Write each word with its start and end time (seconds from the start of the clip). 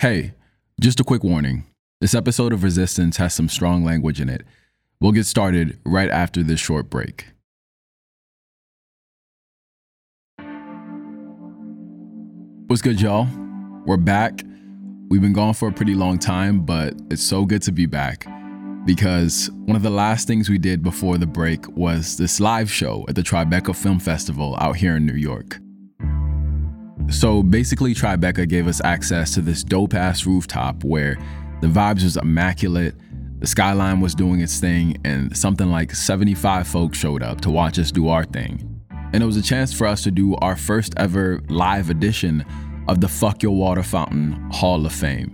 Hey, 0.00 0.34
just 0.80 1.00
a 1.00 1.02
quick 1.02 1.24
warning. 1.24 1.66
This 2.00 2.14
episode 2.14 2.52
of 2.52 2.62
Resistance 2.62 3.16
has 3.16 3.34
some 3.34 3.48
strong 3.48 3.82
language 3.82 4.20
in 4.20 4.28
it. 4.28 4.42
We'll 5.00 5.10
get 5.10 5.26
started 5.26 5.76
right 5.84 6.08
after 6.08 6.44
this 6.44 6.60
short 6.60 6.88
break. 6.88 7.26
What's 12.68 12.80
good, 12.80 13.00
y'all? 13.00 13.26
We're 13.86 13.96
back. 13.96 14.44
We've 15.08 15.20
been 15.20 15.32
gone 15.32 15.54
for 15.54 15.66
a 15.66 15.72
pretty 15.72 15.96
long 15.96 16.20
time, 16.20 16.60
but 16.60 16.94
it's 17.10 17.24
so 17.24 17.44
good 17.44 17.62
to 17.62 17.72
be 17.72 17.86
back 17.86 18.24
because 18.86 19.50
one 19.66 19.74
of 19.74 19.82
the 19.82 19.90
last 19.90 20.28
things 20.28 20.48
we 20.48 20.58
did 20.58 20.80
before 20.80 21.18
the 21.18 21.26
break 21.26 21.66
was 21.76 22.16
this 22.18 22.38
live 22.38 22.70
show 22.70 23.04
at 23.08 23.16
the 23.16 23.22
Tribeca 23.22 23.74
Film 23.74 23.98
Festival 23.98 24.56
out 24.60 24.76
here 24.76 24.94
in 24.94 25.06
New 25.06 25.14
York. 25.14 25.58
So 27.10 27.42
basically, 27.42 27.94
Tribeca 27.94 28.48
gave 28.48 28.66
us 28.66 28.80
access 28.84 29.32
to 29.34 29.40
this 29.40 29.64
dope 29.64 29.94
ass 29.94 30.26
rooftop 30.26 30.84
where 30.84 31.16
the 31.60 31.66
vibes 31.66 32.04
was 32.04 32.16
immaculate, 32.16 32.94
the 33.38 33.46
skyline 33.46 34.00
was 34.00 34.14
doing 34.14 34.40
its 34.40 34.60
thing, 34.60 34.98
and 35.04 35.34
something 35.36 35.70
like 35.70 35.94
75 35.94 36.68
folks 36.68 36.98
showed 36.98 37.22
up 37.22 37.40
to 37.42 37.50
watch 37.50 37.78
us 37.78 37.90
do 37.90 38.08
our 38.08 38.24
thing. 38.24 38.82
And 39.12 39.22
it 39.22 39.26
was 39.26 39.38
a 39.38 39.42
chance 39.42 39.72
for 39.72 39.86
us 39.86 40.02
to 40.04 40.10
do 40.10 40.36
our 40.36 40.54
first 40.54 40.92
ever 40.98 41.40
live 41.48 41.88
edition 41.88 42.44
of 42.88 43.00
the 43.00 43.08
Fuck 43.08 43.42
Your 43.42 43.56
Water 43.56 43.82
Fountain 43.82 44.32
Hall 44.50 44.84
of 44.84 44.92
Fame. 44.92 45.32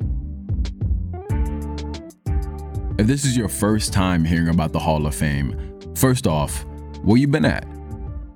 If 2.98 3.08
this 3.08 3.24
is 3.24 3.36
your 3.36 3.48
first 3.48 3.92
time 3.92 4.24
hearing 4.24 4.48
about 4.48 4.72
the 4.72 4.78
Hall 4.78 5.06
of 5.06 5.14
Fame, 5.14 5.58
first 5.96 6.28
off, 6.28 6.64
where 7.02 7.16
you 7.16 7.26
been 7.26 7.44
at? 7.44 7.66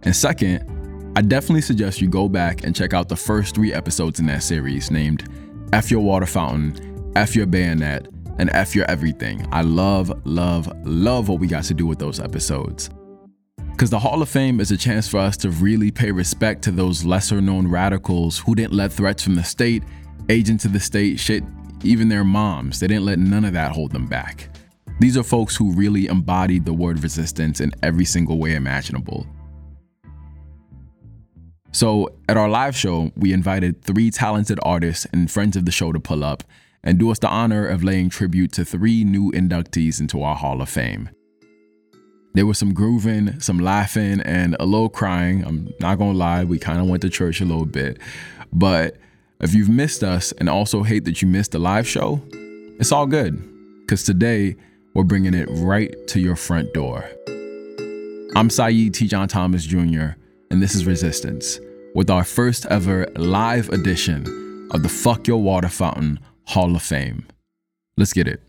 And 0.03 0.15
second, 0.15 0.78
I 1.19 1.21
definitely 1.21 1.63
suggest 1.63 2.01
you 2.01 2.07
go 2.07 2.29
back 2.29 2.63
and 2.63 2.77
check 2.77 2.95
out 2.95 3.09
the 3.09 3.17
first 3.17 3.53
three 3.53 3.73
episodes 3.73 4.21
in 4.21 4.27
that 4.27 4.45
series 4.45 4.89
named 4.89 5.29
F 5.73 5.91
Your 5.91 5.99
Water 5.99 6.27
Fountain, 6.27 7.13
F 7.17 7.35
Your 7.35 7.45
Bayonet, 7.45 8.07
and 8.39 8.49
F 8.51 8.77
Your 8.77 8.89
Everything. 8.89 9.45
I 9.51 9.63
love, 9.63 10.13
love, 10.25 10.73
love 10.87 11.29
what 11.29 11.41
we 11.41 11.49
got 11.49 11.65
to 11.65 11.75
do 11.75 11.89
with 11.89 11.99
those 11.99 12.21
episodes. 12.21 12.91
Because 13.73 13.91
the 13.91 13.99
Hall 13.99 14.23
of 14.23 14.29
Fame 14.29 14.61
is 14.61 14.71
a 14.71 14.77
chance 14.77 15.09
for 15.09 15.19
us 15.19 15.37
to 15.39 15.51
really 15.51 15.91
pay 15.91 16.13
respect 16.13 16.63
to 16.63 16.71
those 16.71 17.05
lesser 17.05 17.41
known 17.41 17.67
radicals 17.67 18.39
who 18.39 18.55
didn't 18.55 18.75
let 18.75 18.93
threats 18.93 19.25
from 19.25 19.35
the 19.35 19.43
state, 19.43 19.83
agents 20.29 20.65
of 20.65 20.73
the 20.73 20.79
state, 20.79 21.19
shit, 21.19 21.43
even 21.83 22.09
their 22.09 22.23
moms, 22.23 22.79
they 22.79 22.87
didn't 22.87 23.07
let 23.07 23.19
none 23.19 23.45
of 23.45 23.55
that 23.55 23.73
hold 23.73 23.91
them 23.91 24.07
back. 24.07 24.51
These 25.01 25.17
are 25.17 25.25
folks 25.25 25.57
who 25.57 25.73
really 25.73 26.07
embodied 26.07 26.65
the 26.65 26.73
word 26.73 27.03
resistance 27.03 27.61
in 27.61 27.73
every 27.83 28.05
single 28.05 28.39
way 28.39 28.55
imaginable. 28.55 29.27
So, 31.73 32.09
at 32.29 32.37
our 32.37 32.49
live 32.49 32.75
show, 32.75 33.13
we 33.15 33.33
invited 33.33 33.83
three 33.83 34.11
talented 34.11 34.59
artists 34.63 35.07
and 35.13 35.31
friends 35.31 35.55
of 35.55 35.67
the 35.67 35.71
show 35.71 35.93
to 35.93 36.01
pull 36.01 36.25
up 36.25 36.43
and 36.83 36.99
do 36.99 37.11
us 37.11 37.19
the 37.19 37.29
honor 37.29 37.67
of 37.67 37.85
laying 37.85 38.09
tribute 38.09 38.53
to 38.53 38.65
three 38.65 39.05
new 39.05 39.31
inductees 39.33 40.01
into 40.01 40.23
our 40.23 40.35
Hall 40.35 40.63
of 40.63 40.69
Fame. 40.69 41.11
There 42.35 42.47
was 42.47 42.57
some 42.57 42.73
grooving, 42.73 43.41
some 43.41 43.59
laughing, 43.59 44.21
and 44.21 44.57
a 44.59 44.65
little 44.65 44.89
crying. 44.89 45.45
I'm 45.45 45.73
not 45.81 45.99
gonna 45.99 46.13
lie, 46.13 46.45
we 46.45 46.59
kind 46.59 46.81
of 46.81 46.87
went 46.87 47.03
to 47.03 47.11
church 47.11 47.41
a 47.41 47.45
little 47.45 47.67
bit. 47.67 47.99
But 48.53 48.97
if 49.41 49.55
you've 49.55 49.69
missed 49.69 50.03
us 50.03 50.33
and 50.33 50.49
also 50.49 50.83
hate 50.83 51.05
that 51.05 51.21
you 51.21 51.29
missed 51.29 51.53
the 51.53 51.59
live 51.59 51.87
show, 51.87 52.23
it's 52.81 52.93
all 52.93 53.07
good, 53.07 53.43
because 53.81 54.05
today 54.05 54.57
we're 54.95 55.05
bringing 55.05 55.35
it 55.35 55.49
right 55.51 55.95
to 56.09 56.21
your 56.21 56.37
front 56.37 56.73
door. 56.73 57.05
I'm 58.37 58.49
Saidu 58.49 58.91
Tejan-Thomas 58.91 59.65
Jr., 59.65 60.18
and 60.51 60.63
this 60.63 60.75
is 60.75 60.87
Resistance, 60.87 61.61
with 61.95 62.11
our 62.11 62.25
first 62.25 62.67
ever 62.67 63.07
live 63.17 63.69
edition 63.71 64.69
of 64.71 64.83
the 64.83 64.89
Fuck 64.89 65.27
Your 65.27 65.43
Water 65.43 65.69
Fountain 65.69 66.21
Hall 66.47 66.75
of 66.75 66.83
Fame. 66.83 67.27
Let's 67.97 68.13
get 68.13 68.29
it. 68.29 68.43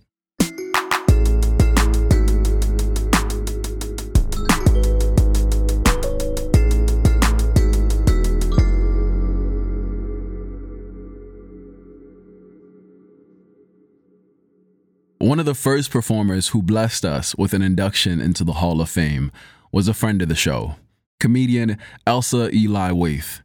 One 15.21 15.39
of 15.39 15.45
the 15.45 15.53
first 15.53 15.91
performers 15.91 16.49
who 16.49 16.61
blessed 16.61 17.03
us 17.03 17.35
with 17.35 17.53
an 17.53 17.61
induction 17.61 18.21
into 18.21 18.43
the 18.45 18.53
Hall 18.53 18.81
of 18.81 18.89
Fame 18.89 19.31
was 19.71 19.87
a 19.87 19.93
friend 19.93 20.21
of 20.21 20.29
the 20.29 20.35
show, 20.35 20.77
comedian 21.19 21.77
Elsa 22.07 22.49
Eli 22.55 22.91
Waithe. 22.91 23.41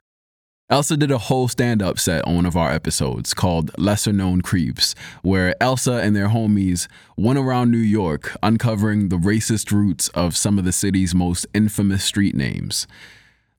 Elsa 0.71 0.97
did 0.97 1.11
a 1.11 1.19
whole 1.19 1.47
stand 1.47 1.83
up 1.83 1.99
set 1.99 2.25
on 2.25 2.37
one 2.37 2.47
of 2.47 2.57
our 2.57 2.73
episodes 2.73 3.35
called 3.35 3.71
Lesser 3.79 4.15
Known 4.15 4.41
Creeps, 4.41 4.95
where 5.23 5.55
Elsa 5.63 5.97
and 5.97 6.17
their 6.17 6.29
homies 6.29 6.89
went 7.19 7.39
around 7.39 7.71
New 7.71 7.77
York 7.77 8.35
uncovering 8.43 9.11
the 9.11 9.17
racist 9.17 9.73
roots 9.73 10.09
of 10.09 10.37
some 10.37 10.59
of 10.59 10.65
the 10.65 10.73
city's 10.73 11.15
most 11.15 11.47
infamous 11.53 12.03
street 12.03 12.35
names. 12.35 12.87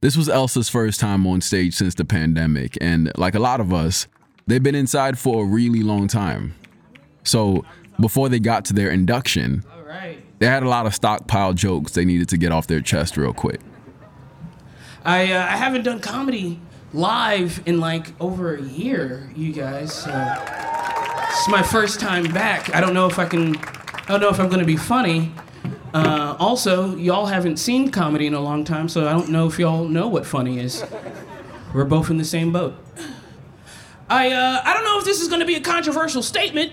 This 0.01 0.17
was 0.17 0.27
Elsa's 0.27 0.67
first 0.67 0.99
time 0.99 1.27
on 1.27 1.41
stage 1.41 1.75
since 1.75 1.93
the 1.93 2.05
pandemic, 2.05 2.75
and 2.81 3.11
like 3.17 3.35
a 3.35 3.39
lot 3.39 3.59
of 3.59 3.71
us, 3.71 4.07
they've 4.47 4.63
been 4.63 4.75
inside 4.75 5.19
for 5.19 5.43
a 5.43 5.47
really 5.47 5.83
long 5.83 6.07
time. 6.07 6.55
So, 7.23 7.63
before 7.99 8.29
they 8.29 8.39
got 8.39 8.65
to 8.65 8.73
their 8.73 8.89
induction, 8.89 9.63
they 10.39 10.47
had 10.47 10.63
a 10.63 10.69
lot 10.69 10.85
of 10.85 10.93
stockpile 10.93 11.53
jokes 11.53 11.93
they 11.93 12.03
needed 12.03 12.29
to 12.29 12.37
get 12.37 12.51
off 12.51 12.67
their 12.67 12.81
chest 12.81 13.15
real 13.15 13.31
quick. 13.33 13.61
I 15.05 15.31
uh, 15.31 15.45
I 15.45 15.55
haven't 15.55 15.83
done 15.83 15.99
comedy 15.99 16.59
live 16.91 17.61
in 17.67 17.79
like 17.79 18.19
over 18.19 18.55
a 18.55 18.61
year, 18.61 19.29
you 19.35 19.53
guys. 19.53 19.93
So 19.93 20.09
it's 20.09 21.47
my 21.47 21.61
first 21.61 21.99
time 21.99 22.23
back. 22.33 22.73
I 22.73 22.81
don't 22.81 22.95
know 22.95 23.05
if 23.05 23.19
I 23.19 23.25
can. 23.25 23.55
I 23.55 24.05
don't 24.07 24.19
know 24.19 24.29
if 24.29 24.39
I'm 24.39 24.49
gonna 24.49 24.65
be 24.65 24.77
funny. 24.77 25.31
Uh, 25.93 26.35
also, 26.39 26.95
y'all 26.95 27.27
haven't 27.27 27.57
seen 27.57 27.91
comedy 27.91 28.25
in 28.25 28.33
a 28.33 28.39
long 28.41 28.63
time, 28.63 28.89
so 28.89 29.07
I 29.07 29.11
don't 29.11 29.29
know 29.29 29.47
if 29.47 29.59
y'all 29.59 29.87
know 29.87 30.07
what 30.07 30.25
funny 30.25 30.59
is. 30.59 30.83
We're 31.73 31.85
both 31.85 32.09
in 32.09 32.17
the 32.17 32.25
same 32.25 32.51
boat. 32.51 32.75
I 34.09 34.31
uh, 34.31 34.61
I 34.65 34.73
don't 34.73 34.85
know 34.85 34.97
if 34.97 35.05
this 35.05 35.21
is 35.21 35.27
gonna 35.27 35.45
be 35.45 35.55
a 35.55 35.61
controversial 35.61 36.23
statement, 36.23 36.71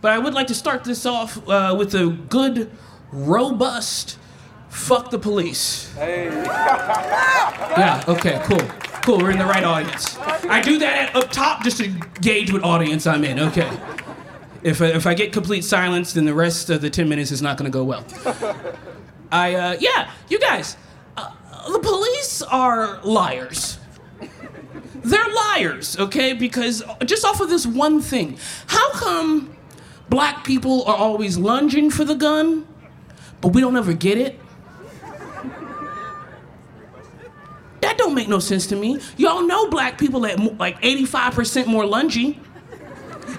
but 0.00 0.12
I 0.12 0.18
would 0.18 0.34
like 0.34 0.46
to 0.46 0.54
start 0.54 0.84
this 0.84 1.04
off 1.04 1.36
uh, 1.48 1.74
with 1.76 1.96
a 1.96 2.06
good, 2.28 2.70
robust 3.10 4.18
fuck 4.72 5.10
the 5.10 5.18
police. 5.18 5.92
Hey. 5.94 6.28
Yeah, 7.72 8.04
okay, 8.06 8.38
cool. 8.44 8.60
Cool, 9.02 9.18
we're 9.18 9.30
in 9.30 9.38
the 9.38 9.46
right 9.46 9.64
audience. 9.64 10.18
I 10.18 10.60
do 10.60 10.78
that 10.80 11.16
up 11.16 11.30
top 11.30 11.64
just 11.64 11.78
to 11.78 11.88
gauge 12.20 12.52
what 12.52 12.62
audience 12.62 13.06
I'm 13.06 13.24
in, 13.24 13.40
okay. 13.40 13.70
If 14.62 14.82
I, 14.82 14.88
if 14.88 15.06
I 15.06 15.14
get 15.14 15.32
complete 15.32 15.64
silence, 15.64 16.12
then 16.12 16.26
the 16.26 16.34
rest 16.34 16.68
of 16.68 16.82
the 16.82 16.90
10 16.90 17.08
minutes 17.08 17.30
is 17.30 17.40
not 17.40 17.56
gonna 17.56 17.70
go 17.70 17.82
well. 17.82 18.04
I, 19.32 19.54
uh, 19.54 19.76
yeah, 19.80 20.10
you 20.28 20.38
guys, 20.38 20.76
uh, 21.16 21.30
the 21.72 21.78
police 21.78 22.42
are 22.42 23.00
liars. 23.02 23.78
They're 24.96 25.32
liars, 25.34 25.98
okay? 25.98 26.34
Because 26.34 26.82
just 27.06 27.24
off 27.24 27.40
of 27.40 27.48
this 27.48 27.66
one 27.66 28.02
thing, 28.02 28.38
how 28.66 28.92
come 28.92 29.56
black 30.10 30.44
people 30.44 30.84
are 30.84 30.96
always 30.96 31.38
lunging 31.38 31.88
for 31.90 32.04
the 32.04 32.14
gun, 32.14 32.66
but 33.40 33.48
we 33.48 33.62
don't 33.62 33.76
ever 33.76 33.94
get 33.94 34.18
it? 34.18 34.38
That 37.92 37.98
don't 37.98 38.14
make 38.14 38.28
no 38.28 38.38
sense 38.38 38.66
to 38.68 38.76
me. 38.76 38.98
Y'all 39.18 39.46
know 39.46 39.68
black 39.68 39.98
people 39.98 40.24
at 40.24 40.38
like 40.58 40.80
85% 40.80 41.66
more 41.66 41.84
lungy. 41.84 42.38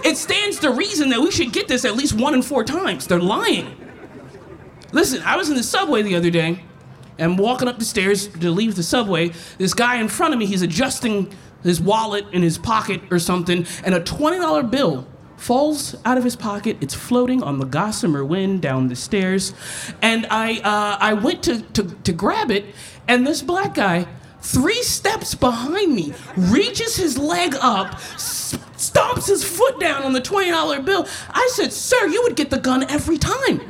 It 0.06 0.16
stands 0.16 0.60
to 0.60 0.70
reason 0.70 1.10
that 1.10 1.22
we 1.22 1.32
should 1.32 1.52
get 1.52 1.68
this 1.68 1.86
at 1.86 1.96
least 1.96 2.14
one 2.14 2.36
in 2.36 2.44
four 2.44 2.64
times. 2.64 3.08
They're 3.08 3.20
lying. 3.20 3.76
Listen, 4.92 5.24
I 5.24 5.38
was 5.38 5.50
in 5.50 5.56
the 5.56 5.64
subway 5.64 6.04
the 6.04 6.14
other 6.14 6.30
day 6.30 6.64
and 7.18 7.40
walking 7.40 7.68
up 7.68 7.80
the 7.80 7.86
stairs 7.86 8.28
to 8.28 8.52
leave 8.52 8.76
the 8.76 8.84
subway. 8.84 9.32
This 9.58 9.74
guy 9.74 9.96
in 9.96 10.08
front 10.08 10.36
of 10.36 10.40
me, 10.40 10.46
he's 10.46 10.62
adjusting 10.62 11.34
his 11.64 11.82
wallet 11.82 12.26
in 12.32 12.44
his 12.44 12.60
pocket 12.60 13.02
or 13.10 13.18
something, 13.18 13.66
and 13.84 13.96
a 13.96 14.02
$20 14.02 14.70
bill 14.70 15.08
falls 15.36 15.96
out 16.06 16.20
of 16.20 16.24
his 16.24 16.36
pocket. 16.36 16.78
It's 16.80 16.94
floating 16.94 17.42
on 17.42 17.58
the 17.58 17.66
gossamer 17.66 18.24
wind 18.24 18.62
down 18.62 18.88
the 18.88 18.96
stairs. 18.96 19.56
And 20.04 20.28
I, 20.30 20.60
uh, 20.60 20.98
I 21.00 21.14
went 21.14 21.42
to, 21.44 21.62
to, 21.62 21.84
to 22.04 22.14
grab 22.14 22.52
it, 22.52 22.66
and 23.08 23.26
this 23.26 23.42
black 23.42 23.74
guy, 23.74 24.06
three 24.44 24.84
steps 24.84 25.34
behind 25.34 25.96
me, 25.96 26.14
reaches 26.36 26.96
his 26.96 27.18
leg 27.18 27.56
up, 27.62 27.96
stomps 28.18 29.28
his 29.28 29.44
foot 29.44 29.80
down 29.80 30.04
on 30.04 30.14
the 30.14 30.22
$20 30.22 30.86
bill. 30.86 31.08
I 31.30 31.50
said, 31.54 31.74
Sir, 31.74 32.08
you 32.08 32.22
would 32.24 32.36
get 32.36 32.50
the 32.50 32.60
gun 32.60 32.84
every 32.90 33.18
time. 33.18 33.62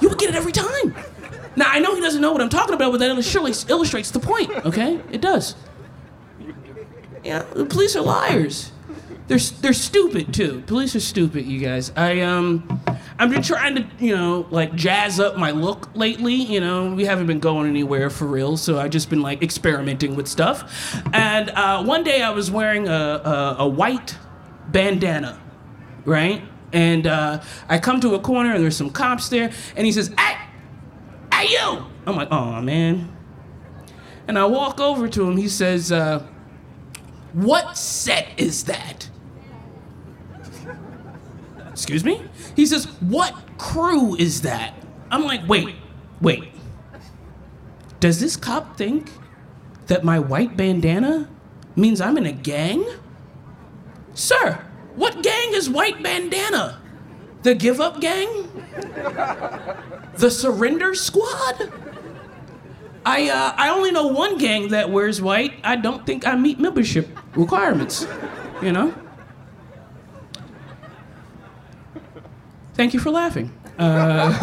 You 0.00 0.08
would 0.08 0.18
get 0.18 0.30
it 0.30 0.34
every 0.34 0.52
time. 0.52 0.94
Now, 1.54 1.66
I 1.68 1.80
know 1.80 1.94
he 1.94 2.00
doesn't 2.00 2.22
know 2.22 2.32
what 2.32 2.40
I'm 2.40 2.48
talking 2.48 2.74
about, 2.74 2.92
but 2.92 2.98
that 2.98 3.22
surely 3.22 3.52
illustrates 3.68 4.10
the 4.10 4.20
point, 4.20 4.50
okay? 4.64 4.98
It 5.10 5.20
does. 5.20 5.54
Yeah, 7.22 7.42
the 7.54 7.66
police 7.66 7.94
are 7.94 8.02
liars. 8.02 8.71
They're 9.32 9.60
they're 9.62 9.72
stupid 9.72 10.34
too. 10.34 10.62
Police 10.66 10.94
are 10.94 11.00
stupid, 11.00 11.46
you 11.46 11.58
guys. 11.58 11.90
I 11.96 12.20
um, 12.20 12.82
I've 13.18 13.30
been 13.30 13.40
trying 13.40 13.76
to 13.76 13.86
you 13.98 14.14
know 14.14 14.46
like 14.50 14.74
jazz 14.74 15.18
up 15.18 15.38
my 15.38 15.52
look 15.52 15.88
lately. 15.96 16.34
You 16.34 16.60
know, 16.60 16.94
we 16.94 17.06
haven't 17.06 17.28
been 17.28 17.40
going 17.40 17.66
anywhere 17.66 18.10
for 18.10 18.26
real, 18.26 18.58
so 18.58 18.78
I've 18.78 18.90
just 18.90 19.08
been 19.08 19.22
like 19.22 19.42
experimenting 19.42 20.16
with 20.16 20.28
stuff. 20.28 21.00
And 21.14 21.48
uh, 21.48 21.82
one 21.82 22.04
day 22.04 22.20
I 22.20 22.28
was 22.28 22.50
wearing 22.50 22.88
a 22.88 22.92
a, 22.92 23.56
a 23.60 23.66
white 23.66 24.18
bandana, 24.68 25.40
right? 26.04 26.42
And 26.74 27.06
uh, 27.06 27.42
I 27.70 27.78
come 27.78 28.02
to 28.02 28.14
a 28.14 28.20
corner 28.20 28.52
and 28.52 28.62
there's 28.62 28.76
some 28.76 28.90
cops 28.90 29.30
there, 29.30 29.50
and 29.76 29.86
he 29.86 29.92
says, 29.92 30.12
"Hey, 30.18 30.36
hey 31.32 31.48
you!" 31.48 31.86
I'm 32.04 32.16
like, 32.16 32.28
"Oh 32.30 32.60
man." 32.60 33.16
And 34.28 34.38
I 34.38 34.44
walk 34.44 34.78
over 34.78 35.08
to 35.08 35.26
him. 35.26 35.38
He 35.38 35.48
says, 35.48 35.90
uh, 35.90 36.22
"What 37.32 37.78
set 37.78 38.28
is 38.36 38.64
that?" 38.64 39.08
Excuse 41.72 42.04
me? 42.04 42.22
He 42.54 42.66
says, 42.66 42.86
What 43.00 43.34
crew 43.58 44.14
is 44.16 44.42
that? 44.42 44.74
I'm 45.10 45.24
like, 45.24 45.46
Wait, 45.48 45.74
wait. 46.20 46.52
Does 48.00 48.20
this 48.20 48.36
cop 48.36 48.76
think 48.76 49.10
that 49.86 50.04
my 50.04 50.18
white 50.18 50.56
bandana 50.56 51.28
means 51.76 52.00
I'm 52.00 52.16
in 52.16 52.26
a 52.26 52.32
gang? 52.32 52.84
Sir, 54.14 54.64
what 54.96 55.22
gang 55.22 55.54
is 55.54 55.70
white 55.70 56.02
bandana? 56.02 56.80
The 57.42 57.54
Give 57.54 57.80
Up 57.80 58.00
Gang? 58.00 58.48
The 60.16 60.30
Surrender 60.30 60.94
Squad? 60.94 61.72
I, 63.04 63.28
uh, 63.28 63.54
I 63.56 63.70
only 63.70 63.90
know 63.90 64.06
one 64.06 64.38
gang 64.38 64.68
that 64.68 64.90
wears 64.90 65.20
white. 65.20 65.54
I 65.64 65.74
don't 65.76 66.06
think 66.06 66.26
I 66.26 66.36
meet 66.36 66.60
membership 66.60 67.08
requirements, 67.34 68.06
you 68.60 68.70
know? 68.70 68.94
Thank 72.82 72.94
you 72.94 72.98
for 72.98 73.12
laughing. 73.12 73.52
Uh, 73.78 74.36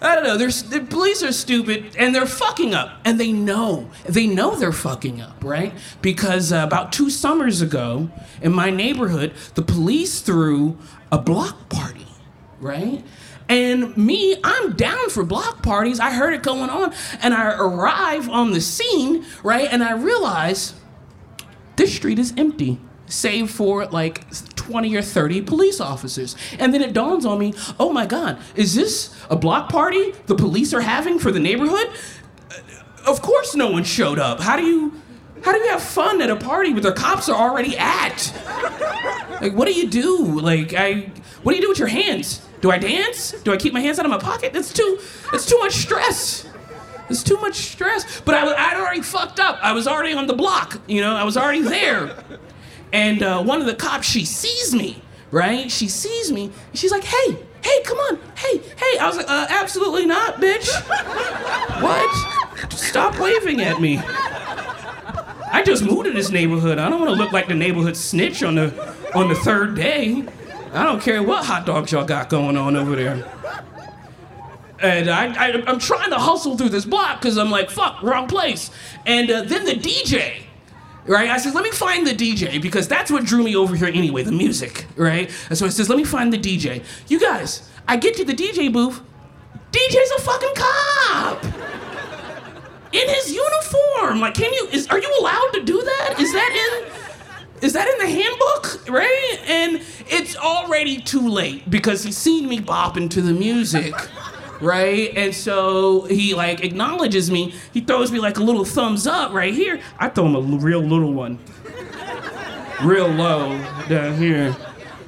I 0.00 0.14
don't 0.14 0.22
know. 0.22 0.36
The 0.36 0.86
police 0.88 1.24
are 1.24 1.32
stupid 1.32 1.96
and 1.98 2.14
they're 2.14 2.26
fucking 2.26 2.72
up, 2.72 3.00
and 3.04 3.18
they 3.18 3.32
know. 3.32 3.90
They 4.08 4.28
know 4.28 4.54
they're 4.54 4.70
fucking 4.70 5.20
up, 5.20 5.42
right? 5.42 5.72
Because 6.00 6.52
uh, 6.52 6.62
about 6.64 6.92
two 6.92 7.10
summers 7.10 7.60
ago, 7.60 8.08
in 8.40 8.52
my 8.52 8.70
neighborhood, 8.70 9.34
the 9.56 9.62
police 9.62 10.20
threw 10.20 10.78
a 11.10 11.18
block 11.18 11.68
party, 11.68 12.06
right? 12.60 13.04
And 13.48 13.96
me, 13.96 14.36
I'm 14.44 14.74
down 14.74 15.10
for 15.10 15.24
block 15.24 15.60
parties. 15.64 15.98
I 15.98 16.12
heard 16.12 16.34
it 16.34 16.44
going 16.44 16.70
on, 16.70 16.94
and 17.20 17.34
I 17.34 17.56
arrive 17.58 18.28
on 18.28 18.52
the 18.52 18.60
scene, 18.60 19.26
right? 19.42 19.66
And 19.68 19.82
I 19.82 19.94
realize 19.94 20.74
this 21.74 21.92
street 21.92 22.20
is 22.20 22.32
empty 22.36 22.78
save 23.10 23.50
for 23.50 23.86
like 23.86 24.24
20 24.56 24.96
or 24.96 25.02
30 25.02 25.42
police 25.42 25.80
officers. 25.80 26.36
And 26.58 26.72
then 26.72 26.80
it 26.82 26.92
dawns 26.92 27.26
on 27.26 27.38
me 27.38 27.54
oh 27.78 27.92
my 27.92 28.06
God, 28.06 28.38
is 28.54 28.74
this 28.74 29.14
a 29.28 29.36
block 29.36 29.68
party 29.68 30.12
the 30.26 30.34
police 30.34 30.72
are 30.72 30.80
having 30.80 31.18
for 31.18 31.30
the 31.30 31.40
neighborhood? 31.40 31.90
Of 33.06 33.22
course, 33.22 33.54
no 33.54 33.70
one 33.70 33.84
showed 33.84 34.18
up. 34.18 34.40
How 34.40 34.56
do 34.56 34.64
you. 34.64 35.00
How 35.42 35.52
do 35.52 35.58
you 35.58 35.70
have 35.70 35.82
fun 35.82 36.20
at 36.20 36.28
a 36.28 36.36
party 36.36 36.70
where 36.74 36.82
the 36.82 36.92
cops 36.92 37.30
are 37.30 37.34
already 37.34 37.74
at? 37.78 38.30
Like, 39.40 39.54
what 39.54 39.66
do 39.66 39.72
you 39.72 39.88
do? 39.88 40.38
Like, 40.38 40.74
I, 40.74 41.10
what 41.42 41.52
do 41.52 41.56
you 41.56 41.62
do 41.62 41.70
with 41.70 41.78
your 41.78 41.88
hands? 41.88 42.46
Do 42.60 42.70
I 42.70 42.76
dance? 42.76 43.32
Do 43.42 43.50
I 43.50 43.56
keep 43.56 43.72
my 43.72 43.80
hands 43.80 43.98
out 43.98 44.04
of 44.04 44.10
my 44.10 44.18
pocket? 44.18 44.52
That's 44.52 44.70
too, 44.70 44.98
it's 45.32 45.46
too 45.46 45.58
much 45.58 45.72
stress. 45.72 46.46
It's 47.08 47.22
too 47.22 47.38
much 47.38 47.54
stress. 47.54 48.20
But 48.20 48.34
I, 48.34 48.54
I'd 48.54 48.76
already 48.76 49.00
fucked 49.00 49.40
up. 49.40 49.58
I 49.62 49.72
was 49.72 49.86
already 49.88 50.12
on 50.12 50.26
the 50.26 50.34
block. 50.34 50.80
You 50.86 51.00
know, 51.00 51.16
I 51.16 51.24
was 51.24 51.36
already 51.36 51.62
there. 51.62 52.16
And 52.92 53.22
uh, 53.22 53.42
one 53.42 53.60
of 53.60 53.66
the 53.66 53.74
cops, 53.74 54.06
she 54.06 54.24
sees 54.24 54.74
me, 54.74 55.02
right? 55.30 55.70
She 55.70 55.88
sees 55.88 56.32
me. 56.32 56.50
she's 56.74 56.90
like, 56.90 57.04
hey, 57.04 57.38
hey, 57.62 57.82
come 57.84 57.98
on. 57.98 58.18
Hey, 58.36 58.58
hey. 58.58 58.98
I 58.98 59.06
was 59.06 59.16
like, 59.16 59.28
uh, 59.28 59.46
absolutely 59.50 60.06
not, 60.06 60.36
bitch. 60.36 60.68
what? 61.82 62.72
Stop 62.72 63.18
waving 63.18 63.60
at 63.60 63.80
me. 63.80 63.98
I 65.52 65.62
just 65.64 65.84
moved 65.84 66.04
to 66.04 66.12
this 66.12 66.30
neighborhood. 66.30 66.78
I 66.78 66.88
don't 66.88 67.00
want 67.00 67.10
to 67.10 67.16
look 67.16 67.32
like 67.32 67.48
the 67.48 67.54
neighborhood 67.54 67.96
snitch 67.96 68.42
on 68.42 68.54
the 68.54 68.94
on 69.14 69.28
the 69.28 69.34
third 69.34 69.74
day. 69.74 70.24
I 70.72 70.84
don't 70.84 71.02
care 71.02 71.22
what 71.22 71.44
hot 71.44 71.66
dogs 71.66 71.90
y'all 71.90 72.04
got 72.04 72.28
going 72.28 72.56
on 72.56 72.76
over 72.76 72.94
there. 72.94 73.24
And 74.80 75.10
I, 75.10 75.34
I, 75.34 75.70
am 75.70 75.78
trying 75.78 76.10
to 76.10 76.16
hustle 76.16 76.56
through 76.56 76.70
this 76.70 76.86
block 76.86 77.20
because 77.20 77.36
I'm 77.36 77.50
like, 77.50 77.70
fuck, 77.70 78.02
wrong 78.02 78.28
place. 78.28 78.70
And 79.04 79.30
uh, 79.30 79.42
then 79.42 79.66
the 79.66 79.74
DJ, 79.74 80.44
right? 81.06 81.30
I 81.30 81.38
said, 81.38 81.54
let 81.54 81.64
me 81.64 81.70
find 81.70 82.06
the 82.06 82.12
DJ 82.12 82.60
because 82.60 82.88
that's 82.88 83.10
what 83.10 83.24
drew 83.24 83.42
me 83.42 83.56
over 83.56 83.74
here 83.76 83.88
anyway, 83.88 84.22
the 84.22 84.32
music, 84.32 84.86
right? 84.96 85.30
And 85.48 85.58
so 85.58 85.66
I 85.66 85.68
says, 85.68 85.88
let 85.88 85.96
me 85.96 86.04
find 86.04 86.32
the 86.32 86.38
DJ. 86.38 86.84
You 87.08 87.20
guys, 87.20 87.68
I 87.88 87.96
get 87.96 88.14
to 88.16 88.24
the 88.24 88.34
DJ 88.34 88.72
booth. 88.72 89.00
DJ's 89.72 90.10
a 90.18 90.20
fucking 90.22 90.54
cop 90.56 91.44
in 92.92 93.08
his 93.08 93.32
uniform. 93.32 94.20
Like, 94.20 94.34
can 94.34 94.52
you? 94.52 94.68
Is 94.72 94.88
are 94.88 94.98
you 94.98 95.16
allowed 95.20 95.50
to 95.54 95.62
do 95.62 95.80
that? 95.80 96.16
Is 96.18 96.32
that 96.32 96.82
in? 96.82 96.92
Is 97.62 97.74
that 97.74 97.86
in 97.88 97.98
the 97.98 98.06
handbook, 98.06 98.88
right? 98.88 99.38
And 99.46 99.82
it's 100.08 100.34
already 100.36 101.00
too 101.00 101.28
late 101.28 101.68
because 101.70 102.02
he's 102.02 102.16
seen 102.16 102.48
me 102.48 102.58
bopping 102.58 103.10
to 103.10 103.20
the 103.20 103.32
music 103.32 103.94
right? 104.60 105.12
And 105.16 105.34
so 105.34 106.02
he 106.02 106.34
like 106.34 106.62
acknowledges 106.62 107.30
me. 107.30 107.54
He 107.72 107.80
throws 107.80 108.12
me 108.12 108.18
like 108.18 108.38
a 108.38 108.42
little 108.42 108.64
thumbs 108.64 109.06
up 109.06 109.32
right 109.32 109.54
here. 109.54 109.80
I 109.98 110.08
throw 110.08 110.26
him 110.26 110.36
a 110.36 110.40
real 110.40 110.80
little 110.80 111.12
one, 111.12 111.38
real 112.82 113.08
low 113.08 113.58
down 113.88 114.16
here. 114.16 114.56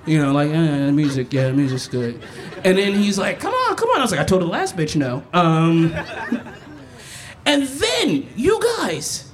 You 0.04 0.20
know, 0.20 0.32
like 0.32 0.50
eh, 0.50 0.90
music, 0.90 1.32
yeah, 1.32 1.52
music's 1.52 1.86
good. 1.86 2.20
And 2.64 2.76
then 2.78 2.94
he's 2.94 3.18
like, 3.18 3.38
"Come 3.38 3.54
on, 3.54 3.76
come 3.76 3.88
on." 3.90 3.98
I 3.98 4.02
was 4.02 4.10
like, 4.10 4.20
"I 4.20 4.24
told 4.24 4.42
the 4.42 4.46
last 4.46 4.76
bitch 4.76 4.96
no." 4.96 5.22
Um, 5.32 5.94
and 7.46 7.62
then 7.62 8.28
you 8.36 8.60
guys, 8.78 9.30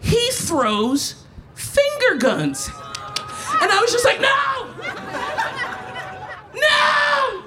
he 0.00 0.30
throws 0.32 1.24
finger 1.54 2.18
guns, 2.18 2.68
and 2.68 3.70
I 3.70 3.78
was 3.80 3.92
just 3.92 4.04
like, 4.04 4.20
"No, 4.20 4.66
no!" 6.54 7.42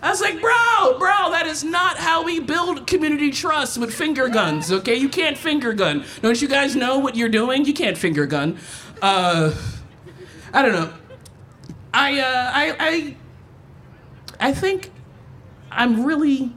I 0.00 0.10
was 0.10 0.20
like, 0.20 0.40
bro, 0.40 0.98
bro, 0.98 1.30
that 1.32 1.46
not 1.64 1.98
how 1.98 2.22
we 2.24 2.40
build 2.40 2.86
community 2.86 3.30
trust 3.30 3.78
with 3.78 3.94
finger 3.94 4.28
guns, 4.28 4.72
okay? 4.72 4.94
You 4.94 5.08
can't 5.08 5.36
finger 5.36 5.72
gun. 5.72 6.04
Don't 6.22 6.40
you 6.40 6.48
guys 6.48 6.76
know 6.76 6.98
what 6.98 7.16
you're 7.16 7.28
doing? 7.28 7.64
You 7.64 7.74
can't 7.74 7.96
finger 7.96 8.26
gun. 8.26 8.58
Uh, 9.00 9.54
I 10.52 10.62
don't 10.62 10.72
know. 10.72 10.92
I, 11.92 12.20
uh, 12.20 12.50
I, 12.54 12.76
I, 12.78 13.16
I 14.48 14.52
think 14.52 14.90
I'm 15.70 16.04
really 16.04 16.52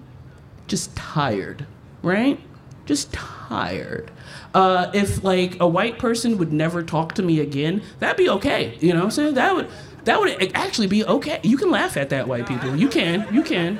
just 0.67 0.95
tired, 0.95 1.65
right? 2.01 2.39
Just 2.85 3.13
tired. 3.13 4.11
Uh, 4.53 4.91
if 4.93 5.23
like 5.23 5.59
a 5.59 5.67
white 5.67 5.97
person 5.97 6.37
would 6.37 6.51
never 6.51 6.83
talk 6.83 7.13
to 7.15 7.21
me 7.21 7.39
again, 7.39 7.81
that'd 7.99 8.17
be 8.17 8.29
okay. 8.29 8.77
You 8.79 8.93
know 8.93 8.99
what 8.99 9.05
I'm 9.05 9.11
saying? 9.11 9.33
That 9.35 9.55
would 9.55 9.69
that 10.05 10.19
would 10.19 10.51
actually 10.55 10.87
be 10.87 11.05
okay. 11.05 11.39
You 11.43 11.57
can 11.57 11.69
laugh 11.69 11.95
at 11.95 12.09
that, 12.09 12.27
white 12.27 12.47
people. 12.47 12.75
You 12.75 12.89
can. 12.89 13.31
You 13.33 13.43
can. 13.43 13.79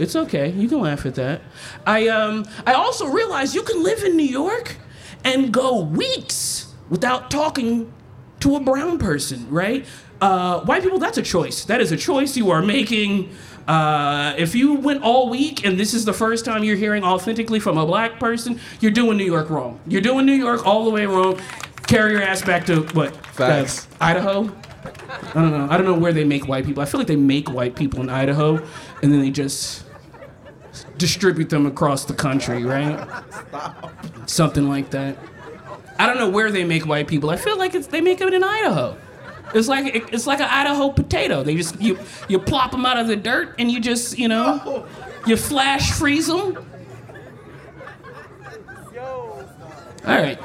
It's 0.00 0.16
okay. 0.16 0.50
You 0.50 0.68
can 0.68 0.80
laugh 0.80 1.04
at 1.04 1.14
that. 1.16 1.42
I 1.86 2.08
um 2.08 2.46
I 2.66 2.72
also 2.72 3.06
realized 3.06 3.54
you 3.54 3.62
can 3.62 3.82
live 3.82 4.02
in 4.02 4.16
New 4.16 4.22
York 4.22 4.76
and 5.24 5.52
go 5.52 5.80
weeks 5.80 6.74
without 6.88 7.30
talking 7.30 7.92
to 8.40 8.56
a 8.56 8.60
brown 8.60 8.98
person, 8.98 9.48
right? 9.50 9.86
Uh, 10.20 10.60
white 10.60 10.82
people, 10.82 10.98
that's 10.98 11.18
a 11.18 11.22
choice. 11.22 11.64
That 11.64 11.80
is 11.80 11.92
a 11.92 11.96
choice 11.96 12.36
you 12.36 12.50
are 12.50 12.62
making. 12.62 13.30
Uh, 13.68 14.34
if 14.36 14.54
you 14.54 14.74
went 14.74 15.02
all 15.02 15.30
week 15.30 15.64
and 15.64 15.78
this 15.78 15.94
is 15.94 16.04
the 16.04 16.12
first 16.12 16.44
time 16.44 16.64
you're 16.64 16.76
hearing 16.76 17.04
authentically 17.04 17.60
from 17.60 17.78
a 17.78 17.86
black 17.86 18.18
person, 18.18 18.58
you're 18.80 18.90
doing 18.90 19.16
New 19.16 19.24
York 19.24 19.50
wrong. 19.50 19.80
You're 19.86 20.00
doing 20.00 20.26
New 20.26 20.34
York 20.34 20.66
all 20.66 20.84
the 20.84 20.90
way 20.90 21.06
wrong. 21.06 21.38
Carry 21.86 22.12
your 22.12 22.22
ass 22.22 22.42
back 22.42 22.66
to 22.66 22.82
what? 22.94 23.14
Facts. 23.34 23.86
Uh, 24.00 24.04
Idaho? 24.04 24.52
I 24.82 25.32
don't 25.34 25.50
know. 25.50 25.68
I 25.70 25.76
don't 25.76 25.86
know 25.86 25.98
where 25.98 26.12
they 26.12 26.24
make 26.24 26.48
white 26.48 26.64
people. 26.64 26.82
I 26.82 26.86
feel 26.86 27.00
like 27.00 27.08
they 27.08 27.16
make 27.16 27.50
white 27.50 27.76
people 27.76 28.00
in 28.00 28.08
Idaho, 28.08 28.56
and 29.02 29.12
then 29.12 29.20
they 29.20 29.30
just 29.30 29.84
distribute 31.00 31.48
them 31.48 31.66
across 31.66 32.04
the 32.04 32.14
country, 32.14 32.62
right? 32.64 33.08
Something 34.26 34.68
like 34.68 34.90
that. 34.90 35.16
I 35.98 36.06
don't 36.06 36.18
know 36.18 36.30
where 36.30 36.52
they 36.52 36.64
make 36.64 36.86
white 36.86 37.08
people. 37.08 37.30
I 37.30 37.36
feel 37.36 37.58
like 37.58 37.74
it's, 37.74 37.88
they 37.88 38.00
make 38.00 38.20
it 38.20 38.32
in 38.32 38.44
Idaho. 38.44 38.96
It's 39.52 39.66
like 39.66 39.94
it's 40.12 40.28
like 40.28 40.38
an 40.38 40.48
Idaho 40.48 40.90
potato. 40.90 41.42
They 41.42 41.56
just 41.56 41.80
you 41.80 41.98
you 42.28 42.38
plop 42.38 42.70
them 42.70 42.86
out 42.86 42.98
of 42.98 43.08
the 43.08 43.16
dirt 43.16 43.56
and 43.58 43.68
you 43.68 43.80
just 43.80 44.16
you 44.16 44.28
know 44.28 44.86
you 45.26 45.36
flash 45.36 45.90
freeze 45.90 46.28
them. 46.28 46.56
All 50.06 50.16
right. 50.16 50.38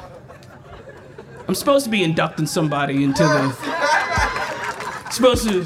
I'm 1.47 1.53
supposed 1.53 1.85
to 1.85 1.91
be 1.91 2.03
inducting 2.03 2.47
somebody 2.47 3.03
into 3.03 3.23
the. 3.23 3.51
Supposed 5.11 5.47
to. 5.47 5.63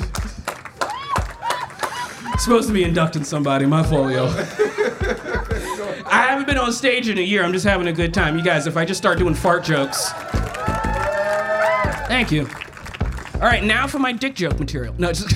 Supposed 2.37 2.67
to 2.67 2.73
be 2.73 2.83
inducting 2.83 3.23
somebody. 3.23 3.65
My 3.65 3.89
yo. 3.89 4.75
I 6.11 6.23
haven't 6.23 6.47
been 6.47 6.57
on 6.57 6.73
stage 6.73 7.07
in 7.07 7.19
a 7.19 7.21
year. 7.21 7.43
I'm 7.43 7.53
just 7.53 7.65
having 7.65 7.87
a 7.87 7.93
good 7.93 8.13
time. 8.13 8.35
You 8.35 8.43
guys, 8.43 8.65
if 8.65 8.75
I 8.75 8.83
just 8.83 8.97
start 8.97 9.19
doing 9.19 9.35
fart 9.35 9.63
jokes. 9.63 10.11
Thank 12.07 12.31
you. 12.31 12.47
All 13.35 13.41
right, 13.41 13.63
now 13.63 13.85
for 13.85 13.99
my 13.99 14.11
dick 14.11 14.33
joke 14.33 14.59
material. 14.59 14.95
No, 14.97 15.13
just. 15.13 15.29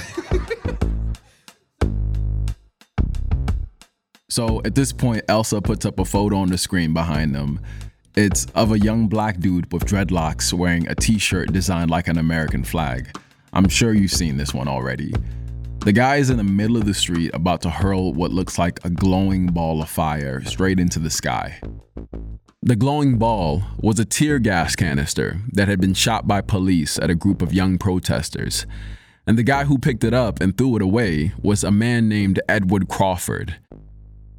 so 4.30 4.62
at 4.66 4.74
this 4.74 4.92
point, 4.92 5.24
Elsa 5.30 5.62
puts 5.62 5.86
up 5.86 6.00
a 6.00 6.06
photo 6.06 6.38
on 6.38 6.50
the 6.50 6.58
screen 6.58 6.92
behind 6.94 7.36
them 7.36 7.60
It's 8.16 8.46
of 8.56 8.72
a 8.72 8.80
young 8.80 9.08
black 9.08 9.40
dude 9.40 9.72
with 9.72 9.86
dreadlocks 9.86 10.52
wearing 10.54 10.88
a 10.90 10.96
t 10.96 11.20
shirt 11.20 11.54
designed 11.54 11.92
like 11.92 12.08
an 12.08 12.18
American 12.18 12.64
flag. 12.64 13.16
I'm 13.54 13.70
sure 13.70 13.94
you've 13.94 14.12
seen 14.12 14.38
this 14.38 14.54
one 14.54 14.68
already. 14.68 15.14
The 15.84 15.92
guy 15.92 16.16
is 16.16 16.30
in 16.30 16.38
the 16.38 16.46
middle 16.46 16.78
of 16.78 16.86
the 16.86 16.94
street 16.94 17.32
about 17.34 17.62
to 17.64 17.70
hurl 17.70 18.14
what 18.14 18.32
looks 18.32 18.58
like 18.58 18.80
a 18.86 18.90
glowing 18.90 19.48
ball 19.48 19.82
of 19.82 19.90
fire 19.90 20.42
straight 20.46 20.80
into 20.80 20.98
the 20.98 21.10
sky. 21.10 21.60
The 22.62 22.78
glowing 22.78 23.18
ball 23.18 23.64
was 23.80 24.00
a 24.00 24.06
tear 24.06 24.40
gas 24.40 24.78
canister 24.78 25.42
that 25.52 25.68
had 25.68 25.82
been 25.82 25.94
shot 25.94 26.26
by 26.26 26.40
police 26.40 26.98
at 27.00 27.10
a 27.10 27.16
group 27.16 27.42
of 27.42 27.54
young 27.54 27.78
protesters. 27.78 28.66
And 29.28 29.38
the 29.38 29.44
guy 29.44 29.66
who 29.66 29.78
picked 29.78 30.06
it 30.06 30.14
up 30.14 30.40
and 30.40 30.58
threw 30.58 30.78
it 30.78 30.82
away 30.82 31.34
was 31.42 31.66
a 31.66 31.72
man 31.72 32.08
named 32.08 32.40
Edward 32.48 32.88
Crawford. 32.88 33.58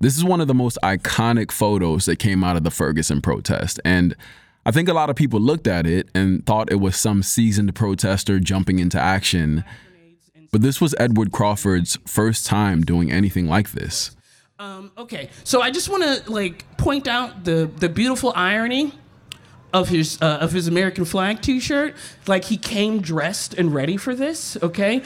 This 0.01 0.17
is 0.17 0.25
one 0.25 0.41
of 0.41 0.49
the 0.49 0.55
most 0.55 0.79
iconic 0.83 1.53
photos 1.53 2.07
that 2.07 2.19
came 2.19 2.43
out 2.43 2.57
of 2.57 2.65
the 2.65 2.71
Ferguson 2.71 3.21
protest, 3.21 3.79
and 3.85 4.17
I 4.65 4.71
think 4.71 4.89
a 4.89 4.95
lot 4.95 5.11
of 5.11 5.17
people 5.17 5.41
looked 5.41 5.67
at 5.67 5.87
it 5.87 6.09
and 6.15 6.47
thought 6.47 6.73
it 6.73 6.81
was 6.81 6.97
some 6.97 7.23
seasoned 7.23 7.75
protester 7.75 8.41
jumping 8.41 8.79
into 8.79 8.99
action 8.99 9.63
but 10.55 10.63
this 10.63 10.81
was 10.81 10.95
Edward 11.01 11.33
Crawford's 11.33 11.99
first 12.07 12.47
time 12.47 12.83
doing 12.83 13.11
anything 13.11 13.49
like 13.49 13.73
this. 13.73 14.15
Um, 14.61 14.93
okay, 14.97 15.31
so 15.43 15.61
I 15.61 15.73
just 15.73 15.89
want 15.89 16.05
to 16.05 16.31
like 16.31 16.77
point 16.77 17.09
out 17.09 17.43
the 17.43 17.69
the 17.77 17.89
beautiful 17.89 18.33
irony 18.37 18.93
of 19.73 19.89
his 19.89 20.17
uh, 20.23 20.39
of 20.41 20.53
his 20.53 20.69
American 20.69 21.05
flag 21.07 21.43
T-shirt. 21.43 21.97
Like 22.29 22.45
he 22.45 22.57
came 22.57 23.01
dressed 23.01 23.55
and 23.55 23.75
ready 23.75 23.97
for 23.97 24.15
this. 24.15 24.57
Okay. 24.63 25.03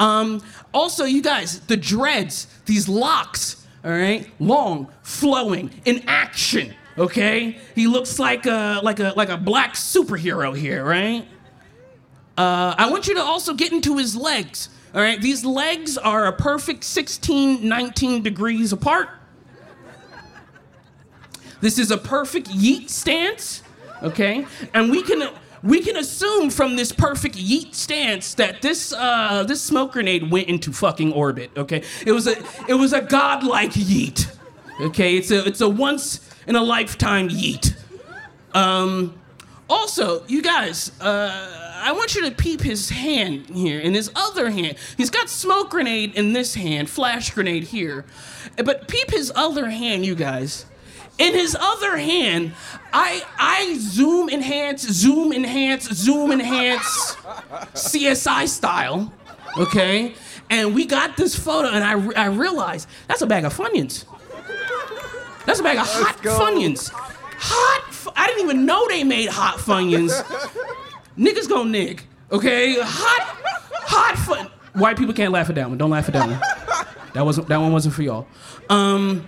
Um, 0.00 0.40
also, 0.72 1.04
you 1.04 1.20
guys, 1.20 1.60
the 1.66 1.76
dreads, 1.76 2.46
these 2.64 2.88
locks, 2.88 3.66
all 3.84 3.90
right, 3.90 4.26
long, 4.40 4.88
flowing, 5.02 5.70
in 5.84 6.02
action. 6.06 6.74
Okay, 6.96 7.58
he 7.74 7.88
looks 7.88 8.18
like 8.18 8.46
a 8.46 8.80
like 8.82 9.00
a 9.00 9.12
like 9.14 9.28
a 9.28 9.36
black 9.36 9.74
superhero 9.74 10.56
here, 10.56 10.82
right? 10.82 11.28
Uh, 12.38 12.74
I 12.78 12.88
want 12.88 13.06
you 13.06 13.16
to 13.16 13.22
also 13.22 13.52
get 13.52 13.70
into 13.70 13.98
his 13.98 14.16
legs. 14.16 14.70
All 14.94 15.02
right, 15.02 15.20
these 15.20 15.44
legs 15.44 15.98
are 15.98 16.26
a 16.26 16.32
perfect 16.32 16.82
16, 16.82 17.66
19 17.68 18.22
degrees 18.22 18.72
apart. 18.72 19.10
This 21.60 21.78
is 21.78 21.90
a 21.90 21.98
perfect 21.98 22.48
yeet 22.48 22.88
stance, 22.88 23.62
okay? 24.02 24.46
And 24.72 24.90
we 24.90 25.02
can 25.02 25.28
we 25.62 25.80
can 25.80 25.96
assume 25.96 26.50
from 26.50 26.76
this 26.76 26.92
perfect 26.92 27.36
yeet 27.36 27.74
stance 27.74 28.34
that 28.34 28.62
this 28.62 28.92
uh, 28.92 29.44
this 29.46 29.60
smoke 29.60 29.92
grenade 29.92 30.30
went 30.30 30.48
into 30.48 30.72
fucking 30.72 31.12
orbit. 31.12 31.50
Okay, 31.56 31.82
it 32.06 32.12
was 32.12 32.26
a 32.26 32.36
it 32.68 32.74
was 32.74 32.92
a 32.92 33.00
godlike 33.00 33.72
yeet. 33.72 34.34
Okay, 34.80 35.16
it's 35.16 35.30
a 35.30 35.44
it's 35.46 35.60
a 35.60 35.68
once 35.68 36.30
in 36.46 36.54
a 36.56 36.62
lifetime 36.62 37.28
yeet. 37.28 37.76
Um, 38.54 39.18
also, 39.68 40.24
you 40.26 40.42
guys, 40.42 40.98
uh, 41.00 41.67
I 41.80 41.92
want 41.92 42.14
you 42.14 42.22
to 42.28 42.30
peep 42.30 42.60
his 42.60 42.90
hand 42.90 43.46
here. 43.46 43.78
In 43.78 43.94
his 43.94 44.10
other 44.14 44.50
hand, 44.50 44.76
he's 44.96 45.10
got 45.10 45.28
smoke 45.28 45.70
grenade 45.70 46.14
in 46.14 46.32
this 46.32 46.54
hand, 46.54 46.90
flash 46.90 47.30
grenade 47.30 47.64
here. 47.64 48.04
But 48.56 48.88
peep 48.88 49.10
his 49.10 49.32
other 49.34 49.70
hand, 49.70 50.04
you 50.04 50.14
guys. 50.14 50.66
In 51.18 51.34
his 51.34 51.56
other 51.58 51.96
hand, 51.96 52.52
I 52.92 53.24
I 53.38 53.76
zoom 53.78 54.28
enhance, 54.28 54.82
zoom 54.82 55.32
enhance, 55.32 55.88
zoom 55.92 56.32
enhance, 56.32 57.16
CSI 57.74 58.48
style. 58.48 59.12
Okay, 59.56 60.14
and 60.50 60.74
we 60.74 60.86
got 60.86 61.16
this 61.16 61.34
photo, 61.34 61.68
and 61.68 61.82
I 61.82 62.22
I 62.22 62.26
realized 62.26 62.88
that's 63.08 63.22
a 63.22 63.26
bag 63.26 63.44
of 63.44 63.56
Funyuns. 63.56 64.04
That's 65.44 65.60
a 65.60 65.62
bag 65.62 65.78
of 65.78 65.86
Let's 65.86 66.02
hot 66.02 66.22
go. 66.22 66.38
Funyuns. 66.38 66.90
Hot. 66.92 68.12
I 68.16 68.26
didn't 68.28 68.44
even 68.44 68.66
know 68.66 68.86
they 68.88 69.02
made 69.04 69.28
hot 69.28 69.56
Funyuns 69.58 70.12
niggas 71.18 71.48
gonna 71.48 71.70
nig. 71.70 72.02
Okay, 72.30 72.76
hot, 72.78 73.36
hot 73.72 74.18
fun. 74.18 74.50
White 74.74 74.96
people 74.96 75.14
can't 75.14 75.32
laugh 75.32 75.48
at 75.48 75.54
that 75.56 75.68
one. 75.68 75.78
Don't 75.78 75.90
laugh 75.90 76.08
at 76.08 76.14
that 76.14 76.28
one. 76.28 76.40
That 77.14 77.24
wasn't 77.24 77.48
that 77.48 77.56
one 77.58 77.72
wasn't 77.72 77.94
for 77.94 78.02
y'all. 78.02 78.26
Um, 78.68 79.26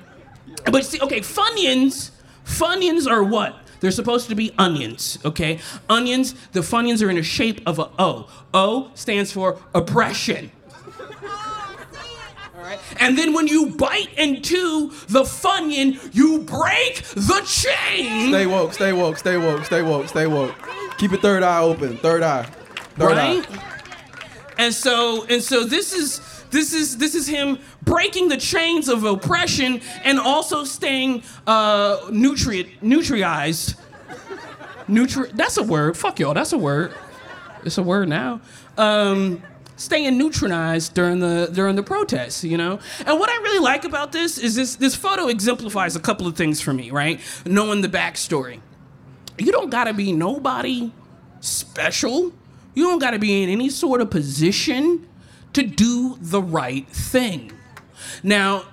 but 0.66 0.84
see, 0.84 1.00
okay, 1.00 1.20
funyuns. 1.20 2.10
Funyuns 2.44 3.10
are 3.10 3.22
what? 3.22 3.56
They're 3.80 3.90
supposed 3.90 4.28
to 4.28 4.34
be 4.34 4.52
onions, 4.58 5.18
okay? 5.24 5.58
Onions, 5.88 6.34
the 6.52 6.60
funyuns 6.60 7.04
are 7.04 7.08
in 7.08 7.16
the 7.16 7.22
shape 7.22 7.62
of 7.66 7.78
a 7.78 7.90
O. 7.98 8.28
O 8.52 8.90
stands 8.94 9.32
for 9.32 9.58
oppression. 9.74 10.50
And 12.98 13.16
then 13.18 13.32
when 13.32 13.46
you 13.46 13.70
bite 13.70 14.12
into 14.16 14.90
the 15.08 15.22
funyun, 15.22 16.14
you 16.14 16.40
break 16.40 17.02
the 17.14 17.42
chain. 17.46 18.28
Stay 18.28 18.46
woke, 18.46 18.74
stay 18.74 18.92
woke, 18.92 19.16
stay 19.16 19.36
woke, 19.38 19.64
stay 19.64 19.82
woke, 19.82 20.08
stay 20.08 20.26
woke. 20.26 20.54
Keep 21.00 21.12
your 21.12 21.20
third 21.22 21.42
eye 21.42 21.62
open. 21.62 21.96
Third 21.96 22.22
eye. 22.22 22.42
Third 22.42 23.16
right? 23.16 23.50
eye. 23.50 23.62
And 24.58 24.74
so 24.74 25.24
and 25.30 25.42
so 25.42 25.64
this 25.64 25.94
is 25.94 26.20
this 26.50 26.74
is 26.74 26.98
this 26.98 27.14
is 27.14 27.26
him 27.26 27.58
breaking 27.80 28.28
the 28.28 28.36
chains 28.36 28.86
of 28.86 29.04
oppression 29.04 29.80
and 30.04 30.20
also 30.20 30.62
staying 30.62 31.22
uh, 31.46 32.06
nutrient 32.12 32.82
nutriized. 32.82 33.76
Nutri 34.90 35.32
that's 35.32 35.56
a 35.56 35.62
word. 35.62 35.96
Fuck 35.96 36.20
y'all. 36.20 36.34
That's 36.34 36.52
a 36.52 36.58
word. 36.58 36.92
It's 37.64 37.78
a 37.78 37.82
word 37.82 38.10
now. 38.10 38.42
Um, 38.76 39.42
staying 39.76 40.18
neutralized 40.18 40.92
during 40.92 41.20
the 41.20 41.48
during 41.50 41.76
the 41.76 41.82
protests, 41.82 42.44
you 42.44 42.58
know. 42.58 42.78
And 43.06 43.18
what 43.18 43.30
I 43.30 43.36
really 43.36 43.64
like 43.64 43.86
about 43.86 44.12
this 44.12 44.36
is 44.36 44.54
this 44.54 44.76
this 44.76 44.94
photo 44.94 45.28
exemplifies 45.28 45.96
a 45.96 46.00
couple 46.00 46.26
of 46.26 46.36
things 46.36 46.60
for 46.60 46.74
me, 46.74 46.90
right? 46.90 47.18
Knowing 47.46 47.80
the 47.80 47.88
backstory 47.88 48.60
you 49.40 49.52
don't 49.52 49.70
gotta 49.70 49.94
be 49.94 50.12
nobody 50.12 50.92
special. 51.40 52.32
You 52.74 52.84
don't 52.84 52.98
gotta 52.98 53.18
be 53.18 53.42
in 53.42 53.48
any 53.48 53.68
sort 53.68 54.00
of 54.00 54.10
position 54.10 55.08
to 55.52 55.62
do 55.62 56.16
the 56.20 56.42
right 56.42 56.88
thing. 56.88 57.52
Now, 58.22 58.64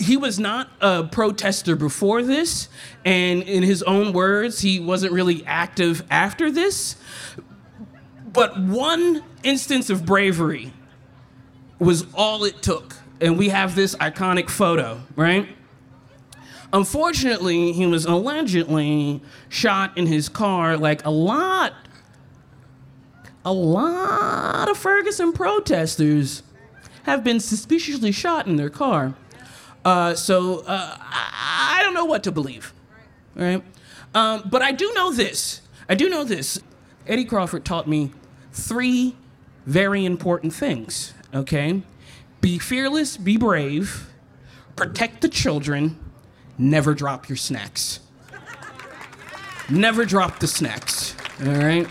he 0.00 0.16
was 0.16 0.38
not 0.38 0.70
a 0.80 1.04
protester 1.04 1.74
before 1.74 2.22
this, 2.22 2.68
and 3.04 3.42
in 3.42 3.62
his 3.62 3.82
own 3.82 4.12
words, 4.12 4.60
he 4.60 4.78
wasn't 4.78 5.12
really 5.12 5.44
active 5.44 6.04
after 6.10 6.50
this. 6.50 6.96
But 8.32 8.58
one 8.58 9.24
instance 9.42 9.90
of 9.90 10.06
bravery 10.06 10.72
was 11.78 12.06
all 12.14 12.44
it 12.44 12.62
took. 12.62 12.96
And 13.20 13.36
we 13.36 13.48
have 13.48 13.74
this 13.74 13.96
iconic 13.96 14.48
photo, 14.48 15.00
right? 15.16 15.48
Unfortunately, 16.72 17.72
he 17.72 17.86
was 17.86 18.04
allegedly 18.04 19.22
shot 19.48 19.96
in 19.96 20.06
his 20.06 20.28
car 20.28 20.76
like 20.76 21.04
a 21.04 21.10
lot, 21.10 21.72
a 23.44 23.52
lot 23.52 24.68
of 24.68 24.76
Ferguson 24.76 25.32
protesters 25.32 26.42
have 27.04 27.24
been 27.24 27.40
suspiciously 27.40 28.12
shot 28.12 28.46
in 28.46 28.56
their 28.56 28.68
car. 28.68 29.14
Uh, 29.84 30.14
so 30.14 30.60
uh, 30.66 30.96
I, 31.00 31.80
don't 31.82 31.94
know 31.94 32.04
what 32.04 32.22
to 32.24 32.32
believe, 32.32 32.74
right? 33.34 33.62
Um, 34.14 34.42
but 34.50 34.60
I 34.60 34.72
do 34.72 34.92
know 34.94 35.10
this. 35.10 35.62
I 35.88 35.94
do 35.94 36.10
know 36.10 36.24
this. 36.24 36.60
Eddie 37.06 37.24
Crawford 37.24 37.64
taught 37.64 37.88
me 37.88 38.12
three 38.52 39.16
very 39.64 40.04
important 40.04 40.52
things. 40.52 41.14
Okay, 41.32 41.82
be 42.42 42.58
fearless, 42.58 43.16
be 43.16 43.38
brave, 43.38 44.10
protect 44.76 45.22
the 45.22 45.28
children, 45.28 45.98
never 46.58 46.94
drop 46.94 47.28
your 47.28 47.36
snacks. 47.36 48.00
never 49.70 50.04
drop 50.04 50.40
the 50.40 50.46
snacks. 50.46 51.14
All 51.40 51.54
right. 51.54 51.88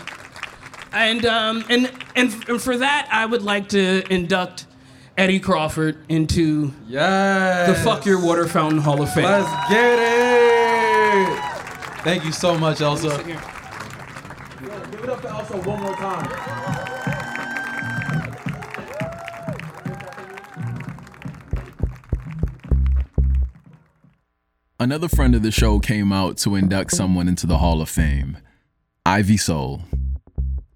And 0.92 1.26
um, 1.26 1.64
and 1.68 1.90
and 2.16 2.32
for 2.60 2.76
that, 2.76 3.08
I 3.10 3.26
would 3.26 3.42
like 3.42 3.68
to 3.70 4.04
induct 4.12 4.66
Eddie 5.16 5.40
Crawford 5.40 5.98
into 6.08 6.72
yes. 6.86 7.68
the 7.68 7.74
Fuck 7.84 8.06
Your 8.06 8.24
Water 8.24 8.46
Fountain 8.46 8.78
Hall 8.78 9.02
of 9.02 9.12
Fame. 9.12 9.24
Let's 9.24 9.68
get 9.68 9.98
it. 9.98 11.38
Thank 12.04 12.24
you 12.24 12.32
so 12.32 12.56
much, 12.56 12.80
Elsa. 12.80 13.22
Give 13.24 13.36
it 15.04 15.08
up 15.08 15.20
to 15.22 15.28
Elsa 15.28 15.56
one 15.58 15.82
more 15.82 15.94
time. 15.94 16.57
Another 24.80 25.08
friend 25.08 25.34
of 25.34 25.42
the 25.42 25.50
show 25.50 25.80
came 25.80 26.12
out 26.12 26.36
to 26.36 26.54
induct 26.54 26.92
someone 26.92 27.26
into 27.26 27.48
the 27.48 27.58
Hall 27.58 27.82
of 27.82 27.88
Fame, 27.88 28.38
Ivy 29.04 29.36
Sole. 29.36 29.82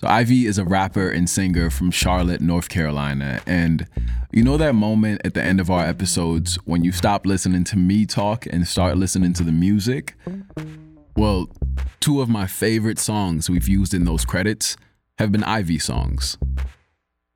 So 0.00 0.08
Ivy 0.08 0.46
is 0.46 0.58
a 0.58 0.64
rapper 0.64 1.08
and 1.08 1.30
singer 1.30 1.70
from 1.70 1.92
Charlotte, 1.92 2.40
North 2.40 2.68
Carolina, 2.68 3.40
and 3.46 3.86
you 4.32 4.42
know 4.42 4.56
that 4.56 4.74
moment 4.74 5.20
at 5.24 5.34
the 5.34 5.42
end 5.44 5.60
of 5.60 5.70
our 5.70 5.84
episodes 5.84 6.56
when 6.64 6.82
you 6.82 6.90
stop 6.90 7.26
listening 7.26 7.62
to 7.62 7.76
me 7.76 8.04
talk 8.04 8.44
and 8.46 8.66
start 8.66 8.96
listening 8.96 9.34
to 9.34 9.44
the 9.44 9.52
music? 9.52 10.16
Well, 11.16 11.48
two 12.00 12.20
of 12.20 12.28
my 12.28 12.48
favorite 12.48 12.98
songs 12.98 13.48
we've 13.48 13.68
used 13.68 13.94
in 13.94 14.04
those 14.04 14.24
credits 14.24 14.76
have 15.18 15.30
been 15.30 15.44
Ivy 15.44 15.78
songs. 15.78 16.38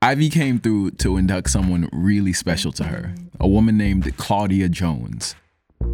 Ivy 0.02 0.30
came 0.30 0.58
through 0.58 0.90
to 0.92 1.16
induct 1.16 1.48
someone 1.48 1.88
really 1.92 2.32
special 2.32 2.72
to 2.72 2.84
her, 2.84 3.14
a 3.38 3.46
woman 3.46 3.78
named 3.78 4.16
Claudia 4.16 4.68
Jones. 4.68 5.36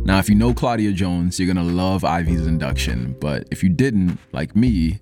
Now, 0.05 0.19
if 0.19 0.29
you 0.29 0.35
know 0.35 0.53
Claudia 0.53 0.93
Jones, 0.93 1.39
you're 1.39 1.53
gonna 1.53 1.63
love 1.67 2.05
Ivy's 2.05 2.45
induction, 2.47 3.17
but 3.21 3.47
if 3.53 3.63
you 3.63 3.69
didn't, 3.69 4.19
like 4.33 4.57
me, 4.57 4.99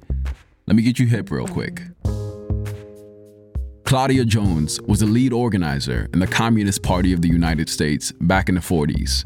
let 0.66 0.76
me 0.76 0.82
get 0.82 0.98
you 0.98 1.06
hip 1.06 1.30
real 1.30 1.48
quick. 1.48 1.82
Claudia 3.84 4.26
Jones 4.26 4.78
was 4.82 5.00
a 5.00 5.06
lead 5.06 5.32
organizer 5.32 6.06
in 6.12 6.20
the 6.20 6.26
Communist 6.26 6.82
Party 6.82 7.14
of 7.14 7.22
the 7.22 7.28
United 7.28 7.70
States 7.70 8.12
back 8.20 8.50
in 8.50 8.56
the 8.56 8.60
40s. 8.60 9.24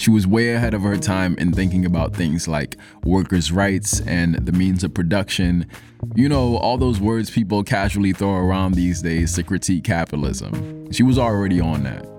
She 0.00 0.10
was 0.10 0.26
way 0.26 0.54
ahead 0.54 0.72
of 0.72 0.82
her 0.82 0.96
time 0.96 1.36
in 1.38 1.52
thinking 1.52 1.84
about 1.84 2.16
things 2.16 2.48
like 2.48 2.76
workers' 3.04 3.52
rights 3.52 4.00
and 4.00 4.36
the 4.36 4.52
means 4.52 4.84
of 4.84 4.94
production. 4.94 5.66
You 6.14 6.30
know, 6.30 6.56
all 6.56 6.78
those 6.78 6.98
words 6.98 7.30
people 7.30 7.62
casually 7.62 8.12
throw 8.12 8.36
around 8.36 8.74
these 8.74 9.02
days 9.02 9.34
to 9.34 9.42
critique 9.42 9.84
capitalism. 9.84 10.90
She 10.92 11.02
was 11.02 11.18
already 11.18 11.60
on 11.60 11.82
that. 11.82 12.17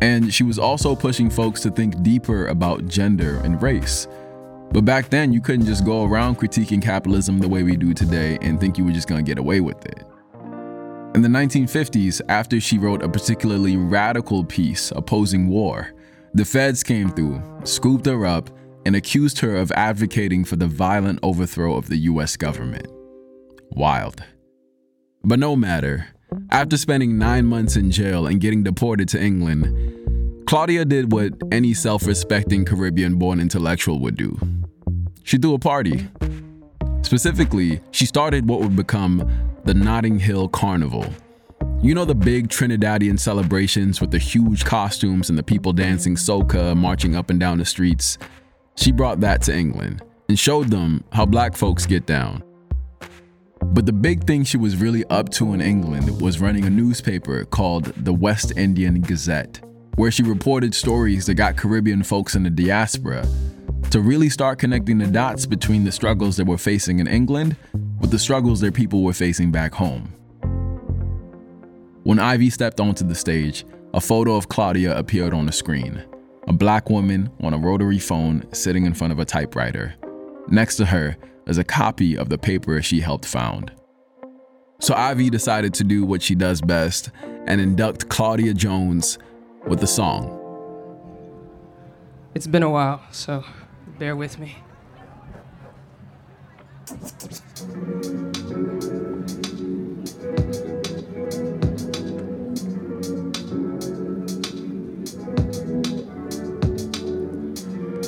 And 0.00 0.32
she 0.32 0.42
was 0.42 0.58
also 0.58 0.94
pushing 0.94 1.30
folks 1.30 1.62
to 1.62 1.70
think 1.70 2.02
deeper 2.02 2.48
about 2.48 2.86
gender 2.86 3.40
and 3.44 3.60
race. 3.62 4.06
But 4.72 4.84
back 4.84 5.08
then, 5.10 5.32
you 5.32 5.40
couldn't 5.40 5.66
just 5.66 5.84
go 5.84 6.04
around 6.04 6.38
critiquing 6.38 6.82
capitalism 6.82 7.38
the 7.38 7.48
way 7.48 7.62
we 7.62 7.76
do 7.76 7.94
today 7.94 8.38
and 8.42 8.60
think 8.60 8.76
you 8.76 8.84
were 8.84 8.92
just 8.92 9.08
gonna 9.08 9.22
get 9.22 9.38
away 9.38 9.60
with 9.60 9.84
it. 9.86 10.04
In 11.14 11.22
the 11.22 11.28
1950s, 11.28 12.20
after 12.28 12.60
she 12.60 12.76
wrote 12.76 13.02
a 13.02 13.08
particularly 13.08 13.76
radical 13.76 14.44
piece 14.44 14.90
opposing 14.90 15.48
war, 15.48 15.94
the 16.34 16.44
feds 16.44 16.82
came 16.82 17.08
through, 17.08 17.42
scooped 17.64 18.04
her 18.04 18.26
up, 18.26 18.50
and 18.84 18.94
accused 18.94 19.38
her 19.38 19.56
of 19.56 19.72
advocating 19.72 20.44
for 20.44 20.56
the 20.56 20.66
violent 20.66 21.18
overthrow 21.22 21.74
of 21.74 21.88
the 21.88 21.96
US 21.96 22.36
government. 22.36 22.86
Wild. 23.70 24.22
But 25.24 25.38
no 25.38 25.56
matter. 25.56 26.08
After 26.50 26.76
spending 26.76 27.18
nine 27.18 27.46
months 27.46 27.76
in 27.76 27.90
jail 27.90 28.26
and 28.26 28.40
getting 28.40 28.62
deported 28.62 29.08
to 29.10 29.22
England, 29.22 30.46
Claudia 30.46 30.84
did 30.84 31.12
what 31.12 31.32
any 31.50 31.74
self 31.74 32.06
respecting 32.06 32.64
Caribbean 32.64 33.16
born 33.16 33.40
intellectual 33.40 34.00
would 34.00 34.16
do 34.16 34.38
she 35.26 35.38
threw 35.38 35.54
a 35.54 35.58
party. 35.58 36.08
Specifically, 37.02 37.80
she 37.90 38.06
started 38.06 38.48
what 38.48 38.60
would 38.60 38.76
become 38.76 39.28
the 39.64 39.74
Notting 39.74 40.20
Hill 40.20 40.48
Carnival. 40.48 41.12
You 41.82 41.96
know 41.96 42.04
the 42.04 42.14
big 42.14 42.48
Trinidadian 42.48 43.18
celebrations 43.18 44.00
with 44.00 44.12
the 44.12 44.18
huge 44.18 44.64
costumes 44.64 45.28
and 45.28 45.36
the 45.36 45.42
people 45.42 45.72
dancing 45.72 46.14
soca, 46.14 46.76
marching 46.76 47.16
up 47.16 47.28
and 47.28 47.40
down 47.40 47.58
the 47.58 47.64
streets? 47.64 48.18
She 48.76 48.92
brought 48.92 49.18
that 49.20 49.42
to 49.42 49.54
England 49.54 50.00
and 50.28 50.38
showed 50.38 50.68
them 50.68 51.02
how 51.10 51.26
black 51.26 51.56
folks 51.56 51.86
get 51.86 52.06
down. 52.06 52.44
But 53.76 53.84
the 53.84 53.92
big 53.92 54.24
thing 54.24 54.42
she 54.44 54.56
was 54.56 54.74
really 54.74 55.04
up 55.10 55.28
to 55.32 55.52
in 55.52 55.60
England 55.60 56.18
was 56.18 56.40
running 56.40 56.64
a 56.64 56.70
newspaper 56.70 57.44
called 57.44 57.84
the 57.84 58.14
West 58.14 58.56
Indian 58.56 59.02
Gazette, 59.02 59.60
where 59.96 60.10
she 60.10 60.22
reported 60.22 60.74
stories 60.74 61.26
that 61.26 61.34
got 61.34 61.58
Caribbean 61.58 62.02
folks 62.02 62.34
in 62.34 62.42
the 62.42 62.48
diaspora 62.48 63.28
to 63.90 64.00
really 64.00 64.30
start 64.30 64.58
connecting 64.58 64.96
the 64.96 65.06
dots 65.06 65.44
between 65.44 65.84
the 65.84 65.92
struggles 65.92 66.38
they 66.38 66.42
were 66.42 66.56
facing 66.56 67.00
in 67.00 67.06
England 67.06 67.54
with 68.00 68.10
the 68.10 68.18
struggles 68.18 68.62
their 68.62 68.72
people 68.72 69.02
were 69.02 69.12
facing 69.12 69.52
back 69.52 69.74
home. 69.74 70.10
When 72.04 72.18
Ivy 72.18 72.48
stepped 72.48 72.80
onto 72.80 73.06
the 73.06 73.14
stage, 73.14 73.66
a 73.92 74.00
photo 74.00 74.36
of 74.36 74.48
Claudia 74.48 74.96
appeared 74.96 75.34
on 75.34 75.44
the 75.44 75.52
screen. 75.52 76.02
A 76.48 76.52
black 76.54 76.88
woman 76.88 77.28
on 77.42 77.52
a 77.52 77.58
rotary 77.58 77.98
phone 77.98 78.42
sitting 78.54 78.86
in 78.86 78.94
front 78.94 79.12
of 79.12 79.18
a 79.18 79.26
typewriter. 79.26 79.94
Next 80.48 80.76
to 80.76 80.86
her 80.86 81.18
is 81.46 81.58
a 81.58 81.64
copy 81.64 82.16
of 82.16 82.28
the 82.28 82.38
paper 82.38 82.82
she 82.82 83.00
helped 83.00 83.24
found. 83.24 83.72
So 84.80 84.94
Ivy 84.94 85.30
decided 85.30 85.72
to 85.74 85.84
do 85.84 86.04
what 86.04 86.22
she 86.22 86.34
does 86.34 86.60
best 86.60 87.10
and 87.46 87.60
induct 87.60 88.08
Claudia 88.08 88.52
Jones 88.52 89.18
with 89.66 89.82
a 89.82 89.86
song. 89.86 90.42
It's 92.34 92.46
been 92.46 92.62
a 92.62 92.70
while, 92.70 93.00
so 93.10 93.44
bear 93.98 94.14
with 94.14 94.38
me. 94.38 94.56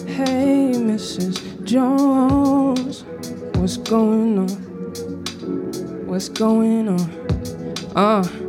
Hey, 0.06 0.72
Mrs. 0.74 1.64
Jones, 1.64 3.04
what's 3.58 3.76
going 3.76 4.38
on? 4.38 4.48
What's 6.06 6.28
going 6.28 6.88
on? 6.88 7.00
Uh. 7.96 8.47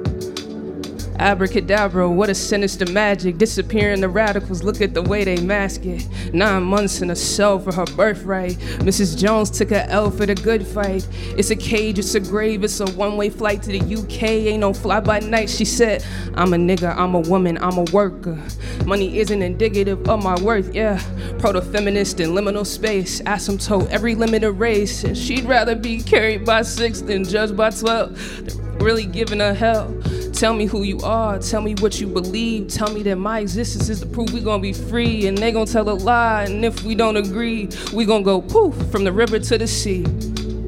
Abracadabra, 1.19 2.10
what 2.10 2.29
a 2.29 2.36
sinister 2.36 2.86
magic. 2.91 3.38
Disappearing 3.38 3.99
the 3.99 4.08
radicals, 4.08 4.63
look 4.63 4.79
at 4.79 4.93
the 4.93 5.01
way 5.01 5.25
they 5.25 5.36
mask 5.41 5.86
it. 5.86 6.08
Nine 6.34 6.63
months 6.63 7.01
in 7.01 7.10
a 7.10 7.15
cell 7.15 7.60
for 7.60 7.73
her 7.73 7.86
birthright. 7.86 8.53
Mrs. 8.79 9.17
Jones 9.17 9.51
took 9.51 9.71
a 9.71 9.86
L 9.89 10.12
for 10.12 10.25
the 10.25 10.36
good 10.36 10.65
fight. 10.65 11.08
It's 11.38 11.49
a 11.49 11.58
cage, 11.58 11.99
it's 11.99 12.15
a 12.15 12.21
grave, 12.21 12.63
it's 12.63 12.79
a 12.79 12.89
one 12.91 13.17
way 13.17 13.29
flight 13.29 13.62
to 13.63 13.77
the 13.77 13.95
UK. 13.95 14.23
Ain't 14.23 14.62
no 14.62 14.73
fly 14.73 15.01
by 15.01 15.19
night. 15.19 15.49
She 15.49 15.65
said, 15.65 16.05
I'm 16.36 16.53
a 16.53 16.58
nigga, 16.58 16.95
I'm 16.95 17.15
a 17.15 17.19
woman, 17.19 17.58
I'm 17.58 17.77
a 17.77 17.84
worker. 17.91 18.41
Money 18.86 19.19
isn't 19.19 19.41
indicative 19.41 20.08
of 20.08 20.23
my 20.23 20.39
worth, 20.41 20.73
yeah. 20.73 21.01
Proto 21.38 21.62
feminist 21.62 22.21
in 22.21 22.29
liminal 22.29 22.65
space. 22.65 23.21
Asymptote, 23.21 23.89
every 23.89 24.15
limit 24.15 24.45
of 24.45 24.60
race. 24.60 25.03
And 25.03 25.17
she'd 25.17 25.43
rather 25.43 25.75
be 25.75 26.01
carried 26.01 26.45
by 26.45 26.62
six 26.62 27.01
than 27.01 27.25
judged 27.25 27.58
by 27.58 27.71
12. 27.71 28.82
really 28.82 29.05
giving 29.05 29.39
her 29.39 29.53
hell. 29.53 29.93
Tell 30.39 30.54
me 30.54 30.67
who 30.67 30.84
you 30.84 30.99
are, 31.02 31.38
tell 31.38 31.60
me 31.60 31.75
what 31.82 31.99
you 31.99 32.08
believe, 32.08 32.69
tell 32.69 32.93
me 32.93 33.04
that 33.04 33.17
my 33.17 33.41
existence 33.41 33.89
is 33.89 33.99
the 33.99 34.06
proof 34.06 34.32
we 34.32 34.39
gonna 34.39 34.62
be 34.62 34.71
free, 34.71 35.28
and 35.28 35.38
they 35.38 35.52
gonna 35.52 35.65
tell 35.65 35.89
a 35.89 35.91
lie, 35.91 36.45
and 36.45 36.63
if 36.63 36.82
we 36.86 36.95
don't 36.95 37.17
agree, 37.17 37.67
we 37.93 38.06
gonna 38.06 38.23
go 38.23 38.39
poof 38.39 38.73
from 38.89 39.04
the 39.04 39.12
river 39.12 39.38
to 39.38 39.58
the 39.58 39.67
sea. 39.67 40.06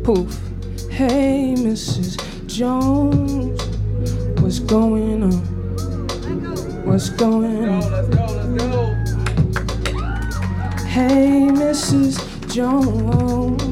Poof. 0.04 0.38
Hey, 0.90 1.56
Mrs. 1.58 2.20
Jones, 2.48 3.64
what's 4.42 4.60
going 4.60 5.24
on? 5.24 5.40
What's 6.86 7.10
going 7.10 7.70
on? 7.70 7.82
Hey, 10.86 11.48
Mrs. 11.50 12.20
Jones, 12.54 13.64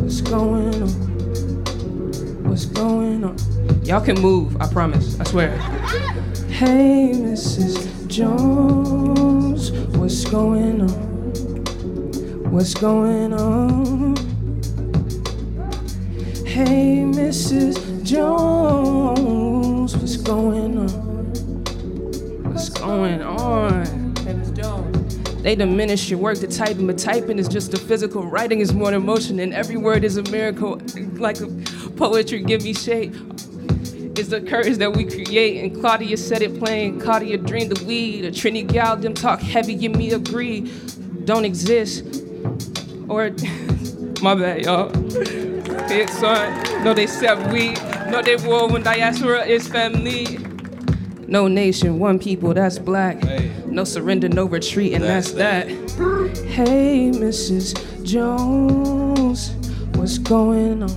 what's 0.00 0.22
going 0.22 0.82
on? 0.82 0.88
What's 2.48 2.64
going 2.64 3.24
on? 3.24 3.47
Y'all 3.88 4.04
can 4.04 4.20
move, 4.20 4.60
I 4.60 4.66
promise, 4.66 5.18
I 5.18 5.24
swear. 5.24 5.56
Hey, 6.48 7.12
Mrs. 7.14 8.06
Jones, 8.06 9.70
what's 9.96 10.24
going 10.26 10.82
on? 10.82 12.50
What's 12.52 12.74
going 12.74 13.32
on? 13.32 14.16
Hey, 16.44 17.04
Mrs. 17.06 18.02
Jones, 18.02 19.96
what's 19.96 20.16
going 20.18 20.78
on? 20.78 22.44
What's 22.44 22.68
going 22.68 23.22
on? 23.22 24.14
Hey, 24.16 24.34
Miss 24.34 24.50
Jones. 24.50 25.18
They 25.42 25.54
diminish 25.56 26.10
your 26.10 26.18
work 26.18 26.38
to 26.40 26.46
typing, 26.46 26.86
but 26.86 26.98
typing 26.98 27.38
is 27.38 27.48
just 27.48 27.72
a 27.72 27.78
physical. 27.78 28.22
Writing 28.22 28.60
is 28.60 28.74
more 28.74 28.92
emotion, 28.92 29.38
and 29.40 29.54
every 29.54 29.76
word 29.78 30.04
is 30.04 30.16
a 30.18 30.22
miracle. 30.24 30.80
Like 31.12 31.38
poetry, 31.96 32.42
give 32.42 32.64
me 32.64 32.74
shape 32.74 33.14
is 34.18 34.28
the 34.28 34.40
courage 34.40 34.78
that 34.78 34.96
we 34.96 35.04
create. 35.04 35.62
And 35.62 35.80
Claudia 35.80 36.16
said 36.16 36.42
it 36.42 36.58
plain. 36.58 37.00
Claudia 37.00 37.38
dreamed 37.38 37.72
the 37.72 37.84
weed. 37.84 38.24
A 38.24 38.30
Trini 38.30 38.66
gal, 38.66 38.96
them 38.96 39.14
talk 39.14 39.40
heavy, 39.40 39.74
give 39.74 39.94
me 39.94 40.12
agree. 40.12 40.70
Don't 41.24 41.44
exist. 41.44 42.04
Or, 43.08 43.30
my 44.22 44.34
bad, 44.34 44.64
y'all. 44.64 44.90
It's 45.90 46.18
son. 46.18 46.84
No, 46.84 46.92
they 46.92 47.06
said 47.06 47.52
we. 47.52 47.72
No, 48.10 48.20
they 48.22 48.36
war 48.36 48.68
when 48.68 48.82
diaspora 48.82 49.46
is 49.46 49.68
family. 49.68 50.38
No 51.26 51.46
nation, 51.46 51.98
one 51.98 52.18
people, 52.18 52.54
that's 52.54 52.78
black. 52.78 53.22
Hey. 53.22 53.52
No 53.66 53.84
surrender, 53.84 54.28
no 54.28 54.46
retreat, 54.46 54.94
and 54.94 55.04
That's 55.04 55.32
that's, 55.32 55.94
that. 55.94 56.46
Hey, 56.46 57.10
Mrs. 57.12 58.02
Jones, 58.02 59.50
what's 59.96 60.16
going 60.18 60.82
on? 60.82 60.88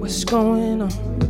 What's 0.00 0.24
going 0.24 0.80
on? 0.80 1.29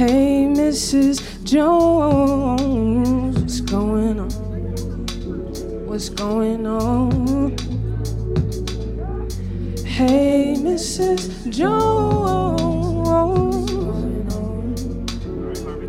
Hey, 0.00 0.48
Mrs. 0.48 1.20
Jones, 1.44 3.36
what's 3.38 3.60
going 3.60 4.18
on? 4.18 4.30
What's 5.86 6.08
going 6.08 6.66
on? 6.66 7.50
Hey, 9.84 10.54
Mrs. 10.56 11.50
Jones, 11.50 12.60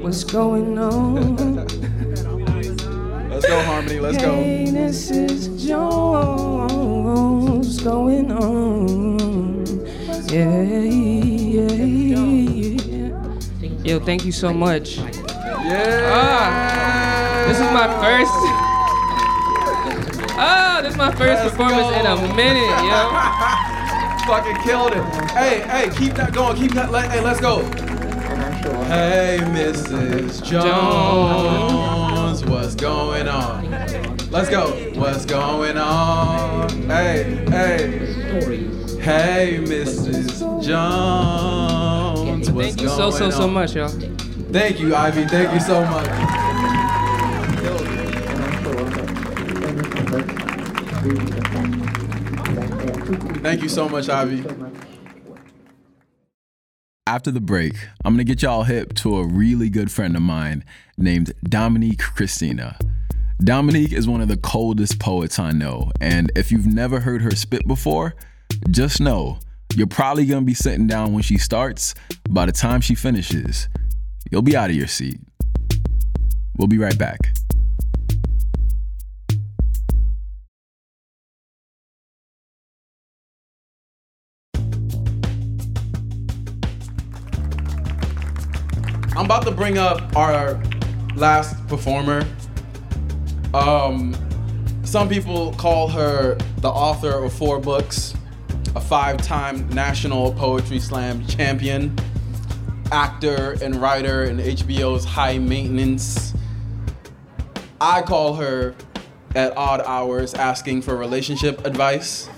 what's 0.03 0.25
going 0.25 0.77
on? 0.77 1.37
Let's 3.29 3.47
go, 3.47 3.63
Harmony. 3.63 3.99
Let's 4.01 4.17
go. 4.17 4.35
Hey, 4.35 4.65
Mrs. 4.67 5.65
Jones, 5.65 6.73
what's 7.65 7.81
going 7.81 8.29
on? 8.29 9.65
Yeah, 10.27 10.63
yeah, 10.63 11.71
yeah. 11.71 12.00
Yo, 13.91 13.99
thank 13.99 14.23
you 14.23 14.31
so 14.31 14.53
much. 14.53 14.99
Yeah. 14.99 16.11
Ah. 16.13 17.43
This 17.45 17.57
is 17.57 17.69
my 17.73 17.87
first. 17.99 18.31
Oh, 20.39 20.79
this 20.81 20.93
is 20.93 20.97
my 20.97 21.11
1st 21.11 21.19
Let's 21.19 21.51
performance 21.51 21.89
go. 21.89 21.99
in 21.99 22.05
a 22.05 22.15
minute, 22.33 22.71
yo. 22.87 23.11
Fucking 24.27 24.55
killed 24.63 24.93
it. 24.93 25.03
Hey, 25.31 25.59
hey, 25.67 25.89
keep 25.93 26.13
that 26.13 26.31
going. 26.31 26.55
Keep 26.55 26.71
that. 26.71 26.89
Let, 26.89 27.11
hey, 27.11 27.19
let's 27.19 27.41
go. 27.41 27.65
Hey, 28.85 29.39
Mrs. 29.41 30.41
Jones, 30.41 32.45
what's 32.45 32.75
going 32.75 33.27
on? 33.27 33.69
Let's 34.31 34.49
go. 34.49 34.71
What's 34.95 35.25
going 35.25 35.77
on? 35.77 36.69
Hey, 36.83 37.43
hey. 37.49 38.07
Hey, 39.01 39.59
Mrs. 39.63 40.63
Jones, 40.63 42.10
what's 42.49 42.67
Thank 42.67 42.81
you 42.81 42.89
so, 42.89 43.09
going 43.09 43.13
so, 43.13 43.29
so 43.29 43.47
much, 43.47 43.75
y'all. 43.75 43.89
Thank 43.89 44.79
you, 44.79 44.95
Ivy. 44.95 45.25
Thank 45.25 45.53
you 45.53 45.59
so 45.59 45.85
much. 45.85 46.07
Thank 53.41 53.63
you 53.63 53.69
so 53.69 53.89
much, 53.89 54.09
Ivy. 54.09 54.45
After 57.07 57.31
the 57.31 57.41
break, 57.41 57.73
I'm 58.05 58.13
gonna 58.13 58.23
get 58.23 58.41
y'all 58.41 58.63
hip 58.63 58.93
to 58.95 59.17
a 59.17 59.27
really 59.27 59.69
good 59.69 59.91
friend 59.91 60.15
of 60.15 60.21
mine 60.21 60.63
named 60.97 61.33
Dominique 61.43 61.99
Christina. 61.99 62.77
Dominique 63.43 63.91
is 63.91 64.07
one 64.07 64.21
of 64.21 64.27
the 64.27 64.37
coldest 64.37 64.99
poets 64.99 65.39
I 65.39 65.51
know, 65.51 65.91
and 65.99 66.31
if 66.35 66.51
you've 66.51 66.67
never 66.67 66.99
heard 66.99 67.23
her 67.23 67.31
spit 67.31 67.67
before, 67.67 68.15
just 68.69 69.01
know 69.01 69.39
you're 69.75 69.87
probably 69.87 70.25
gonna 70.25 70.45
be 70.45 70.53
sitting 70.53 70.87
down 70.87 71.13
when 71.13 71.23
she 71.23 71.37
starts. 71.37 71.95
By 72.29 72.45
the 72.45 72.51
time 72.51 72.81
she 72.81 72.95
finishes, 72.95 73.67
you'll 74.29 74.41
be 74.41 74.55
out 74.55 74.69
of 74.69 74.75
your 74.75 74.87
seat. 74.87 75.19
We'll 76.57 76.67
be 76.67 76.77
right 76.77 76.97
back. 76.97 77.19
I'm 89.13 89.25
about 89.25 89.43
to 89.43 89.51
bring 89.51 89.77
up 89.77 90.15
our 90.15 90.61
last 91.15 91.67
performer. 91.67 92.25
Um, 93.53 94.15
some 94.83 95.09
people 95.09 95.53
call 95.53 95.87
her 95.89 96.35
the 96.57 96.69
author 96.69 97.23
of 97.23 97.33
four 97.33 97.59
books, 97.59 98.13
a 98.75 98.81
five-time 98.81 99.67
National 99.69 100.33
Poetry 100.33 100.79
Slam 100.79 101.25
champion, 101.27 101.95
actor 102.91 103.57
and 103.61 103.75
writer 103.75 104.23
in 104.23 104.37
HBO's 104.37 105.05
High 105.05 105.37
Maintenance. 105.37 106.33
I 107.79 108.01
call 108.01 108.35
her 108.35 108.75
at 109.35 109.55
odd 109.57 109.81
hours 109.81 110.33
asking 110.33 110.81
for 110.81 110.95
relationship 110.95 111.65
advice, 111.65 112.29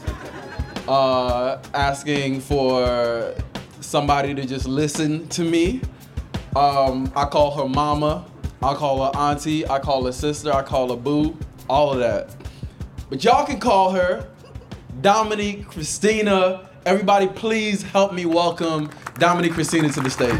uh, 0.88 1.57
asking 1.73 2.41
for 2.41 3.33
somebody 3.81 4.33
to 4.33 4.45
just 4.45 4.67
listen 4.67 5.27
to 5.29 5.43
me. 5.43 5.81
Um, 6.55 7.12
I 7.15 7.25
call 7.25 7.51
her 7.57 7.67
mama. 7.67 8.25
I 8.62 8.73
call 8.75 9.03
her 9.03 9.17
auntie. 9.17 9.67
I 9.67 9.79
call 9.79 10.05
her 10.05 10.12
sister. 10.12 10.53
I 10.53 10.62
call 10.62 10.89
her 10.89 10.95
boo. 10.95 11.38
All 11.69 11.91
of 11.91 11.99
that. 11.99 12.36
But 13.09 13.23
y'all 13.23 13.45
can 13.45 13.59
call 13.59 13.91
her 13.91 14.27
Dominique 15.01 15.67
Christina. 15.67 16.69
Everybody, 16.86 17.27
please 17.27 17.82
help 17.84 18.13
me 18.13 18.25
welcome 18.25 18.89
Dominique 19.19 19.53
Christina 19.53 19.89
to 19.89 20.01
the 20.01 20.10
stage. 20.10 20.34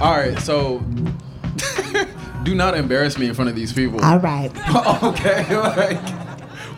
All 0.00 0.16
right, 0.16 0.36
so 0.40 0.80
do 2.42 2.56
not 2.56 2.76
embarrass 2.76 3.16
me 3.18 3.28
in 3.28 3.34
front 3.34 3.50
of 3.50 3.54
these 3.54 3.72
people. 3.72 4.00
All 4.04 4.18
right. 4.18 4.50
okay, 5.04 5.56
like 5.56 6.21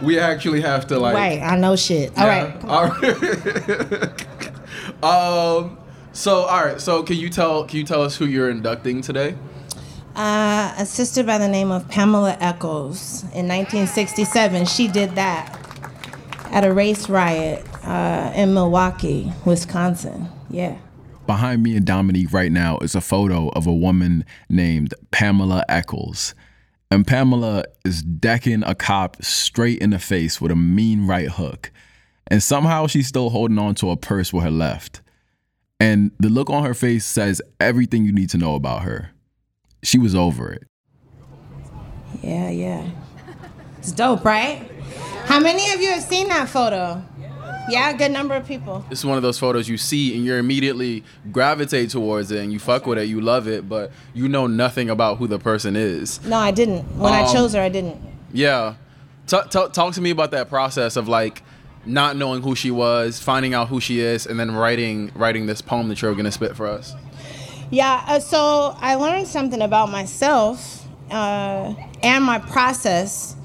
we 0.05 0.19
actually 0.19 0.61
have 0.61 0.87
to 0.89 0.99
like. 0.99 1.15
Right. 1.15 1.41
I 1.41 1.57
know 1.57 1.77
shit. 1.77 2.17
All 2.17 2.27
right. 2.27 2.55
Yeah, 2.55 2.69
All 2.69 2.89
right. 5.03 5.65
um. 5.65 5.79
So 6.13 6.43
all 6.45 6.65
right. 6.65 6.81
So 6.81 7.03
can 7.03 7.17
you 7.17 7.29
tell 7.29 7.65
can 7.65 7.79
you 7.79 7.85
tell 7.85 8.03
us 8.03 8.17
who 8.17 8.27
you're 8.27 8.51
inducting 8.51 9.01
today? 9.03 9.35
Uh, 10.15 10.73
a 10.79 10.87
sister 10.87 11.25
by 11.25 11.39
the 11.39 11.49
name 11.49 11.73
of 11.73 11.89
Pamela 11.89 12.37
Eccles 12.39 13.25
in 13.33 13.49
1967. 13.49 14.67
She 14.67 14.87
did 14.87 15.17
that 15.17 15.59
at 16.53 16.65
a 16.65 16.73
race 16.73 17.09
riot 17.09 17.67
uh, 17.85 18.33
in 18.37 18.55
Milwaukee, 18.55 19.33
Wisconsin. 19.45 20.29
Yeah. 20.49 20.79
Behind 21.27 21.65
me 21.65 21.77
and 21.77 21.85
Dominique 21.85 22.33
right 22.33 22.53
now 22.53 22.79
is 22.79 22.95
a 22.95 23.01
photo 23.01 23.49
of 23.51 23.67
a 23.67 23.75
woman 23.75 24.25
named 24.49 24.95
Pamela 25.11 25.65
Eccles. 25.69 26.35
And 26.91 27.07
Pamela 27.07 27.65
is 27.85 28.03
decking 28.03 28.63
a 28.65 28.75
cop 28.75 29.23
straight 29.23 29.81
in 29.81 29.91
the 29.91 29.99
face 29.99 30.41
with 30.41 30.53
a 30.53 30.57
mean 30.57 31.07
right 31.07 31.29
hook. 31.29 31.73
And 32.29 32.43
somehow 32.43 32.87
she's 32.87 33.09
still 33.09 33.31
holding 33.31 33.59
on 33.59 33.75
to 33.77 33.91
a 33.91 33.97
purse 33.97 34.33
with 34.33 34.45
her 34.45 34.51
left. 34.51 35.01
And 35.81 36.13
the 36.19 36.29
look 36.29 36.51
on 36.51 36.65
her 36.65 36.75
face 36.75 37.05
says 37.05 37.43
everything 37.61 38.05
you 38.05 38.13
need 38.13 38.31
to 38.31 38.39
know 38.39 38.55
about 38.55 38.83
her. 38.83 39.11
She 39.83 39.99
was 39.99 40.15
over 40.15 40.53
it. 40.53 40.65
Yeah, 42.23 42.49
yeah. 42.51 42.89
It's 43.79 43.93
dope, 43.93 44.25
right? 44.25 44.71
How 45.27 45.41
many 45.41 45.71
of 45.73 45.81
you 45.81 45.91
have 45.91 46.03
seen 46.03 46.29
that 46.29 46.49
photo? 46.49 47.05
Yeah, 47.69 47.91
a 47.91 47.95
good 47.97 48.11
number 48.13 48.35
of 48.35 48.47
people. 48.47 48.85
It's 48.91 49.05
one 49.05 49.17
of 49.17 49.23
those 49.23 49.39
photos 49.39 49.69
you 49.69 49.79
see 49.79 50.15
and 50.15 50.25
you 50.25 50.35
immediately 50.35 51.03
gravitate 51.33 51.91
towards 51.91 52.31
it 52.31 52.43
and 52.43 52.53
you 52.53 52.59
fuck 52.59 52.87
with 52.87 52.99
it, 52.99 53.05
you 53.09 53.21
love 53.21 53.49
it, 53.49 53.69
but 53.69 53.91
you 54.13 54.29
know 54.29 54.47
nothing 54.47 54.91
about 54.91 55.17
who 55.19 55.27
the 55.27 55.39
person 55.39 55.75
is. 55.77 56.23
No, 56.25 56.37
I 56.37 56.51
didn't. 56.51 56.83
When 56.99 57.13
I 57.13 57.23
Um, 57.23 57.33
chose 57.33 57.55
her, 57.55 57.61
I 57.61 57.71
didn't. 57.71 57.97
Yeah. 58.33 58.75
T- 59.27 59.39
t- 59.51 59.69
talk 59.73 59.95
to 59.95 60.01
me 60.03 60.11
about 60.11 60.31
that 60.33 60.51
process 60.51 60.97
of 60.97 61.09
like 61.09 61.43
not 61.87 62.17
knowing 62.17 62.43
who 62.43 62.55
she 62.55 62.71
was, 62.71 63.19
finding 63.21 63.55
out 63.55 63.69
who 63.69 63.81
she 63.81 64.01
is, 64.01 64.27
and 64.27 64.39
then 64.39 64.55
writing 64.55 65.11
writing 65.15 65.47
this 65.47 65.63
poem 65.63 65.89
that 65.89 66.03
you're 66.03 66.15
gonna 66.15 66.33
spit 66.33 66.55
for 66.57 66.67
us. 66.67 66.95
Yeah, 67.71 68.05
uh, 68.07 68.21
so 68.21 68.77
I 68.81 68.95
learned 68.97 69.27
something 69.27 69.63
about 69.63 69.91
myself 69.91 70.87
uh, 71.11 71.73
and 72.03 72.23
my 72.25 72.39
process 72.39 73.37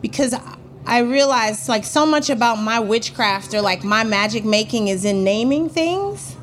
because 0.00 0.32
I 0.34 0.56
realized 0.98 1.68
like 1.68 1.84
so 1.84 2.04
much 2.04 2.30
about 2.30 2.56
my 2.56 2.78
witchcraft 2.78 3.54
or 3.54 3.60
like 3.62 3.84
my 3.84 4.04
magic 4.04 4.44
making 4.44 4.88
is 4.88 5.04
in 5.04 5.24
naming 5.24 5.68
things. 5.68 6.36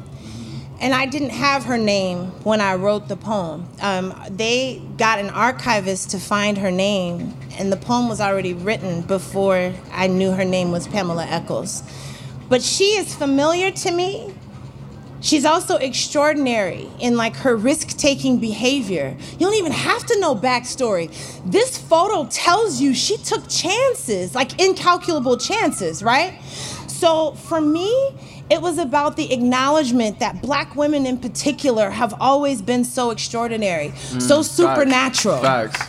And 0.80 0.96
I 0.96 1.06
didn't 1.06 1.30
have 1.30 1.66
her 1.66 1.78
name 1.78 2.32
when 2.44 2.60
I 2.60 2.74
wrote 2.74 3.08
the 3.08 3.16
poem. 3.16 3.70
Um, 3.82 4.20
they 4.32 4.82
got 4.98 5.20
an 5.20 5.30
archivist 5.30 6.10
to 6.10 6.18
find 6.18 6.58
her 6.58 6.72
name, 6.72 7.36
and 7.60 7.72
the 7.72 7.78
poem 7.78 8.10
was 8.10 8.20
already 8.20 8.56
written 8.56 9.02
before 9.04 9.74
I 9.92 10.08
knew 10.08 10.32
her 10.32 10.44
name 10.44 10.72
was 10.72 10.88
Pamela 10.88 11.28
Eccles. 11.28 11.84
But 12.50 12.64
she 12.64 12.98
is 12.98 13.14
familiar 13.14 13.70
to 13.70 13.92
me 13.92 14.34
She's 15.22 15.46
also 15.46 15.78
extraordinary 15.78 16.90
in 17.00 17.16
like 17.16 17.36
her 17.38 17.56
risk-taking 17.56 18.40
behavior. 18.40 19.16
You 19.34 19.40
don't 19.40 19.54
even 19.54 19.72
have 19.72 20.06
to 20.08 20.20
know 20.20 20.36
backstory. 20.36 21.10
This 21.46 21.78
photo 21.78 22.26
tells 22.30 22.82
you 22.82 22.94
she 22.94 23.18
took 23.18 23.48
chances, 23.48 24.34
like 24.34 24.60
incalculable 24.60 25.38
chances, 25.38 26.02
right? 26.02 26.42
So 26.88 27.34
for 27.34 27.62
me, 27.62 28.18
it 28.50 28.62
was 28.62 28.80
about 28.80 29.16
the 29.16 29.32
acknowledgement 29.32 30.20
that 30.20 30.42
black 30.42 30.76
women 30.76 31.06
in 31.06 31.18
particular 31.18 31.90
have 31.92 32.14
always 32.20 32.62
been 32.62 32.84
so 32.84 33.12
extraordinary, 33.12 33.94
so 34.20 34.42
supernatural 34.42 35.42
Facts. 35.42 35.82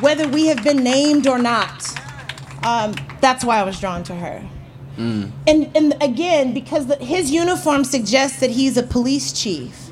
whether 0.00 0.26
we 0.28 0.46
have 0.46 0.64
been 0.64 0.82
named 0.82 1.26
or 1.26 1.38
not. 1.38 1.84
Um, 2.64 2.94
that's 3.20 3.44
why 3.44 3.58
I 3.58 3.64
was 3.64 3.78
drawn 3.78 4.04
to 4.04 4.14
her. 4.14 4.42
Mm. 4.96 5.30
And, 5.46 5.76
and 5.76 6.02
again, 6.02 6.52
because 6.52 6.86
the, 6.86 6.96
his 6.96 7.30
uniform 7.30 7.84
suggests 7.84 8.40
that 8.40 8.50
he's 8.50 8.76
a 8.76 8.82
police 8.82 9.32
chief. 9.32 9.90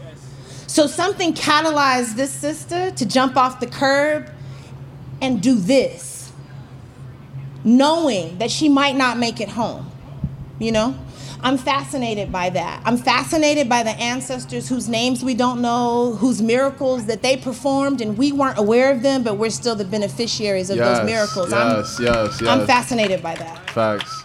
So 0.67 0.87
something 0.87 1.35
catalyzed 1.35 2.15
this 2.17 2.31
sister 2.31 2.91
to 2.93 3.07
jump 3.07 3.37
off 3.37 3.61
the 3.61 3.67
curb 3.67 4.31
and 5.21 5.43
do 5.43 5.57
this, 5.57 6.33
knowing 7.65 8.39
that 8.39 8.51
she 8.51 8.69
might 8.69 8.97
not 8.97 9.19
make 9.19 9.41
it 9.41 9.49
home. 9.49 9.91
You 10.59 10.73
know? 10.73 10.99
I'm 11.43 11.57
fascinated 11.57 12.31
by 12.31 12.51
that. 12.51 12.83
I'm 12.85 12.99
fascinated 12.99 13.69
by 13.69 13.83
the 13.83 13.91
ancestors 13.91 14.69
whose 14.69 14.89
names 14.89 15.25
we 15.25 15.35
don't 15.35 15.63
know, 15.63 16.15
whose 16.17 16.43
miracles 16.43 17.07
that 17.07 17.23
they 17.23 17.37
performed 17.39 18.01
and 18.03 18.19
we 18.19 18.31
weren't 18.31 18.59
aware 18.59 18.93
of 18.93 19.03
them, 19.03 19.23
but 19.23 19.39
we're 19.39 19.51
still 19.51 19.75
the 19.75 19.85
beneficiaries 19.87 20.69
of 20.69 20.77
Yes, 20.77 20.99
those 20.99 21.07
miracles. 21.07 21.51
yes, 21.51 21.99
I'm, 21.99 22.05
yes, 22.05 22.43
I'm 22.43 22.67
fascinated 22.67 23.23
by 23.23 23.35
that. 23.37 23.71
Facts. 23.71 24.25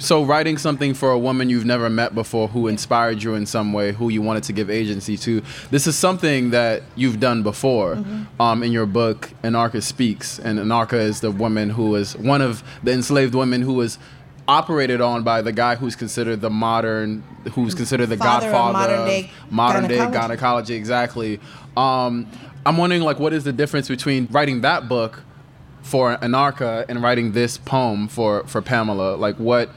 So 0.00 0.24
writing 0.24 0.56
something 0.56 0.94
for 0.94 1.10
a 1.10 1.18
woman 1.18 1.50
you've 1.50 1.66
never 1.66 1.90
met 1.90 2.14
before 2.14 2.48
who 2.48 2.66
inspired 2.66 3.22
you 3.22 3.34
in 3.34 3.46
some 3.46 3.72
way 3.72 3.92
who 3.92 4.08
you 4.08 4.22
wanted 4.22 4.42
to 4.42 4.52
give 4.52 4.70
agency 4.70 5.16
to 5.16 5.42
this 5.70 5.86
is 5.86 5.96
something 5.96 6.50
that 6.50 6.82
you've 6.96 7.20
done 7.20 7.42
before 7.42 8.02
um, 8.40 8.62
in 8.62 8.72
your 8.72 8.86
book 8.86 9.30
anarcha 9.44 9.82
speaks 9.82 10.38
and 10.38 10.58
anarcha 10.58 10.94
is 10.94 11.20
the 11.20 11.30
woman 11.30 11.70
who 11.70 11.94
is 11.94 12.16
one 12.16 12.40
of 12.40 12.64
the 12.82 12.90
enslaved 12.90 13.34
women 13.34 13.62
who 13.62 13.74
was 13.74 13.98
operated 14.48 15.00
on 15.00 15.22
by 15.22 15.40
the 15.42 15.52
guy 15.52 15.76
who's 15.76 15.94
considered 15.94 16.40
the 16.40 16.50
modern 16.50 17.22
who's 17.52 17.74
considered 17.74 18.06
the 18.06 18.16
Father 18.16 18.48
of 18.48 18.52
godfather 18.52 18.72
modern 18.72 19.00
of 19.00 19.06
day 19.06 19.30
modern 19.50 19.82
day 19.86 19.96
gynecology. 19.98 20.18
gynecology 20.18 20.74
exactly 20.74 21.40
um, 21.76 22.26
i'm 22.66 22.76
wondering 22.76 23.02
like 23.02 23.20
what 23.20 23.32
is 23.32 23.44
the 23.44 23.52
difference 23.52 23.86
between 23.86 24.26
writing 24.30 24.62
that 24.62 24.88
book 24.88 25.22
for 25.82 26.16
Anarcha 26.18 26.84
and 26.88 27.02
writing 27.02 27.32
this 27.32 27.56
poem 27.56 28.08
for 28.08 28.44
for 28.44 28.62
Pamela? 28.62 29.16
Like 29.16 29.36
what? 29.36 29.70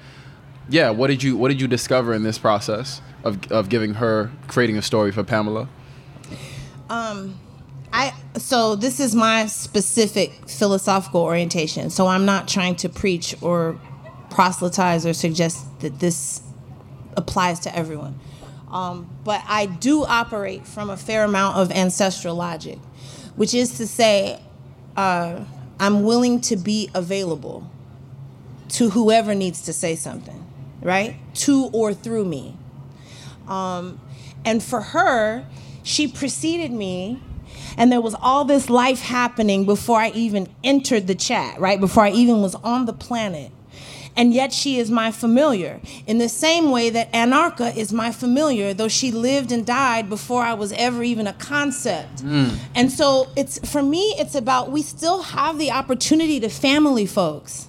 Yeah, 0.70 0.92
what 0.92 1.08
did 1.08 1.24
you 1.24 1.36
what 1.38 1.50
did 1.50 1.60
you 1.62 1.68
discover 1.68 2.14
in 2.14 2.24
this 2.24 2.38
process 2.38 3.02
of 3.24 3.52
of 3.52 3.70
giving 3.70 3.96
her 3.96 4.32
creating 4.48 4.78
a 4.78 4.82
story 4.82 5.12
for 5.12 5.24
Pamela? 5.24 5.68
I 7.92 8.14
so 8.38 8.76
this 8.76 9.00
is 9.00 9.14
my 9.14 9.46
specific 9.46 10.50
philosophical 10.50 11.22
orientation. 11.22 11.90
So 11.90 12.08
I'm 12.08 12.26
not 12.26 12.48
trying 12.48 12.76
to 12.78 12.90
preach 12.90 13.36
or 13.42 13.80
proselytize 14.30 15.06
or 15.06 15.14
suggest 15.14 15.66
that 15.82 16.00
this 16.00 16.42
applies 17.16 17.60
to 17.62 17.76
everyone. 17.76 18.20
Um, 18.72 19.08
but 19.24 19.44
I 19.48 19.68
do 19.68 20.04
operate 20.04 20.66
from 20.66 20.90
a 20.90 20.98
fair 20.98 21.24
amount 21.24 21.58
of 21.58 21.72
ancestral 21.72 22.34
logic, 22.36 22.80
which 23.36 23.54
is 23.54 23.78
to 23.78 23.86
say, 23.86 24.42
uh, 24.98 25.46
I'm 25.80 26.02
willing 26.02 26.42
to 26.42 26.56
be 26.56 26.90
available 26.96 27.70
to 28.70 28.90
whoever 28.90 29.36
needs 29.36 29.62
to 29.64 29.74
say 29.74 29.96
something, 29.96 30.44
right? 30.84 31.16
To 31.36 31.70
or 31.74 31.94
through 31.94 32.26
me. 32.26 32.58
Um, 33.48 34.00
and 34.46 34.62
for 34.62 34.82
her, 34.82 35.46
she 35.84 36.08
preceded 36.08 36.72
me, 36.72 37.22
and 37.78 37.92
there 37.92 38.02
was 38.02 38.16
all 38.16 38.46
this 38.46 38.70
life 38.70 39.02
happening 39.02 39.66
before 39.66 40.00
I 40.00 40.10
even 40.10 40.48
entered 40.64 41.08
the 41.08 41.16
chat, 41.16 41.60
right? 41.60 41.80
Before 41.80 42.04
I 42.04 42.12
even 42.12 42.42
was 42.42 42.56
on 42.56 42.86
the 42.86 42.94
planet. 42.94 43.52
And 44.16 44.32
yet 44.32 44.54
she 44.54 44.78
is 44.78 44.92
my 44.92 45.10
familiar 45.10 45.82
in 46.06 46.20
the 46.20 46.30
same 46.30 46.70
way 46.70 46.92
that 46.92 47.12
Anarcha 47.14 47.76
is 47.76 47.92
my 47.92 48.12
familiar, 48.12 48.72
though 48.72 48.88
she 48.88 49.12
lived 49.12 49.52
and 49.52 49.66
died 49.66 50.08
before 50.08 50.44
I 50.44 50.54
was 50.54 50.72
ever 50.74 51.02
even 51.02 51.26
a 51.26 51.34
concept. 51.34 52.22
And 52.76 52.92
so 52.92 53.30
it's 53.36 53.58
for 53.68 53.82
me, 53.82 54.14
it's 54.20 54.36
about 54.36 54.72
we 54.72 54.84
still 54.84 55.24
have 55.24 55.58
the 55.58 55.72
opportunity 55.72 56.40
to 56.42 56.50
family 56.50 57.08
folks 57.08 57.68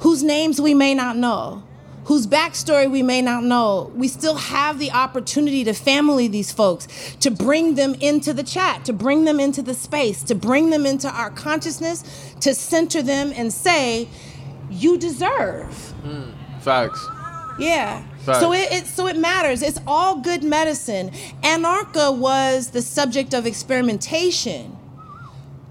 whose 0.00 0.22
names 0.22 0.60
we 0.60 0.74
may 0.74 0.92
not 0.92 1.16
know, 1.16 1.62
whose 2.06 2.24
backstory 2.24 2.88
we 2.88 3.02
may 3.02 3.20
not 3.20 3.42
know, 3.42 3.90
we 3.96 4.06
still 4.06 4.36
have 4.36 4.78
the 4.78 4.92
opportunity 4.92 5.64
to 5.64 5.72
family 5.72 6.28
these 6.28 6.52
folks, 6.52 6.86
to 7.16 7.30
bring 7.32 7.74
them 7.74 7.94
into 7.94 8.32
the 8.32 8.44
chat, 8.44 8.84
to 8.84 8.92
bring 8.92 9.24
them 9.24 9.40
into 9.40 9.60
the 9.60 9.74
space, 9.74 10.22
to 10.22 10.32
bring 10.32 10.70
them 10.70 10.86
into 10.86 11.08
our 11.08 11.30
consciousness, 11.30 12.04
to 12.40 12.54
center 12.54 13.02
them 13.02 13.32
and 13.34 13.52
say, 13.52 14.08
you 14.70 14.96
deserve. 14.96 15.74
Hmm. 16.04 16.30
Facts. 16.60 17.04
Yeah. 17.58 18.04
Facts. 18.20 18.38
So 18.38 18.52
it, 18.52 18.70
it 18.70 18.86
so 18.86 19.08
it 19.08 19.16
matters. 19.16 19.62
It's 19.62 19.80
all 19.86 20.20
good 20.20 20.44
medicine. 20.44 21.10
Anarcha 21.42 22.16
was 22.16 22.70
the 22.70 22.82
subject 22.82 23.34
of 23.34 23.46
experimentation. 23.46 24.76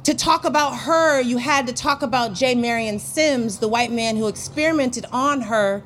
To 0.03 0.13
talk 0.13 0.43
about 0.43 0.79
her, 0.79 1.21
you 1.21 1.37
had 1.37 1.65
to 1.67 1.73
talk 1.73 2.01
about 2.01 2.33
J. 2.33 2.55
Marion 2.55 2.99
Sims, 2.99 3.59
the 3.59 3.67
white 3.69 3.91
man 3.91 4.17
who 4.17 4.27
experimented 4.27 5.05
on 5.11 5.41
her 5.41 5.83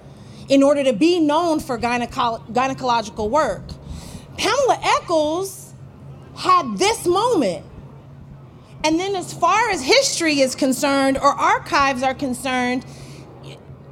in 0.49 0.63
order 0.63 0.83
to 0.83 0.93
be 0.93 1.19
known 1.19 1.59
for 1.59 1.77
gyneco- 1.77 2.45
gynecological 2.51 3.29
work. 3.29 3.63
Pamela 4.37 4.79
Eccles 4.83 5.73
had 6.35 6.77
this 6.77 7.05
moment. 7.05 7.65
And 8.83 8.99
then, 8.99 9.15
as 9.15 9.33
far 9.33 9.69
as 9.69 9.83
history 9.83 10.39
is 10.39 10.55
concerned 10.55 11.17
or 11.17 11.27
archives 11.27 12.01
are 12.01 12.13
concerned, 12.13 12.85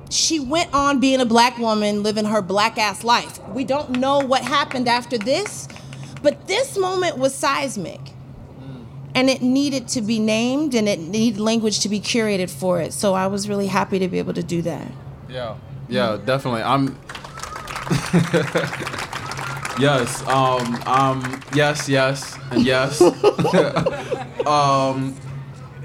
she 0.09 0.39
went 0.39 0.73
on 0.73 0.99
being 0.99 1.19
a 1.19 1.25
black 1.25 1.57
woman, 1.57 2.03
living 2.03 2.25
her 2.25 2.41
black 2.41 2.77
ass 2.77 3.03
life. 3.03 3.39
We 3.49 3.65
don't 3.65 3.91
know 3.99 4.19
what 4.19 4.43
happened 4.43 4.87
after 4.87 5.17
this, 5.17 5.67
but 6.23 6.47
this 6.47 6.77
moment 6.77 7.17
was 7.17 7.35
seismic. 7.35 7.99
And 9.13 9.29
it 9.29 9.41
needed 9.41 9.87
to 9.89 10.01
be 10.01 10.19
named 10.19 10.75
and 10.75 10.87
it 10.87 10.99
needed 10.99 11.39
language 11.39 11.79
to 11.81 11.89
be 11.89 11.99
curated 11.99 12.51
for 12.51 12.79
it. 12.79 12.93
So 12.93 13.13
I 13.13 13.27
was 13.27 13.49
really 13.49 13.67
happy 13.67 13.99
to 13.99 14.07
be 14.07 14.19
able 14.19 14.33
to 14.35 14.43
do 14.43 14.61
that. 14.61 14.87
Yeah. 15.27 15.55
Yeah, 15.89 16.17
definitely. 16.23 16.63
I'm. 16.63 16.87
yes. 19.79 20.21
Um. 20.27 20.75
Um. 20.85 21.41
Yes. 21.53 21.87
Yes. 21.87 22.37
And 22.51 22.65
yes. 22.65 23.01
um. 24.45 25.15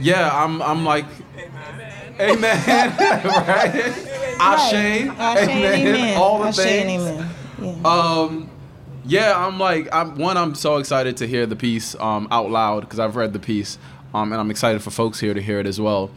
Yeah. 0.01 0.31
I'm. 0.33 0.61
I'm 0.62 0.85
like. 0.85 1.07
Amen. 2.21 2.65
right. 2.69 4.09
Ashe. 4.38 4.75
And 4.75 5.19
amen. 5.19 6.17
All 6.19 6.41
the 6.41 6.49
Ashe 6.49 6.57
things. 6.57 7.03
amen. 7.03 7.29
Yeah. 7.61 7.75
Um, 7.85 8.51
yeah, 9.05 9.47
I'm 9.47 9.59
like, 9.59 9.88
I'm 9.93 10.17
one. 10.17 10.37
I'm 10.37 10.55
so 10.55 10.77
excited 10.77 11.17
to 11.19 11.27
hear 11.27 11.47
the 11.47 11.57
piece 11.57 11.95
um, 11.97 12.29
out 12.31 12.51
loud 12.51 12.81
because 12.81 12.99
I've 12.99 13.17
read 13.17 13.33
the 13.33 13.38
piece, 13.38 13.79
um, 14.15 14.33
and 14.33 14.41
I'm 14.41 14.51
excited 14.51 14.83
for 14.83 14.91
folks 14.91 15.21
here 15.21 15.35
to 15.35 15.43
hear 15.43 15.59
it 15.59 15.67
as 15.67 15.81
well. 15.81 16.11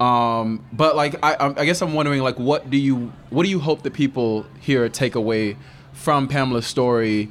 Um, 0.00 0.64
but 0.72 0.94
like, 0.96 1.14
I, 1.22 1.54
I 1.56 1.64
guess 1.64 1.80
I'm 1.80 1.94
wondering, 1.94 2.20
like, 2.22 2.38
what 2.38 2.68
do 2.70 2.76
you, 2.76 3.12
what 3.30 3.44
do 3.44 3.48
you 3.48 3.60
hope 3.60 3.82
that 3.82 3.92
people 3.92 4.46
here 4.60 4.88
take 4.88 5.14
away 5.14 5.56
from 5.92 6.28
Pamela's 6.28 6.66
story, 6.66 7.30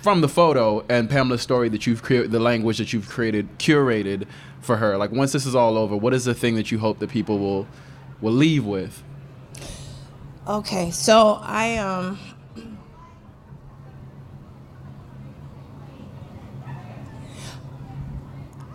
from 0.00 0.20
the 0.20 0.28
photo 0.28 0.84
and 0.88 1.10
Pamela's 1.10 1.42
story 1.42 1.68
that 1.68 1.86
you've 1.86 2.02
created, 2.02 2.30
the 2.30 2.40
language 2.40 2.78
that 2.78 2.92
you've 2.92 3.08
created, 3.08 3.58
curated 3.58 4.26
for 4.60 4.76
her? 4.76 4.96
Like, 4.96 5.10
once 5.12 5.32
this 5.32 5.44
is 5.44 5.54
all 5.54 5.76
over, 5.76 5.96
what 5.96 6.14
is 6.14 6.24
the 6.24 6.34
thing 6.34 6.54
that 6.54 6.70
you 6.72 6.78
hope 6.78 6.98
that 7.00 7.10
people 7.10 7.38
will, 7.38 7.66
will 8.20 8.32
leave 8.32 8.64
with? 8.64 9.02
Okay, 10.46 10.90
so 10.90 11.38
I 11.42 11.76
um 11.76 12.18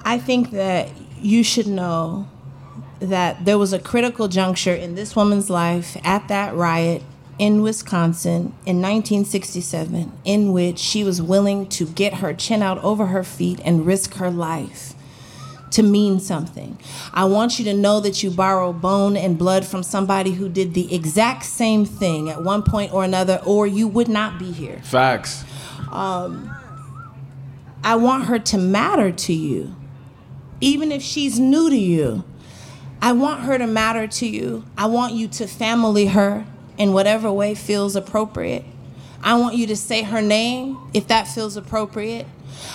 I 0.06 0.20
think 0.20 0.52
that 0.52 0.92
you 1.20 1.44
should 1.44 1.66
know 1.66 2.28
that 3.04 3.46
there 3.46 3.58
was 3.58 3.74
a 3.74 3.80
critical 3.80 4.28
juncture 4.28 4.74
in 4.74 4.96
this 4.96 5.16
woman's 5.16 5.50
life 5.50 5.98
at 6.04 6.28
that 6.28 6.56
riot 6.56 7.04
in 7.40 7.62
Wisconsin 7.62 8.54
in 8.66 8.82
1967 8.82 10.12
in 10.24 10.52
which 10.52 10.80
she 10.80 11.04
was 11.04 11.22
willing 11.22 11.68
to 11.68 11.86
get 11.86 12.16
her 12.16 12.34
chin 12.34 12.62
out 12.62 12.82
over 12.84 13.08
her 13.08 13.24
feet 13.24 13.60
and 13.64 13.86
risk 13.86 14.16
her 14.16 14.30
life 14.30 14.94
to 15.72 15.82
mean 15.82 16.20
something. 16.20 16.78
I 17.14 17.26
want 17.26 17.58
you 17.58 17.66
to 17.66 17.74
know 17.74 18.00
that 18.00 18.22
you 18.22 18.30
borrow 18.30 18.72
bone 18.72 19.18
and 19.18 19.38
blood 19.38 19.66
from 19.66 19.82
somebody 19.82 20.32
who 20.34 20.48
did 20.48 20.76
the 20.76 20.94
exact 20.94 21.46
same 21.46 21.86
thing 21.86 22.30
at 22.30 22.44
one 22.44 22.62
point 22.62 22.94
or 22.94 23.04
another, 23.04 23.42
or 23.44 23.66
you 23.66 23.88
would 23.88 24.08
not 24.08 24.38
be 24.38 24.52
here. 24.52 24.80
Facts. 24.84 25.44
Um, 25.92 26.56
I 27.84 27.96
want 27.96 28.26
her 28.26 28.38
to 28.38 28.58
matter 28.58 29.12
to 29.12 29.34
you, 29.34 29.76
even 30.62 30.92
if 30.92 31.02
she's 31.02 31.40
new 31.40 31.70
to 31.70 31.78
you. 31.78 32.24
I 33.04 33.12
want 33.12 33.42
her 33.42 33.58
to 33.58 33.68
matter 33.68 34.08
to 34.08 34.26
you. 34.26 34.64
I 34.78 34.86
want 34.86 35.14
you 35.14 35.28
to 35.28 35.46
family 35.46 36.06
her 36.06 36.46
in 36.78 36.94
whatever 36.94 37.30
way 37.34 37.54
feels 37.54 37.98
appropriate. 37.98 38.64
I 39.22 39.34
want 39.36 39.58
you 39.58 39.68
to 39.68 39.76
say 39.76 40.04
her 40.04 40.22
name 40.22 40.78
if 40.94 41.10
that 41.10 41.28
feels 41.28 41.58
appropriate. 41.58 42.26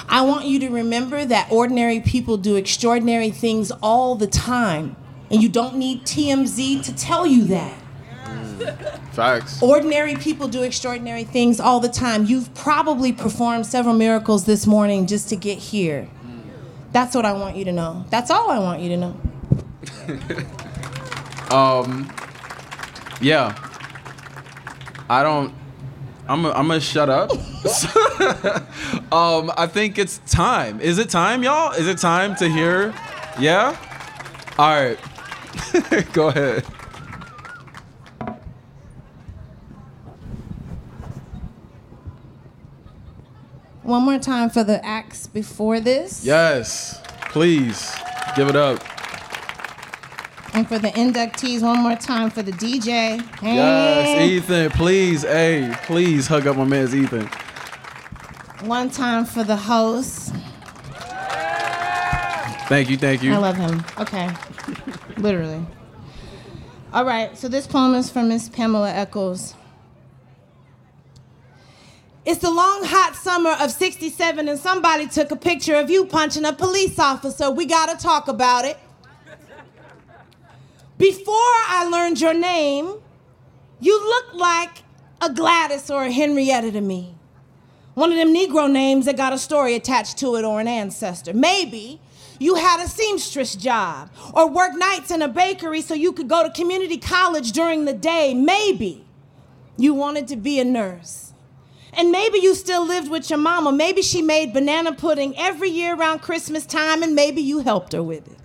I 0.06 0.20
want 0.20 0.44
you 0.44 0.60
to 0.60 0.68
remember 0.68 1.24
that 1.24 1.50
ordinary 1.50 2.00
people 2.00 2.36
do 2.36 2.56
extraordinary 2.56 3.30
things 3.30 3.70
all 3.82 4.16
the 4.16 4.26
time, 4.26 4.96
and 5.30 5.42
you 5.42 5.48
don't 5.48 5.76
need 5.76 6.02
TMZ 6.02 6.84
to 6.84 6.94
tell 6.94 7.26
you 7.26 7.44
that. 7.44 7.80
Mm. 8.26 9.14
Facts. 9.14 9.62
Ordinary 9.62 10.14
people 10.14 10.46
do 10.46 10.62
extraordinary 10.62 11.24
things 11.24 11.58
all 11.58 11.80
the 11.80 11.88
time. 11.88 12.26
You've 12.26 12.52
probably 12.54 13.14
performed 13.14 13.64
several 13.64 13.94
miracles 13.94 14.44
this 14.44 14.66
morning 14.66 15.06
just 15.06 15.30
to 15.30 15.36
get 15.36 15.56
here. 15.56 16.06
Mm. 16.26 16.42
That's 16.92 17.14
what 17.14 17.24
I 17.24 17.32
want 17.32 17.56
you 17.56 17.64
to 17.64 17.72
know. 17.72 18.04
That's 18.10 18.30
all 18.30 18.50
I 18.50 18.58
want 18.58 18.82
you 18.82 18.90
to 18.90 18.98
know. 18.98 19.16
Yeah. 23.20 23.54
I 25.08 25.22
don't. 25.22 25.54
I'm. 26.28 26.44
I'm 26.46 26.68
gonna 26.68 26.80
shut 26.80 27.08
up. 27.08 27.30
um. 29.12 29.50
I 29.56 29.66
think 29.66 29.98
it's 29.98 30.18
time. 30.30 30.80
Is 30.80 30.98
it 30.98 31.10
time, 31.10 31.42
y'all? 31.42 31.72
Is 31.72 31.88
it 31.88 31.98
time 31.98 32.36
to 32.36 32.48
hear? 32.48 32.94
Yeah. 33.38 33.76
All 34.58 34.70
right. 34.70 34.98
Go 36.12 36.28
ahead. 36.28 36.64
One 43.82 44.02
more 44.02 44.18
time 44.18 44.50
for 44.50 44.62
the 44.62 44.84
acts 44.84 45.26
before 45.26 45.80
this. 45.80 46.24
Yes. 46.24 47.00
Please 47.30 47.96
give 48.36 48.48
it 48.48 48.56
up. 48.56 48.97
And 50.58 50.66
for 50.66 50.80
the 50.80 50.88
inductees, 50.88 51.62
one 51.62 51.84
more 51.84 51.94
time 51.94 52.30
for 52.30 52.42
the 52.42 52.50
DJ. 52.50 53.24
Yes, 53.40 54.20
Ethan, 54.20 54.70
please, 54.70 55.22
hey, 55.22 55.72
please 55.84 56.26
hug 56.26 56.48
up 56.48 56.56
my 56.56 56.64
man's 56.64 56.92
Ethan. 56.96 57.28
One 58.66 58.90
time 58.90 59.24
for 59.24 59.44
the 59.44 59.54
host. 59.54 60.34
Thank 62.66 62.90
you, 62.90 62.96
thank 62.96 63.22
you. 63.22 63.34
I 63.34 63.36
love 63.36 63.54
him. 63.54 63.84
Okay. 64.00 64.28
Literally. 65.18 65.64
All 66.92 67.04
right, 67.04 67.38
so 67.38 67.46
this 67.46 67.68
poem 67.68 67.94
is 67.94 68.10
from 68.10 68.28
Miss 68.28 68.48
Pamela 68.48 68.90
Eccles. 68.90 69.54
It's 72.24 72.40
the 72.40 72.50
long 72.50 72.80
hot 72.82 73.14
summer 73.14 73.54
of 73.60 73.70
67 73.70 74.48
and 74.48 74.58
somebody 74.58 75.06
took 75.06 75.30
a 75.30 75.36
picture 75.36 75.76
of 75.76 75.88
you 75.88 76.04
punching 76.04 76.44
a 76.44 76.52
police 76.52 76.98
officer. 76.98 77.48
We 77.48 77.64
got 77.64 77.96
to 77.96 78.04
talk 78.04 78.26
about 78.26 78.64
it. 78.64 78.76
Before 80.98 81.34
I 81.34 81.88
learned 81.90 82.20
your 82.20 82.34
name, 82.34 82.92
you 83.78 84.04
looked 84.04 84.34
like 84.34 84.82
a 85.22 85.32
Gladys 85.32 85.90
or 85.90 86.04
a 86.04 86.10
Henrietta 86.10 86.72
to 86.72 86.80
me. 86.80 87.14
One 87.94 88.10
of 88.10 88.18
them 88.18 88.34
Negro 88.34 88.70
names 88.70 89.06
that 89.06 89.16
got 89.16 89.32
a 89.32 89.38
story 89.38 89.76
attached 89.76 90.18
to 90.18 90.34
it 90.34 90.44
or 90.44 90.60
an 90.60 90.66
ancestor. 90.66 91.32
Maybe 91.32 92.00
you 92.40 92.56
had 92.56 92.84
a 92.84 92.88
seamstress 92.88 93.54
job 93.54 94.10
or 94.34 94.48
worked 94.48 94.76
nights 94.76 95.12
in 95.12 95.22
a 95.22 95.28
bakery 95.28 95.82
so 95.82 95.94
you 95.94 96.12
could 96.12 96.28
go 96.28 96.42
to 96.42 96.50
community 96.50 96.96
college 96.96 97.52
during 97.52 97.84
the 97.84 97.92
day. 97.92 98.34
Maybe 98.34 99.04
you 99.76 99.94
wanted 99.94 100.26
to 100.28 100.36
be 100.36 100.58
a 100.58 100.64
nurse. 100.64 101.32
And 101.92 102.10
maybe 102.10 102.38
you 102.38 102.56
still 102.56 102.84
lived 102.84 103.08
with 103.08 103.30
your 103.30 103.38
mama. 103.38 103.70
Maybe 103.70 104.02
she 104.02 104.20
made 104.20 104.52
banana 104.52 104.92
pudding 104.92 105.36
every 105.38 105.70
year 105.70 105.94
around 105.94 106.20
Christmas 106.20 106.66
time 106.66 107.04
and 107.04 107.14
maybe 107.14 107.40
you 107.40 107.60
helped 107.60 107.92
her 107.92 108.02
with 108.02 108.26
it. 108.26 108.38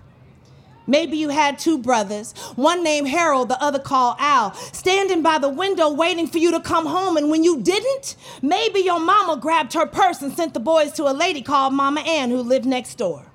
Maybe 0.86 1.16
you 1.16 1.30
had 1.30 1.58
two 1.58 1.78
brothers, 1.78 2.32
one 2.56 2.84
named 2.84 3.08
Harold, 3.08 3.48
the 3.48 3.62
other 3.62 3.78
called 3.78 4.16
Al, 4.18 4.54
standing 4.54 5.22
by 5.22 5.38
the 5.38 5.48
window 5.48 5.90
waiting 5.90 6.26
for 6.26 6.38
you 6.38 6.50
to 6.50 6.60
come 6.60 6.86
home. 6.86 7.16
And 7.16 7.30
when 7.30 7.42
you 7.42 7.60
didn't, 7.62 8.16
maybe 8.42 8.80
your 8.80 9.00
mama 9.00 9.40
grabbed 9.40 9.72
her 9.72 9.86
purse 9.86 10.20
and 10.20 10.32
sent 10.32 10.54
the 10.54 10.60
boys 10.60 10.92
to 10.92 11.04
a 11.04 11.12
lady 11.12 11.40
called 11.40 11.72
Mama 11.72 12.02
Ann 12.02 12.30
who 12.30 12.42
lived 12.42 12.66
next 12.66 12.96
door. 12.96 13.26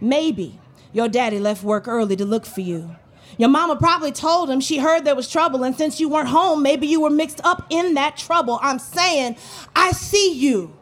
Maybe 0.00 0.58
your 0.92 1.08
daddy 1.08 1.38
left 1.38 1.62
work 1.62 1.86
early 1.86 2.16
to 2.16 2.24
look 2.24 2.46
for 2.46 2.60
you. 2.62 2.96
Your 3.36 3.48
mama 3.48 3.76
probably 3.76 4.12
told 4.12 4.48
him 4.48 4.60
she 4.60 4.78
heard 4.78 5.04
there 5.04 5.16
was 5.16 5.28
trouble, 5.28 5.64
and 5.64 5.76
since 5.76 5.98
you 5.98 6.08
weren't 6.08 6.28
home, 6.28 6.62
maybe 6.62 6.86
you 6.86 7.00
were 7.00 7.10
mixed 7.10 7.40
up 7.44 7.66
in 7.68 7.94
that 7.94 8.16
trouble. 8.16 8.60
I'm 8.62 8.78
saying, 8.78 9.36
I 9.74 9.90
see 9.90 10.32
you 10.32 10.76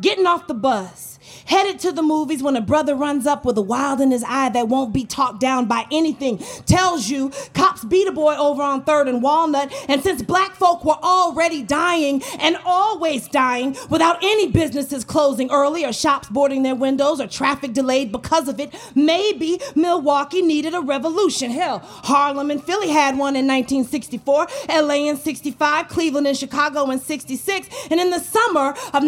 getting 0.00 0.26
off 0.26 0.46
the 0.46 0.54
bus, 0.54 1.18
headed 1.44 1.78
to 1.80 1.92
the 1.92 2.02
movies 2.02 2.42
when 2.42 2.56
a 2.56 2.60
brother 2.60 2.94
runs 2.94 3.26
up 3.26 3.44
with 3.44 3.56
a 3.56 3.62
wild 3.62 4.00
in 4.00 4.10
his 4.10 4.24
eye 4.26 4.48
that 4.50 4.68
won't 4.68 4.92
be 4.92 5.04
talked 5.04 5.40
down 5.40 5.66
by 5.66 5.86
anything, 5.90 6.38
tells 6.66 7.08
you 7.08 7.30
cops 7.54 7.84
beat 7.84 8.06
a 8.06 8.12
boy 8.12 8.36
over 8.36 8.62
on 8.62 8.84
3rd 8.84 9.08
and 9.08 9.22
Walnut, 9.22 9.72
and 9.88 10.02
since 10.02 10.22
black 10.22 10.54
folk 10.54 10.84
were 10.84 10.98
already 11.02 11.62
dying 11.62 12.22
and 12.38 12.56
always 12.64 13.28
dying 13.28 13.76
without 13.88 14.18
any 14.22 14.50
businesses 14.50 15.04
closing 15.04 15.50
early 15.50 15.84
or 15.84 15.92
shops 15.92 16.28
boarding 16.28 16.62
their 16.62 16.74
windows 16.74 17.20
or 17.20 17.26
traffic 17.26 17.72
delayed 17.72 18.12
because 18.12 18.48
of 18.48 18.60
it, 18.60 18.74
maybe 18.94 19.60
Milwaukee 19.74 20.42
needed 20.42 20.74
a 20.74 20.80
revolution. 20.80 21.50
Hell, 21.50 21.80
Harlem 21.82 22.50
and 22.50 22.62
Philly 22.62 22.88
had 22.88 23.16
one 23.16 23.36
in 23.36 23.46
1964, 23.46 24.46
LA 24.68 25.08
in 25.08 25.16
65, 25.16 25.88
Cleveland 25.88 26.26
and 26.26 26.36
Chicago 26.36 26.90
in 26.90 26.98
66, 26.98 27.68
and 27.90 28.00
in 28.00 28.10
the 28.10 28.20
summer 28.20 28.74
of 28.92 29.02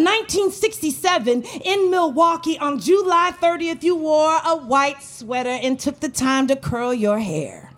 1967 0.81 1.43
in 1.63 1.91
Milwaukee 1.91 2.57
on 2.57 2.79
July 2.79 3.31
30th, 3.39 3.83
you 3.83 3.95
wore 3.95 4.39
a 4.43 4.55
white 4.55 5.03
sweater 5.03 5.49
and 5.49 5.79
took 5.79 5.99
the 5.99 6.09
time 6.09 6.47
to 6.47 6.55
curl 6.55 6.91
your 6.91 7.19
hair. 7.19 7.71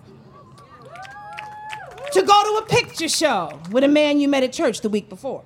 To 2.14 2.22
go 2.22 2.44
to 2.44 2.64
a 2.64 2.66
picture 2.66 3.10
show 3.10 3.60
with 3.72 3.84
a 3.84 3.90
man 3.90 4.20
you 4.20 4.30
met 4.30 4.44
at 4.44 4.54
church 4.54 4.82
the 4.82 4.90
week 4.90 5.10
before. 5.10 5.44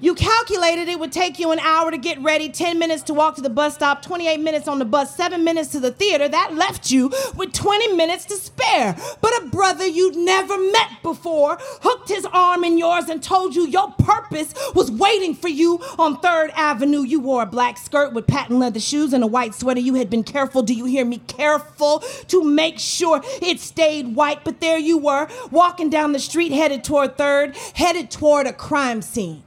You 0.00 0.14
calculated 0.14 0.88
it 0.88 0.98
would 0.98 1.12
take 1.12 1.38
you 1.38 1.50
an 1.52 1.58
hour 1.58 1.90
to 1.90 1.98
get 1.98 2.18
ready, 2.20 2.48
10 2.48 2.78
minutes 2.78 3.02
to 3.04 3.14
walk 3.14 3.36
to 3.36 3.42
the 3.42 3.50
bus 3.50 3.74
stop, 3.74 4.02
28 4.02 4.40
minutes 4.40 4.66
on 4.66 4.78
the 4.78 4.84
bus, 4.84 5.14
7 5.14 5.44
minutes 5.44 5.70
to 5.72 5.80
the 5.80 5.90
theater. 5.90 6.28
That 6.28 6.54
left 6.54 6.90
you 6.90 7.12
with 7.36 7.52
20 7.52 7.94
minutes 7.94 8.24
to 8.26 8.36
spare. 8.36 8.96
But 9.20 9.42
a 9.42 9.46
brother 9.46 9.86
you'd 9.86 10.16
never 10.16 10.56
met 10.72 11.02
before 11.02 11.58
hooked 11.60 12.08
his 12.08 12.26
arm 12.32 12.64
in 12.64 12.78
yours 12.78 13.08
and 13.08 13.22
told 13.22 13.54
you 13.54 13.66
your 13.66 13.92
purpose 13.98 14.54
was 14.74 14.90
waiting 14.90 15.34
for 15.34 15.48
you 15.48 15.78
on 15.98 16.20
3rd 16.20 16.50
Avenue. 16.54 17.02
You 17.02 17.20
wore 17.20 17.42
a 17.42 17.46
black 17.46 17.76
skirt 17.76 18.12
with 18.12 18.26
patent 18.26 18.58
leather 18.58 18.80
shoes 18.80 19.12
and 19.12 19.22
a 19.22 19.26
white 19.26 19.54
sweater. 19.54 19.80
You 19.80 19.94
had 19.94 20.08
been 20.08 20.24
careful, 20.24 20.62
do 20.62 20.74
you 20.74 20.86
hear 20.86 21.04
me? 21.04 21.18
Careful 21.18 22.00
to 22.28 22.42
make 22.42 22.78
sure 22.78 23.20
it 23.42 23.60
stayed 23.60 24.14
white. 24.14 24.44
But 24.44 24.60
there 24.60 24.78
you 24.78 24.98
were, 24.98 25.28
walking 25.50 25.90
down 25.90 26.12
the 26.12 26.18
street 26.18 26.52
headed 26.52 26.84
toward 26.84 27.16
3rd, 27.16 27.56
headed 27.74 28.10
toward 28.10 28.46
a 28.46 28.52
crime 28.52 29.02
scene 29.02 29.42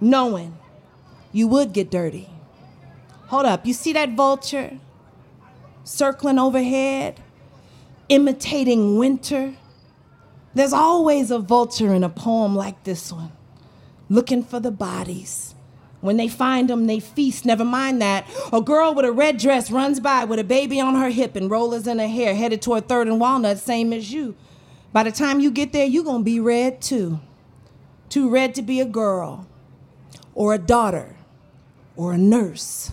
knowing 0.00 0.56
you 1.32 1.46
would 1.48 1.72
get 1.72 1.90
dirty. 1.90 2.28
Hold 3.28 3.46
up, 3.46 3.66
you 3.66 3.72
see 3.72 3.92
that 3.92 4.10
vulture 4.10 4.78
circling 5.84 6.38
overhead, 6.38 7.20
imitating 8.08 8.98
winter? 8.98 9.54
There's 10.54 10.72
always 10.72 11.30
a 11.30 11.38
vulture 11.38 11.94
in 11.94 12.02
a 12.02 12.08
poem 12.08 12.56
like 12.56 12.82
this 12.84 13.12
one, 13.12 13.32
looking 14.08 14.42
for 14.42 14.60
the 14.60 14.70
bodies. 14.70 15.54
When 16.00 16.16
they 16.16 16.28
find 16.28 16.70
them, 16.70 16.86
they 16.86 16.98
feast. 16.98 17.44
Never 17.44 17.64
mind 17.64 18.00
that. 18.00 18.26
A 18.52 18.62
girl 18.62 18.94
with 18.94 19.04
a 19.04 19.12
red 19.12 19.36
dress 19.36 19.70
runs 19.70 20.00
by 20.00 20.24
with 20.24 20.38
a 20.38 20.44
baby 20.44 20.80
on 20.80 20.94
her 20.94 21.10
hip 21.10 21.36
and 21.36 21.50
rollers 21.50 21.86
in 21.86 21.98
her 21.98 22.08
hair, 22.08 22.34
headed 22.34 22.62
toward 22.62 22.88
Third 22.88 23.06
and 23.06 23.20
Walnut, 23.20 23.58
same 23.58 23.92
as 23.92 24.10
you. 24.10 24.34
By 24.92 25.02
the 25.02 25.12
time 25.12 25.40
you 25.40 25.50
get 25.50 25.72
there, 25.72 25.84
you're 25.84 26.02
gonna 26.02 26.24
be 26.24 26.40
red 26.40 26.80
too. 26.80 27.20
Too 28.08 28.30
red 28.30 28.54
to 28.54 28.62
be 28.62 28.80
a 28.80 28.86
girl 28.86 29.46
or 30.34 30.54
a 30.54 30.58
daughter 30.58 31.16
or 31.96 32.12
a 32.12 32.18
nurse. 32.18 32.92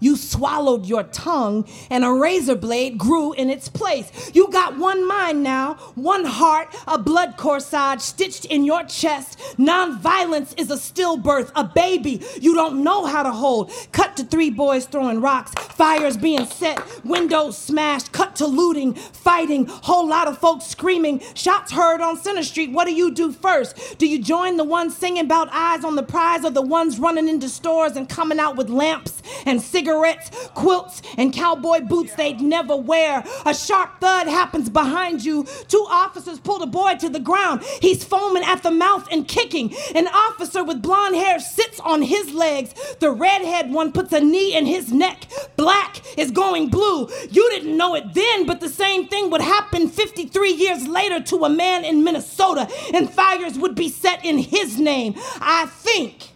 You 0.00 0.16
swallowed 0.16 0.86
your 0.86 1.02
tongue 1.04 1.66
and 1.90 2.04
a 2.04 2.12
razor 2.12 2.54
blade 2.54 2.98
grew 2.98 3.32
in 3.32 3.50
its 3.50 3.68
place. 3.68 4.30
You 4.34 4.50
got 4.50 4.78
one 4.78 5.06
mind 5.06 5.42
now, 5.42 5.74
one 5.94 6.24
heart, 6.24 6.74
a 6.86 6.98
blood 6.98 7.36
corsage 7.36 8.00
stitched 8.00 8.44
in 8.44 8.64
your 8.64 8.84
chest. 8.84 9.38
Nonviolence 9.58 10.54
is 10.58 10.70
a 10.70 10.76
stillbirth, 10.76 11.50
a 11.56 11.64
baby 11.64 12.22
you 12.40 12.54
don't 12.54 12.84
know 12.84 13.06
how 13.06 13.22
to 13.22 13.32
hold. 13.32 13.72
Cut 13.92 14.16
to 14.16 14.24
three 14.24 14.50
boys 14.50 14.86
throwing 14.86 15.20
rocks, 15.20 15.52
fires 15.74 16.16
being 16.16 16.46
set, 16.46 16.80
windows 17.04 17.58
smashed, 17.58 18.12
cut 18.12 18.36
to 18.36 18.46
looting, 18.46 18.94
fighting, 18.94 19.66
whole 19.66 20.06
lot 20.06 20.28
of 20.28 20.38
folks 20.38 20.66
screaming, 20.66 21.20
shots 21.34 21.72
heard 21.72 22.00
on 22.00 22.16
Center 22.16 22.42
Street. 22.42 22.70
What 22.70 22.86
do 22.86 22.94
you 22.94 23.10
do 23.10 23.32
first? 23.32 23.98
Do 23.98 24.06
you 24.06 24.22
join 24.22 24.56
the 24.56 24.64
ones 24.64 24.96
singing 24.96 25.24
about 25.24 25.48
eyes 25.50 25.84
on 25.84 25.96
the 25.96 26.02
prize 26.02 26.44
or 26.44 26.50
the 26.50 26.62
ones 26.62 26.98
running 26.98 27.28
into 27.28 27.48
stores 27.48 27.96
and 27.96 28.08
coming 28.08 28.38
out 28.38 28.56
with 28.56 28.68
lamps 28.68 29.22
and 29.44 29.60
cigarettes? 29.60 29.87
Cigarettes, 29.88 30.30
quilts, 30.54 31.00
and 31.16 31.32
cowboy 31.32 31.80
boots 31.80 32.14
they'd 32.14 32.40
never 32.40 32.76
wear. 32.76 33.24
A 33.46 33.54
sharp 33.54 34.00
thud 34.00 34.26
happens 34.26 34.68
behind 34.68 35.24
you. 35.24 35.44
Two 35.68 35.86
officers 35.88 36.38
pull 36.38 36.58
the 36.58 36.66
boy 36.66 36.96
to 36.96 37.08
the 37.08 37.20
ground. 37.20 37.62
He's 37.80 38.04
foaming 38.04 38.44
at 38.44 38.62
the 38.62 38.70
mouth 38.70 39.08
and 39.10 39.26
kicking. 39.26 39.74
An 39.94 40.06
officer 40.08 40.62
with 40.62 40.82
blonde 40.82 41.16
hair 41.16 41.38
sits 41.40 41.80
on 41.80 42.02
his 42.02 42.32
legs. 42.32 42.74
The 43.00 43.10
redhead 43.10 43.70
one 43.70 43.92
puts 43.92 44.12
a 44.12 44.20
knee 44.20 44.54
in 44.54 44.66
his 44.66 44.92
neck. 44.92 45.24
Black 45.56 46.02
is 46.18 46.30
going 46.30 46.68
blue. 46.68 47.08
You 47.30 47.48
didn't 47.50 47.76
know 47.76 47.94
it 47.94 48.12
then, 48.12 48.44
but 48.44 48.60
the 48.60 48.68
same 48.68 49.08
thing 49.08 49.30
would 49.30 49.40
happen 49.40 49.88
53 49.88 50.52
years 50.52 50.86
later 50.86 51.20
to 51.20 51.44
a 51.44 51.48
man 51.48 51.84
in 51.84 52.04
Minnesota, 52.04 52.68
and 52.92 53.10
fires 53.10 53.58
would 53.58 53.74
be 53.74 53.88
set 53.88 54.24
in 54.24 54.38
his 54.38 54.78
name. 54.78 55.14
I 55.40 55.66
think 55.66 56.32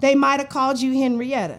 they 0.00 0.14
might 0.14 0.40
have 0.40 0.48
called 0.48 0.80
you 0.80 0.94
Henrietta. 0.94 1.58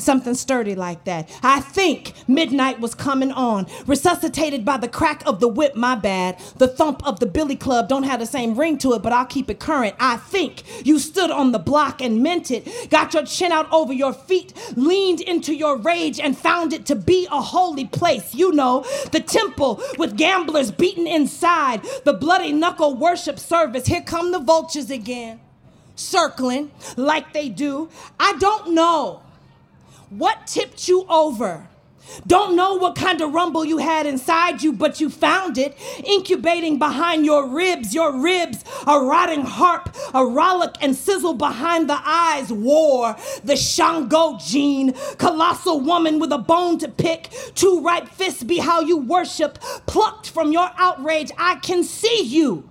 Something 0.00 0.34
sturdy 0.34 0.74
like 0.74 1.04
that. 1.04 1.30
I 1.42 1.60
think 1.60 2.14
midnight 2.26 2.80
was 2.80 2.94
coming 2.94 3.32
on, 3.32 3.66
resuscitated 3.86 4.64
by 4.64 4.78
the 4.78 4.88
crack 4.88 5.22
of 5.26 5.40
the 5.40 5.48
whip, 5.48 5.76
my 5.76 5.94
bad. 5.94 6.38
The 6.56 6.68
thump 6.68 7.06
of 7.06 7.20
the 7.20 7.26
billy 7.26 7.56
club 7.56 7.88
don't 7.88 8.04
have 8.04 8.20
the 8.20 8.26
same 8.26 8.58
ring 8.58 8.78
to 8.78 8.94
it, 8.94 9.02
but 9.02 9.12
I'll 9.12 9.26
keep 9.26 9.50
it 9.50 9.60
current. 9.60 9.94
I 10.00 10.16
think 10.16 10.64
you 10.86 10.98
stood 10.98 11.30
on 11.30 11.52
the 11.52 11.58
block 11.58 12.00
and 12.00 12.22
meant 12.22 12.50
it, 12.50 12.90
got 12.90 13.12
your 13.12 13.24
chin 13.24 13.52
out 13.52 13.70
over 13.70 13.92
your 13.92 14.14
feet, 14.14 14.54
leaned 14.74 15.20
into 15.20 15.54
your 15.54 15.76
rage, 15.76 16.18
and 16.18 16.36
found 16.36 16.72
it 16.72 16.86
to 16.86 16.96
be 16.96 17.28
a 17.30 17.40
holy 17.40 17.84
place. 17.84 18.34
You 18.34 18.52
know, 18.52 18.84
the 19.12 19.20
temple 19.20 19.82
with 19.98 20.16
gamblers 20.16 20.70
beaten 20.70 21.06
inside, 21.06 21.82
the 22.04 22.14
bloody 22.14 22.52
knuckle 22.52 22.94
worship 22.96 23.38
service. 23.38 23.86
Here 23.86 24.02
come 24.02 24.32
the 24.32 24.38
vultures 24.38 24.90
again, 24.90 25.40
circling 25.94 26.70
like 26.96 27.32
they 27.34 27.50
do. 27.50 27.90
I 28.18 28.34
don't 28.38 28.72
know 28.74 29.22
what 30.10 30.46
tipped 30.46 30.88
you 30.88 31.06
over? 31.08 31.68
Don't 32.26 32.56
know 32.56 32.74
what 32.74 32.96
kind 32.96 33.20
of 33.20 33.32
rumble 33.32 33.64
you 33.64 33.78
had 33.78 34.06
inside 34.06 34.62
you, 34.62 34.72
but 34.72 35.00
you 35.00 35.08
found 35.08 35.56
it, 35.56 35.76
incubating 36.02 36.78
behind 36.78 37.24
your 37.24 37.46
ribs, 37.46 37.94
your 37.94 38.12
ribs, 38.20 38.64
a 38.88 38.98
rotting 38.98 39.42
harp, 39.42 39.94
a 40.08 40.24
rollick 40.24 40.74
and 40.80 40.96
sizzle 40.96 41.34
behind 41.34 41.88
the 41.88 42.00
eyes, 42.04 42.52
war, 42.52 43.16
the 43.44 43.54
Shango 43.54 44.38
gene, 44.38 44.94
colossal 45.18 45.80
woman 45.80 46.18
with 46.18 46.32
a 46.32 46.38
bone 46.38 46.78
to 46.78 46.88
pick, 46.88 47.30
two 47.54 47.80
right 47.80 48.08
fists 48.08 48.42
be 48.42 48.58
how 48.58 48.80
you 48.80 48.96
worship, 48.96 49.60
plucked 49.86 50.30
from 50.30 50.50
your 50.50 50.70
outrage. 50.76 51.30
I 51.38 51.56
can 51.56 51.84
see 51.84 52.22
you 52.22 52.69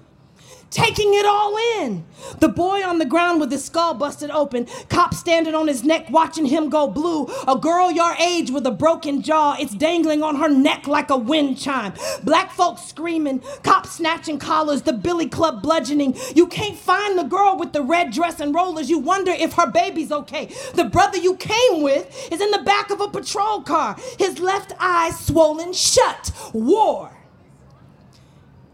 taking 0.71 1.13
it 1.13 1.25
all 1.25 1.57
in. 1.81 2.05
The 2.39 2.49
boy 2.49 2.83
on 2.83 2.99
the 2.99 3.05
ground 3.05 3.39
with 3.39 3.51
his 3.51 3.65
skull 3.65 3.93
busted 3.93 4.29
open, 4.31 4.67
cop 4.89 5.13
standing 5.13 5.55
on 5.55 5.67
his 5.67 5.83
neck 5.83 6.09
watching 6.09 6.45
him 6.45 6.69
go 6.69 6.87
blue. 6.87 7.27
A 7.47 7.57
girl 7.57 7.91
your 7.91 8.13
age 8.15 8.51
with 8.51 8.65
a 8.65 8.71
broken 8.71 9.21
jaw, 9.21 9.55
it's 9.59 9.73
dangling 9.73 10.21
on 10.23 10.35
her 10.35 10.49
neck 10.49 10.87
like 10.87 11.09
a 11.09 11.17
wind 11.17 11.57
chime. 11.57 11.93
Black 12.23 12.51
folks 12.51 12.83
screaming, 12.83 13.41
cops 13.63 13.91
snatching 13.91 14.37
collars, 14.37 14.83
the 14.83 14.93
billy 14.93 15.27
club 15.27 15.61
bludgeoning. 15.61 16.15
You 16.35 16.47
can't 16.47 16.77
find 16.77 17.17
the 17.17 17.23
girl 17.23 17.57
with 17.57 17.73
the 17.73 17.83
red 17.83 18.11
dress 18.11 18.39
and 18.39 18.53
rollers. 18.53 18.89
You 18.89 18.99
wonder 18.99 19.31
if 19.31 19.53
her 19.53 19.69
baby's 19.69 20.11
okay. 20.11 20.53
The 20.75 20.85
brother 20.85 21.17
you 21.17 21.35
came 21.35 21.81
with 21.81 22.31
is 22.31 22.41
in 22.41 22.51
the 22.51 22.63
back 22.63 22.89
of 22.89 23.01
a 23.01 23.07
patrol 23.07 23.61
car, 23.61 23.95
his 24.17 24.39
left 24.39 24.73
eye 24.79 25.11
swollen 25.11 25.73
shut. 25.73 26.31
War. 26.53 27.18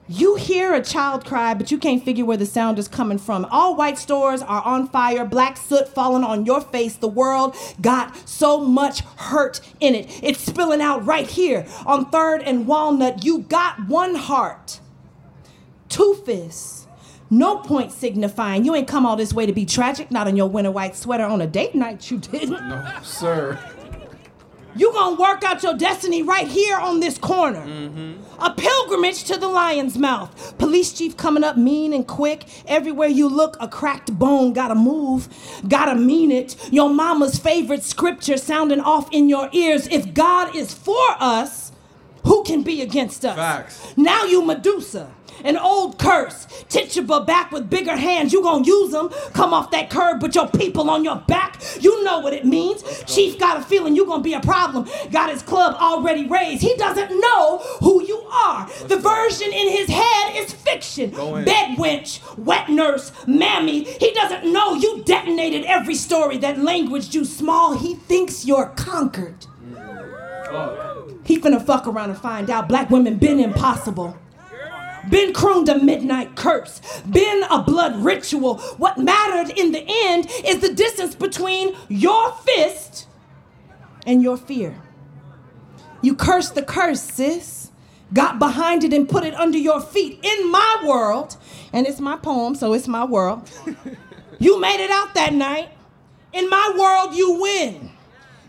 You 0.07 0.35
hear 0.35 0.73
a 0.73 0.83
child 0.83 1.25
cry, 1.25 1.55
but 1.55 1.71
you 1.71 1.79
can't 1.79 2.03
figure 2.03 2.25
where 2.25 2.37
the 2.37 2.45
sound 2.45 2.77
is 2.77 2.87
coming 2.87 3.17
from. 3.17 3.45
All 3.45 3.75
white 3.75 3.97
stores 3.97 4.43
are 4.43 4.61
on 4.61 4.87
fire, 4.87 5.25
black 5.25 5.57
soot 5.57 5.87
falling 5.87 6.23
on 6.23 6.45
your 6.45 6.61
face. 6.61 6.95
The 6.95 7.07
world 7.07 7.55
got 7.81 8.15
so 8.29 8.59
much 8.59 8.99
hurt 9.17 9.61
in 9.79 9.95
it. 9.95 10.19
It's 10.21 10.39
spilling 10.39 10.81
out 10.81 11.03
right 11.05 11.27
here 11.27 11.65
on 11.87 12.11
3rd 12.11 12.43
and 12.45 12.67
Walnut. 12.67 13.25
You 13.25 13.39
got 13.39 13.87
one 13.87 14.13
heart, 14.13 14.79
two 15.89 16.21
fists, 16.23 16.87
no 17.31 17.57
point 17.57 17.91
signifying. 17.91 18.63
You 18.63 18.75
ain't 18.75 18.87
come 18.87 19.07
all 19.07 19.15
this 19.15 19.33
way 19.33 19.47
to 19.47 19.53
be 19.53 19.65
tragic, 19.65 20.11
not 20.11 20.27
in 20.27 20.35
your 20.35 20.47
winter 20.47 20.69
white 20.69 20.95
sweater 20.95 21.25
on 21.25 21.41
a 21.41 21.47
date 21.47 21.73
night, 21.73 22.11
you 22.11 22.19
didn't. 22.19 22.51
No, 22.51 22.99
sir. 23.01 23.57
You 24.75 24.91
gonna 24.91 25.15
work 25.15 25.43
out 25.43 25.63
your 25.63 25.73
destiny 25.73 26.21
right 26.21 26.47
here 26.47 26.77
on 26.77 26.99
this 26.99 27.17
corner. 27.17 27.65
Mm-hmm. 27.65 28.43
A 28.43 28.53
pilgrimage 28.53 29.23
to 29.25 29.37
the 29.37 29.47
lion's 29.47 29.97
mouth. 29.97 30.57
Police 30.57 30.91
chief 30.91 31.15
coming 31.15 31.43
up 31.43 31.55
mean 31.55 31.93
and 31.93 32.05
quick. 32.05 32.45
Everywhere 32.67 33.07
you 33.07 33.29
look, 33.29 33.55
a 33.61 33.67
cracked 33.67 34.17
bone. 34.17 34.51
Gotta 34.51 34.75
move, 34.75 35.29
gotta 35.67 35.95
mean 35.95 36.31
it. 36.31 36.57
Your 36.73 36.89
mama's 36.89 37.39
favorite 37.39 37.83
scripture 37.83 38.37
sounding 38.37 38.81
off 38.81 39.07
in 39.11 39.29
your 39.29 39.49
ears. 39.53 39.87
If 39.87 40.13
God 40.13 40.55
is 40.55 40.73
for 40.73 41.15
us, 41.19 41.71
who 42.25 42.43
can 42.43 42.63
be 42.63 42.81
against 42.81 43.23
us? 43.23 43.35
Facts. 43.35 43.93
Now 43.95 44.25
you 44.25 44.41
Medusa. 44.41 45.14
An 45.43 45.57
old 45.57 45.99
curse. 45.99 46.47
Tituba 46.69 47.25
back 47.25 47.51
with 47.51 47.69
bigger 47.69 47.95
hands. 47.95 48.33
You 48.33 48.41
gonna 48.41 48.65
use 48.65 48.91
them. 48.91 49.09
Come 49.33 49.53
off 49.53 49.71
that 49.71 49.89
curb 49.89 50.21
with 50.21 50.35
your 50.35 50.47
people 50.47 50.89
on 50.89 51.03
your 51.03 51.17
back. 51.27 51.61
You 51.79 52.03
know 52.03 52.19
what 52.19 52.33
it 52.33 52.45
means. 52.45 52.83
Chief 53.05 53.37
got 53.39 53.57
a 53.59 53.63
feeling 53.63 53.95
you 53.95 54.05
gonna 54.05 54.23
be 54.23 54.33
a 54.33 54.39
problem. 54.39 54.87
Got 55.11 55.29
his 55.29 55.41
club 55.41 55.75
already 55.79 56.27
raised. 56.27 56.61
He 56.61 56.75
doesn't 56.75 57.09
know 57.19 57.59
who 57.79 58.03
you 58.03 58.19
are. 58.21 58.67
the 58.87 58.97
version 58.97 59.51
in 59.51 59.69
his 59.69 59.89
head 59.89 60.35
is 60.35 60.53
fiction. 60.53 61.11
Bed 61.11 61.77
wench, 61.77 62.19
wet 62.37 62.69
nurse, 62.69 63.11
mammy. 63.27 63.83
He 63.83 64.11
doesn't 64.13 64.51
know 64.51 64.73
you 64.73 65.03
detonated 65.03 65.65
every 65.65 65.95
story 65.95 66.37
that 66.39 66.59
language 66.59 67.13
you 67.13 67.25
small. 67.25 67.77
He 67.77 67.95
thinks 67.95 68.45
you're 68.45 68.69
conquered. 68.75 69.45
He 71.23 71.39
finna 71.39 71.63
fuck 71.65 71.87
around 71.87 72.11
and 72.11 72.19
find 72.19 72.49
out 72.49 72.67
black 72.67 72.89
women 72.89 73.17
been 73.17 73.39
impossible. 73.39 74.15
Been 75.09 75.33
crooned 75.33 75.69
a 75.69 75.79
midnight 75.79 76.35
curse. 76.35 76.81
Been 77.09 77.43
a 77.43 77.61
blood 77.61 77.97
ritual. 77.97 78.57
What 78.77 78.97
mattered 78.97 79.57
in 79.57 79.71
the 79.71 79.85
end 79.87 80.27
is 80.45 80.59
the 80.59 80.73
distance 80.73 81.15
between 81.15 81.75
your 81.89 82.31
fist 82.33 83.07
and 84.05 84.21
your 84.21 84.37
fear. 84.37 84.81
You 86.01 86.15
cursed 86.15 86.55
the 86.55 86.63
curse, 86.63 87.01
sis. 87.01 87.71
Got 88.13 88.39
behind 88.39 88.83
it 88.83 88.93
and 88.93 89.09
put 89.09 89.23
it 89.23 89.33
under 89.33 89.57
your 89.57 89.81
feet 89.81 90.19
in 90.23 90.51
my 90.51 90.83
world. 90.85 91.37
And 91.73 91.87
it's 91.87 91.99
my 91.99 92.17
poem, 92.17 92.55
so 92.55 92.73
it's 92.73 92.87
my 92.87 93.03
world. 93.05 93.49
You 94.39 94.59
made 94.59 94.83
it 94.83 94.91
out 94.91 95.13
that 95.13 95.33
night. 95.33 95.69
In 96.33 96.49
my 96.49 96.75
world, 96.77 97.15
you 97.15 97.39
win. 97.41 97.91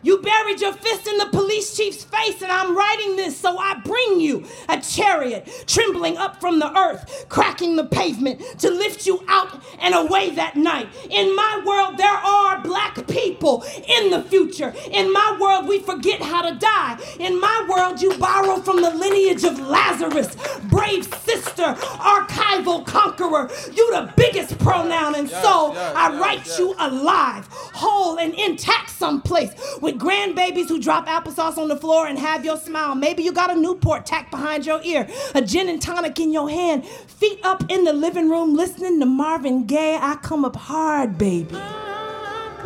You 0.06 0.18
buried 0.18 0.60
your 0.60 0.72
fist 0.72 1.08
in 1.08 1.18
the 1.18 1.26
police 1.26 1.76
chief's 1.76 2.04
face, 2.04 2.40
and 2.40 2.52
I'm 2.52 2.76
writing 2.76 3.16
this, 3.16 3.36
so 3.36 3.58
I 3.58 3.80
bring 3.84 4.20
you 4.20 4.44
a 4.68 4.80
chariot 4.80 5.64
trembling 5.66 6.16
up 6.16 6.40
from 6.40 6.60
the 6.60 6.78
earth, 6.78 7.26
cracking 7.28 7.74
the 7.74 7.86
pavement 7.86 8.40
to 8.60 8.70
lift 8.70 9.04
you 9.04 9.24
out 9.26 9.60
and 9.80 9.96
away 9.96 10.30
that 10.30 10.54
night. 10.54 10.86
In 11.10 11.34
my 11.34 11.60
world, 11.66 11.98
there 11.98 12.08
are 12.08 12.60
black 12.60 13.08
people 13.08 13.64
in 13.98 14.10
the 14.10 14.22
future. 14.22 14.72
In 14.92 15.12
my 15.12 15.36
world, 15.40 15.66
we 15.66 15.80
forget 15.80 16.22
how 16.22 16.48
to 16.48 16.56
die. 16.56 17.00
In 17.18 17.40
my 17.40 17.66
world, 17.68 18.00
you 18.00 18.16
borrow 18.16 18.60
from 18.60 18.82
the 18.82 18.90
lineage 18.90 19.42
of 19.42 19.58
Lazarus, 19.58 20.36
brave 20.70 21.02
sister, 21.24 21.74
archival 21.98 22.86
conqueror. 22.86 23.50
You 23.74 23.90
the 23.90 24.12
biggest 24.16 24.56
pronoun, 24.60 25.16
and 25.16 25.28
so 25.28 25.72
yes, 25.72 25.96
I 25.96 26.12
yes, 26.12 26.20
write 26.20 26.46
yes. 26.46 26.58
you 26.60 26.74
alive, 26.78 27.48
whole 27.50 28.20
and 28.20 28.32
intact 28.34 28.90
someplace 28.90 29.50
with 29.80 29.95
grandbabies 29.98 30.68
who 30.68 30.80
drop 30.80 31.06
applesauce 31.06 31.58
on 31.58 31.68
the 31.68 31.76
floor 31.76 32.06
and 32.06 32.18
have 32.18 32.44
your 32.44 32.56
smile. 32.56 32.94
Maybe 32.94 33.22
you 33.22 33.32
got 33.32 33.50
a 33.50 33.54
Newport 33.58 34.06
tacked 34.06 34.30
behind 34.30 34.66
your 34.66 34.82
ear, 34.82 35.08
a 35.34 35.42
gin 35.42 35.68
and 35.68 35.80
tonic 35.80 36.18
in 36.18 36.32
your 36.32 36.48
hand, 36.48 36.86
feet 36.86 37.38
up 37.42 37.64
in 37.70 37.84
the 37.84 37.92
living 37.92 38.30
room 38.30 38.54
listening 38.54 39.00
to 39.00 39.06
Marvin 39.06 39.66
Gaye. 39.66 39.98
I 40.00 40.16
come 40.16 40.44
up 40.44 40.56
hard, 40.56 41.18
baby. 41.18 41.56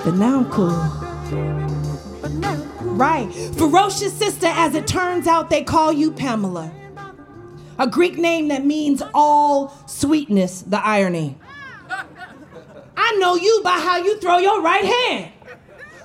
But 0.04 0.14
now 0.14 0.38
I'm 0.40 0.50
cool. 0.50 0.70
Right. 2.96 3.32
Ferocious 3.56 4.12
sister, 4.12 4.46
as 4.46 4.74
it 4.74 4.86
turns 4.86 5.26
out, 5.26 5.50
they 5.50 5.62
call 5.64 5.92
you 5.92 6.10
Pamela. 6.12 6.72
A 7.78 7.86
Greek 7.86 8.18
name 8.18 8.48
that 8.48 8.64
means 8.66 9.02
all 9.14 9.74
sweetness, 9.86 10.62
the 10.62 10.84
irony. 10.84 11.36
I 12.96 13.16
know 13.18 13.36
you 13.36 13.60
by 13.64 13.78
how 13.78 13.96
you 13.96 14.20
throw 14.20 14.38
your 14.38 14.60
right 14.60 14.84
hand. 14.84 15.32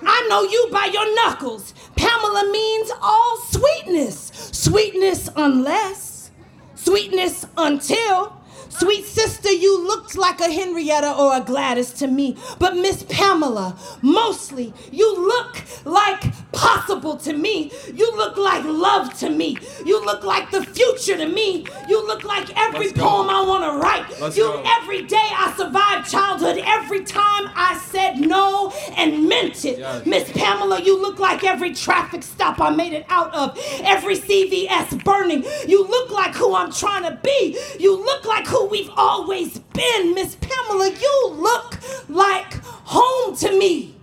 I 0.08 0.28
know 0.30 0.43
you 0.43 0.68
by 0.72 0.89
your 0.93 1.16
knuckles. 1.16 1.74
Pamela 1.95 2.49
means 2.51 2.91
all 3.01 3.38
sweetness. 3.49 4.32
Sweetness 4.51 5.30
unless, 5.36 6.32
sweetness 6.76 7.45
until. 7.58 8.34
Sweet 8.78 9.05
sister, 9.05 9.51
you 9.51 9.86
looked 9.88 10.17
like 10.17 10.41
a 10.41 10.51
Henrietta 10.51 11.15
or 11.15 11.38
a 11.38 11.41
Gladys 11.41 11.91
to 11.93 12.07
me. 12.07 12.38
But 12.59 12.76
Miss 12.76 13.03
Pamela, 13.03 13.78
mostly, 14.01 14.73
you 14.91 15.15
look 15.15 15.63
like 15.86 16.34
possible 16.51 17.15
to 17.17 17.34
me. 17.34 17.71
You 17.93 18.15
look 18.17 18.38
like 18.38 18.65
love 18.65 19.17
to 19.19 19.30
me. 19.30 19.57
You 19.86 20.03
look 20.03 20.23
like 20.23 20.51
the 20.51 20.63
future 20.63 21.15
to 21.17 21.28
me. 21.28 21.65
You 21.88 22.05
look 22.05 22.23
like 22.23 22.49
every 22.57 22.91
poem 22.91 23.30
I 23.30 23.41
want 23.41 23.63
to 23.63 23.80
write. 23.80 24.19
Let's 24.19 24.36
you 24.36 24.43
go. 24.43 24.63
every 24.65 25.03
day 25.03 25.30
I 25.38 25.53
survived 25.55 26.09
childhood. 26.09 26.61
Every 26.65 27.03
time 27.03 27.49
I 27.55 27.78
said 27.78 28.19
no 28.19 28.71
and 28.97 29.28
meant 29.30 29.63
it. 29.63 29.80
Yes. 29.80 30.05
Miss 30.05 30.32
Pamela, 30.32 30.82
you 30.82 30.99
look 30.99 31.19
like 31.19 31.43
every 31.43 31.73
traffic 31.73 32.23
stop 32.23 32.59
I 32.59 32.69
made 32.71 32.93
it 32.93 33.05
out 33.09 33.34
of. 33.34 33.57
Every 33.84 34.17
CVS 34.17 35.03
burning. 35.03 35.43
You 35.67 35.88
look 35.88 36.11
like 36.11 36.36
who 36.36 36.55
I'm 36.55 36.71
trying 36.71 37.03
to 37.03 37.19
be. 37.23 37.57
You 37.80 37.95
look 37.95 38.26
like 38.26 38.47
who 38.47 38.64
we've 38.66 38.89
always 38.95 39.59
been. 39.59 40.13
Miss 40.13 40.36
Pamela, 40.36 40.89
you 40.89 41.30
look 41.34 41.78
like 42.09 42.53
home 42.63 43.36
to 43.38 43.57
me. 43.57 43.95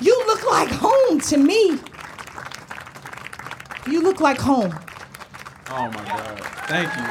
You 0.00 0.24
look 0.26 0.44
like 0.50 0.68
home 0.68 1.20
to 1.20 1.36
me. 1.36 1.78
You 3.86 4.02
look 4.02 4.20
like 4.20 4.38
home. 4.38 4.74
Oh 5.70 5.88
my 5.88 6.04
God. 6.04 6.40
Thank 6.68 6.96
you. 6.96 7.02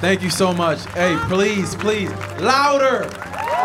Thank 0.00 0.22
you 0.22 0.30
so 0.30 0.52
much. 0.52 0.84
Hey, 0.92 1.16
please, 1.28 1.74
please, 1.74 2.10
louder, 2.38 3.08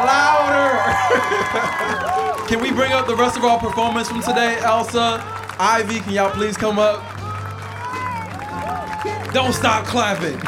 louder. 0.05 2.11
can 2.47 2.61
we 2.61 2.71
bring 2.71 2.91
up 2.91 3.07
the 3.07 3.15
rest 3.15 3.37
of 3.37 3.43
our 3.43 3.59
performance 3.59 4.07
from 4.07 4.21
today? 4.21 4.57
Elsa, 4.61 5.21
Ivy, 5.59 5.99
can 5.99 6.13
y'all 6.13 6.31
please 6.31 6.57
come 6.57 6.79
up? 6.79 7.03
Don't 9.33 9.53
stop 9.53 9.85
clapping. 9.85 10.39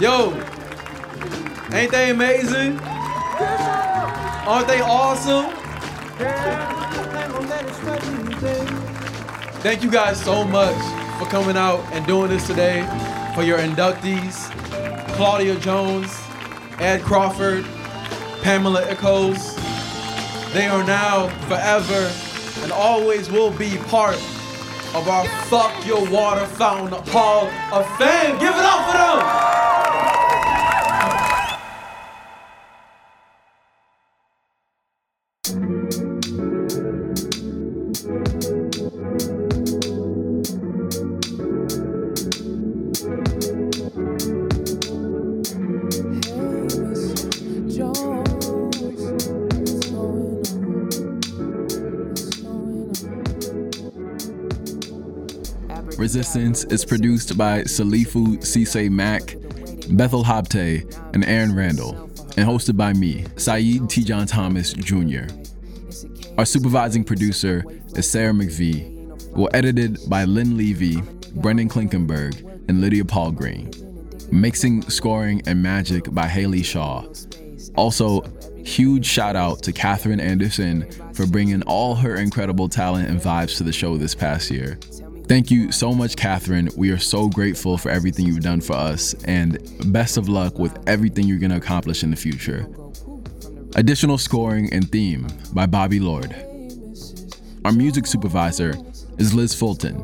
Yo, 0.00 0.32
ain't 1.72 1.90
they 1.90 2.10
amazing? 2.10 2.78
Aren't 4.46 4.68
they 4.68 4.80
awesome? 4.80 5.52
Thank 9.60 9.82
you 9.82 9.90
guys 9.90 10.22
so 10.22 10.44
much 10.44 10.97
for 11.18 11.26
coming 11.26 11.56
out 11.56 11.80
and 11.92 12.06
doing 12.06 12.28
this 12.30 12.46
today. 12.46 12.82
For 13.34 13.42
your 13.42 13.58
inductees, 13.58 14.50
Claudia 15.16 15.56
Jones, 15.58 16.16
Ed 16.78 17.02
Crawford, 17.02 17.64
Pamela 18.42 18.84
Eccles. 18.88 19.56
They 20.52 20.66
are 20.66 20.84
now 20.84 21.28
forever 21.46 22.10
and 22.62 22.72
always 22.72 23.30
will 23.30 23.50
be 23.50 23.76
part 23.88 24.16
of 24.94 25.08
our 25.08 25.28
Fuck 25.46 25.86
Your 25.86 26.08
Water 26.10 26.46
Fountain 26.46 27.02
Hall 27.08 27.46
of 27.72 27.86
Fame. 27.98 28.38
Give 28.38 28.54
it 28.54 28.64
up 28.64 28.86
for 28.86 28.96
them! 28.96 29.57
Is 56.70 56.84
produced 56.84 57.38
by 57.38 57.62
Salifu 57.62 58.36
Cisse 58.40 58.90
Mack, 58.90 59.34
Bethel 59.96 60.22
Habte, 60.22 60.84
and 61.14 61.24
Aaron 61.24 61.54
Randall, 61.54 61.94
and 62.36 62.46
hosted 62.46 62.76
by 62.76 62.92
me, 62.92 63.22
Saidu 63.36 63.88
Tejan-Thomas 63.88 64.74
Jr. 64.74 65.32
Our 66.36 66.44
supervising 66.44 67.04
producer 67.04 67.64
is 67.96 68.10
Sarah 68.10 68.34
McVie. 68.34 68.94
We're 69.30 69.48
edited 69.54 69.98
by 70.08 70.24
Lynn 70.24 70.58
Levy, 70.58 71.00
Brendan 71.36 71.70
Klinkenberg, 71.70 72.38
and 72.68 72.82
Lydia 72.82 73.04
Polgreen. 73.04 74.30
Mixing, 74.30 74.82
scoring, 74.90 75.40
and 75.46 75.62
magic 75.62 76.12
by 76.12 76.28
Haley 76.28 76.62
Shaw. 76.62 77.06
Also, 77.76 78.20
huge 78.62 79.06
shout 79.06 79.36
out 79.36 79.62
to 79.62 79.72
Katherine 79.72 80.20
Anderson 80.20 80.86
for 81.14 81.26
bringing 81.26 81.62
all 81.62 81.94
her 81.94 82.16
incredible 82.16 82.68
talent 82.68 83.08
and 83.08 83.18
vibes 83.18 83.56
to 83.56 83.64
the 83.64 83.72
show 83.72 83.96
this 83.96 84.14
past 84.14 84.50
year. 84.50 84.78
Thank 85.28 85.50
you 85.50 85.70
so 85.72 85.92
much, 85.92 86.16
Catherine. 86.16 86.70
We 86.74 86.90
are 86.90 86.98
so 86.98 87.28
grateful 87.28 87.76
for 87.76 87.90
everything 87.90 88.24
you've 88.24 88.40
done 88.40 88.62
for 88.62 88.72
us, 88.72 89.12
and 89.24 89.58
best 89.92 90.16
of 90.16 90.26
luck 90.26 90.58
with 90.58 90.78
everything 90.88 91.26
you're 91.26 91.38
going 91.38 91.50
to 91.50 91.58
accomplish 91.58 92.02
in 92.02 92.10
the 92.10 92.16
future. 92.16 92.66
Additional 93.74 94.16
scoring 94.16 94.72
and 94.72 94.90
theme 94.90 95.26
by 95.52 95.66
Bobby 95.66 96.00
Lord. 96.00 96.34
Our 97.66 97.72
music 97.72 98.06
supervisor 98.06 98.74
is 99.18 99.34
Liz 99.34 99.54
Fulton. 99.54 100.02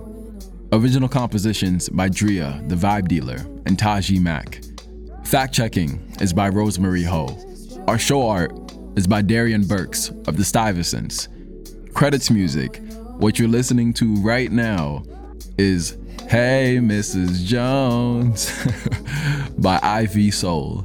Original 0.72 1.09
compositions 1.09 1.89
by 1.89 2.11
Drea, 2.11 2.62
the 2.66 2.75
Vibe 2.75 3.09
Dealer, 3.09 3.39
and 3.64 3.79
Taji 3.79 4.18
Mack. 4.18 4.61
Fact 5.25 5.55
checking 5.55 6.07
is 6.20 6.35
by 6.35 6.51
Rosemary 6.51 7.05
Ho. 7.05 7.29
Our 7.89 7.99
show 7.99 8.29
art 8.29 8.53
is 8.95 9.07
by 9.07 9.22
Darian 9.22 9.66
Burks 9.66 10.11
of 10.27 10.37
the 10.37 10.45
Stuyvesants. 10.45 11.29
Credits 11.95 12.31
music, 12.31 12.83
what 13.18 13.38
you're 13.38 13.48
listening 13.48 13.92
to 13.94 14.16
right 14.16 14.50
now, 14.50 15.02
is 15.58 15.96
Hey 16.28 16.78
Mrs. 16.80 17.44
Jones 17.44 18.50
by 19.58 19.78
Ivy 19.82 20.30
Sole. 20.30 20.84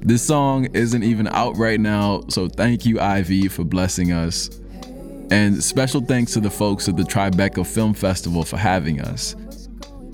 This 0.00 0.26
song 0.26 0.66
isn't 0.74 1.02
even 1.02 1.28
out 1.28 1.56
right 1.56 1.78
now, 1.78 2.22
so 2.28 2.48
thank 2.48 2.86
you, 2.86 3.00
Ivy, 3.00 3.48
for 3.48 3.64
blessing 3.64 4.12
us. 4.12 4.48
And 5.30 5.62
special 5.62 6.00
thanks 6.00 6.32
to 6.32 6.40
the 6.40 6.50
folks 6.50 6.88
at 6.88 6.96
the 6.96 7.02
Tribeca 7.02 7.66
Film 7.66 7.94
Festival 7.94 8.44
for 8.44 8.56
having 8.56 9.00
us. 9.00 9.36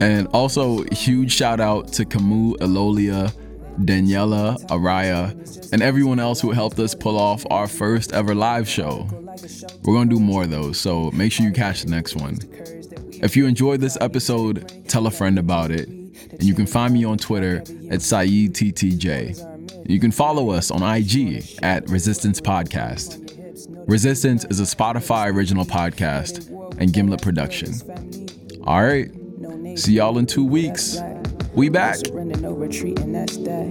And 0.00 0.26
also, 0.28 0.82
huge 0.84 1.32
shout 1.32 1.60
out 1.60 1.88
to 1.94 2.04
Camus 2.04 2.56
Elolia, 2.58 3.32
Daniela, 3.78 4.64
Araya, 4.66 5.72
and 5.72 5.82
everyone 5.82 6.18
else 6.18 6.40
who 6.40 6.52
helped 6.52 6.78
us 6.78 6.94
pull 6.94 7.18
off 7.18 7.44
our 7.50 7.66
first 7.66 8.12
ever 8.12 8.34
live 8.34 8.68
show. 8.68 9.08
We're 9.82 9.94
gonna 9.94 10.10
do 10.10 10.20
more 10.20 10.46
those, 10.46 10.78
so 10.78 11.10
make 11.12 11.32
sure 11.32 11.46
you 11.46 11.52
catch 11.52 11.82
the 11.82 11.90
next 11.90 12.16
one. 12.16 12.38
If 13.22 13.36
you 13.36 13.46
enjoyed 13.46 13.80
this 13.80 13.98
episode, 14.00 14.84
tell 14.88 15.06
a 15.06 15.10
friend 15.10 15.38
about 15.38 15.70
it. 15.70 15.88
And 15.88 16.42
you 16.42 16.54
can 16.54 16.66
find 16.66 16.92
me 16.92 17.04
on 17.04 17.18
Twitter 17.18 17.58
at 17.58 18.00
SaeedTTJ. 18.00 19.88
You 19.88 20.00
can 20.00 20.10
follow 20.10 20.50
us 20.50 20.70
on 20.70 20.82
IG 20.82 21.58
at 21.62 21.88
Resistance 21.88 22.40
Podcast. 22.40 23.20
Resistance 23.88 24.44
is 24.46 24.60
a 24.60 24.64
Spotify 24.64 25.32
original 25.32 25.64
podcast 25.64 26.50
and 26.78 26.92
Gimlet 26.92 27.22
production. 27.22 27.72
All 28.64 28.82
right, 28.82 29.10
see 29.78 29.94
y'all 29.94 30.18
in 30.18 30.26
two 30.26 30.44
weeks. 30.44 30.96
We 31.54 31.68
back. 31.68 31.94
Surrender, 31.96 32.40
no 32.40 32.52
retreating, 32.52 33.12
that's 33.12 33.36
that. 33.36 33.66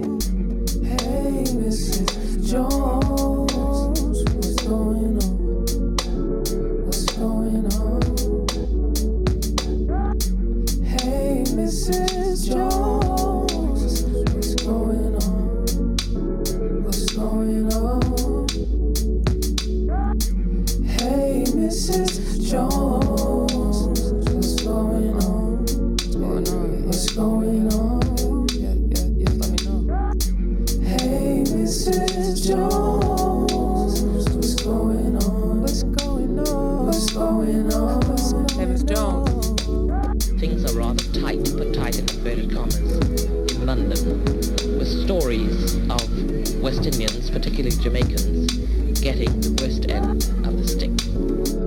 Hey, 0.82 1.44
Mrs. 1.52 2.48
Jones, 2.48 4.24
what's 4.34 4.54
going 4.62 5.22
on? 5.22 5.36
What's 6.86 7.04
going 7.12 7.66
on? 7.74 8.00
Hey, 10.82 11.44
Mrs. 11.48 12.46
Jones, 12.48 12.93
particularly 47.34 47.76
Jamaicans, 47.76 49.00
getting 49.00 49.40
the 49.40 49.50
worst 49.60 49.90
end 49.90 50.22
of 50.46 50.56
the 50.56 50.68
stick. 50.68 50.92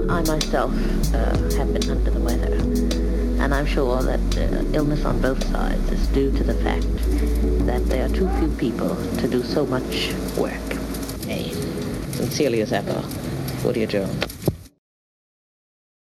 I 0.10 0.22
myself 0.24 0.72
uh, 1.14 1.58
have 1.58 1.74
been 1.74 1.92
under 1.92 2.10
the 2.10 2.22
weather, 2.22 2.54
and 3.44 3.54
I'm 3.54 3.66
sure 3.66 4.02
that 4.02 4.38
uh, 4.38 4.64
illness 4.72 5.04
on 5.04 5.22
both 5.22 5.44
sides 5.52 5.92
is 5.92 6.08
due 6.08 6.32
to 6.38 6.44
the 6.46 6.56
fact 6.64 6.88
that 7.66 7.86
there 7.88 8.06
are 8.06 8.10
too 8.10 8.30
few 8.40 8.50
people 8.58 8.96
to 9.18 9.28
do 9.28 9.44
so 9.44 9.66
much 9.66 10.14
work. 10.38 10.54
A. 11.28 11.52
Sincerely 12.14 12.62
as 12.62 12.72
ever, 12.72 13.04
Woodrow 13.66 13.88
Jones. 13.88 14.37